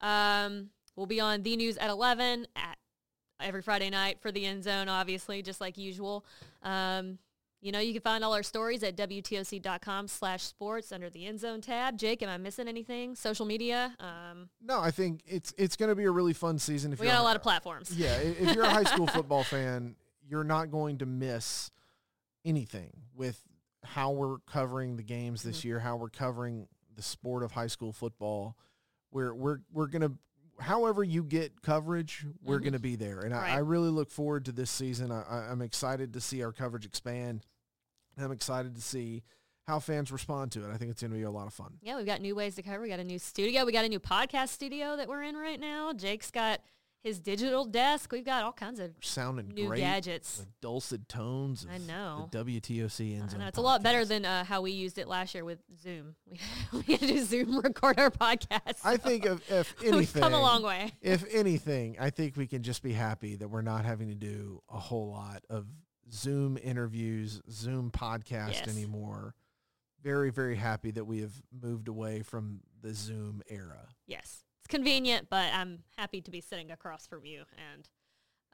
Um, 0.02 0.70
we'll 0.96 1.06
be 1.06 1.20
on 1.20 1.44
the 1.44 1.56
news 1.56 1.78
at 1.78 1.90
11 1.90 2.48
at 2.56 2.78
every 3.44 3.62
Friday 3.62 3.90
night 3.90 4.20
for 4.22 4.32
the 4.32 4.46
End 4.46 4.64
Zone, 4.64 4.90
obviously, 4.90 5.42
just 5.42 5.62
like 5.62 5.78
usual. 5.78 6.26
Um, 6.64 7.18
you 7.62 7.72
know, 7.72 7.80
you 7.80 7.94
can 7.94 8.02
find 8.02 8.24
all 8.24 8.34
our 8.34 8.42
stories 8.42 8.82
at 8.82 8.98
WTOC.com 8.98 10.08
slash 10.08 10.44
sports 10.44 10.92
under 10.92 11.10
the 11.12 11.28
End 11.28 11.40
Zone 11.40 11.62
tab. 11.62 11.96
Jake, 11.98 12.24
am 12.24 12.30
I 12.30 12.38
missing 12.38 12.68
anything? 12.68 13.16
Social 13.16 13.46
media? 13.46 13.96
Um, 14.00 14.50
No, 14.62 14.80
I 14.80 14.90
think 14.90 15.22
it's 15.28 15.54
it's 15.58 15.76
going 15.76 15.90
to 15.90 15.96
be 15.96 16.06
a 16.06 16.12
really 16.12 16.34
fun 16.34 16.58
season. 16.58 16.92
If 16.92 17.00
we 17.00 17.06
got 17.06 17.20
a 17.20 17.24
lot 17.24 17.36
of 17.36 17.44
platforms. 17.44 17.92
yeah, 17.96 18.16
if 18.18 18.56
you're 18.56 18.64
a 18.64 18.70
high 18.70 18.84
school 18.84 19.08
football 19.16 19.44
fan, 19.44 19.96
you're 20.28 20.44
not 20.44 20.72
going 20.72 20.98
to 21.00 21.06
miss 21.06 21.70
anything 22.44 22.92
with 23.14 23.40
how 23.84 24.12
we're 24.12 24.38
covering 24.48 24.98
the 24.98 25.04
games 25.04 25.44
this 25.44 25.64
year, 25.64 25.80
how 25.80 25.98
we're 25.98 26.10
covering 26.10 26.68
the 26.96 27.02
sport 27.04 27.44
of 27.44 27.52
high 27.52 27.68
school 27.68 27.94
football. 27.94 28.56
We're 29.12 29.36
we're 29.36 29.60
we're 29.72 29.88
gonna 29.88 30.14
however 30.62 31.04
you 31.04 31.24
get 31.24 31.62
coverage, 31.62 32.26
we're 32.44 32.58
mm-hmm. 32.58 32.66
gonna 32.66 32.80
be 32.80 32.96
there. 32.96 33.22
And 33.22 33.34
I, 33.34 33.56
I 33.56 33.58
really 33.58 33.90
look 33.90 34.12
forward 34.12 34.46
to 34.46 34.52
this 34.52 34.70
season. 34.70 35.12
I, 35.12 35.48
I'm 35.52 35.62
excited 35.62 36.14
to 36.14 36.22
see 36.22 36.44
our 36.44 36.52
coverage 36.52 36.86
expand. 36.86 37.46
I'm 38.18 38.32
excited 38.32 38.76
to 38.76 38.82
see 38.82 39.24
how 39.68 39.80
fans 39.80 40.12
respond 40.12 40.52
to 40.54 40.66
it. 40.66 40.74
I 40.74 40.78
think 40.78 40.92
it's 40.92 41.02
gonna 41.02 41.16
be 41.16 41.24
a 41.24 41.32
lot 41.32 41.48
of 41.48 41.54
fun. 41.54 41.74
Yeah, 41.82 41.98
we've 41.98 42.06
got 42.06 42.22
new 42.22 42.36
ways 42.36 42.56
to 42.56 42.62
cover. 42.62 42.82
We 42.82 42.90
got 42.90 43.00
a 43.00 43.04
new 43.04 43.20
studio. 43.20 43.66
We 43.66 43.72
got 43.72 43.86
a 43.86 43.90
new 43.90 44.00
podcast 44.00 44.50
studio 44.50 44.96
that 44.98 45.08
we're 45.08 45.24
in 45.24 45.36
right 45.36 45.60
now. 45.60 45.94
Jake's 45.94 46.32
got 46.32 46.62
his 47.04 47.20
digital 47.20 47.66
desk. 47.66 48.12
We've 48.12 48.26
got 48.26 48.44
all 48.44 48.52
kinds 48.52 48.80
of 48.80 48.92
Sounding 49.02 49.50
New 49.50 49.68
great. 49.68 49.80
gadgets. 49.80 50.38
The 50.38 50.48
dulcet 50.62 51.10
tones. 51.10 51.64
Of 51.64 51.72
I 51.72 51.78
know. 51.80 52.30
The 52.32 52.44
WTOC 52.46 53.16
end 53.16 53.24
I 53.24 53.28
zone 53.28 53.40
know 53.40 53.48
it's 53.48 53.58
a 53.58 53.62
lot 53.62 53.82
better 53.84 54.06
than 54.06 54.26
uh, 54.26 54.44
how 54.44 54.62
we 54.62 54.72
used 54.72 54.98
it 54.98 55.08
last 55.08 55.34
year 55.34 55.44
with 55.44 55.60
Zoom. 55.82 56.16
We, 56.30 56.40
we 56.88 56.94
had 56.94 57.00
to 57.02 57.08
do 57.08 57.24
Zoom 57.24 57.60
record 57.60 58.00
our 58.00 58.12
podcast. 58.12 58.80
I 58.84 58.98
think 58.98 59.26
if, 59.26 59.52
if 59.52 59.76
We've 59.82 59.94
anything, 59.94 60.22
come 60.22 60.34
a 60.34 60.42
long 60.42 60.62
way. 60.64 60.92
if 61.02 61.26
anything, 61.34 61.98
I 62.00 62.10
think 62.12 62.38
we 62.38 62.46
can 62.48 62.62
just 62.64 62.84
be 62.84 62.94
happy 62.94 63.36
that 63.38 63.48
we're 63.48 63.62
not 63.62 63.84
having 63.86 64.10
to 64.10 64.16
do 64.16 64.62
a 64.70 64.78
whole 64.80 65.10
lot 65.10 65.44
of 65.50 65.66
Zoom 66.12 66.58
interviews, 66.62 67.42
Zoom 67.50 67.90
podcast 67.90 68.54
Yes. 68.54 68.68
anymore. 68.68 69.34
Very, 70.04 70.32
very 70.32 70.56
happy 70.56 70.92
that 70.92 71.06
we 71.06 71.22
have 71.22 71.32
moved 71.52 71.88
away 71.88 72.22
from 72.24 72.60
the 72.82 72.94
Zoom 72.94 73.42
era. 73.48 73.88
Yes, 74.08 74.44
convenient, 74.72 75.28
but 75.30 75.54
I'm 75.54 75.84
happy 75.98 76.22
to 76.22 76.32
be 76.32 76.42
sitting 76.42 76.72
across 76.72 77.06
from 77.06 77.26
you 77.26 77.44
and 77.74 77.90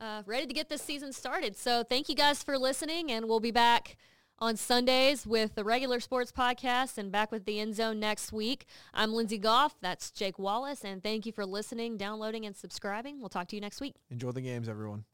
uh, 0.01 0.23
ready 0.25 0.45
to 0.45 0.53
get 0.53 0.67
this 0.67 0.81
season 0.81 1.13
started. 1.13 1.55
So 1.55 1.83
thank 1.83 2.09
you 2.09 2.15
guys 2.15 2.43
for 2.43 2.57
listening, 2.57 3.11
and 3.11 3.29
we'll 3.29 3.39
be 3.39 3.51
back 3.51 3.95
on 4.39 4.57
Sundays 4.57 5.25
with 5.25 5.55
the 5.55 5.63
regular 5.63 5.99
sports 5.99 6.31
podcast 6.31 6.97
and 6.97 7.11
back 7.11 7.31
with 7.31 7.45
the 7.45 7.59
end 7.59 7.75
zone 7.75 7.99
next 7.99 8.31
week. 8.33 8.65
I'm 8.93 9.13
Lindsay 9.13 9.37
Goff. 9.37 9.75
That's 9.81 10.11
Jake 10.11 10.37
Wallace, 10.37 10.83
and 10.83 11.01
thank 11.01 11.25
you 11.25 11.31
for 11.31 11.45
listening, 11.45 11.97
downloading, 11.97 12.45
and 12.45 12.55
subscribing. 12.55 13.19
We'll 13.19 13.29
talk 13.29 13.47
to 13.49 13.55
you 13.55 13.61
next 13.61 13.79
week. 13.79 13.95
Enjoy 14.09 14.31
the 14.31 14.41
games, 14.41 14.67
everyone. 14.67 15.05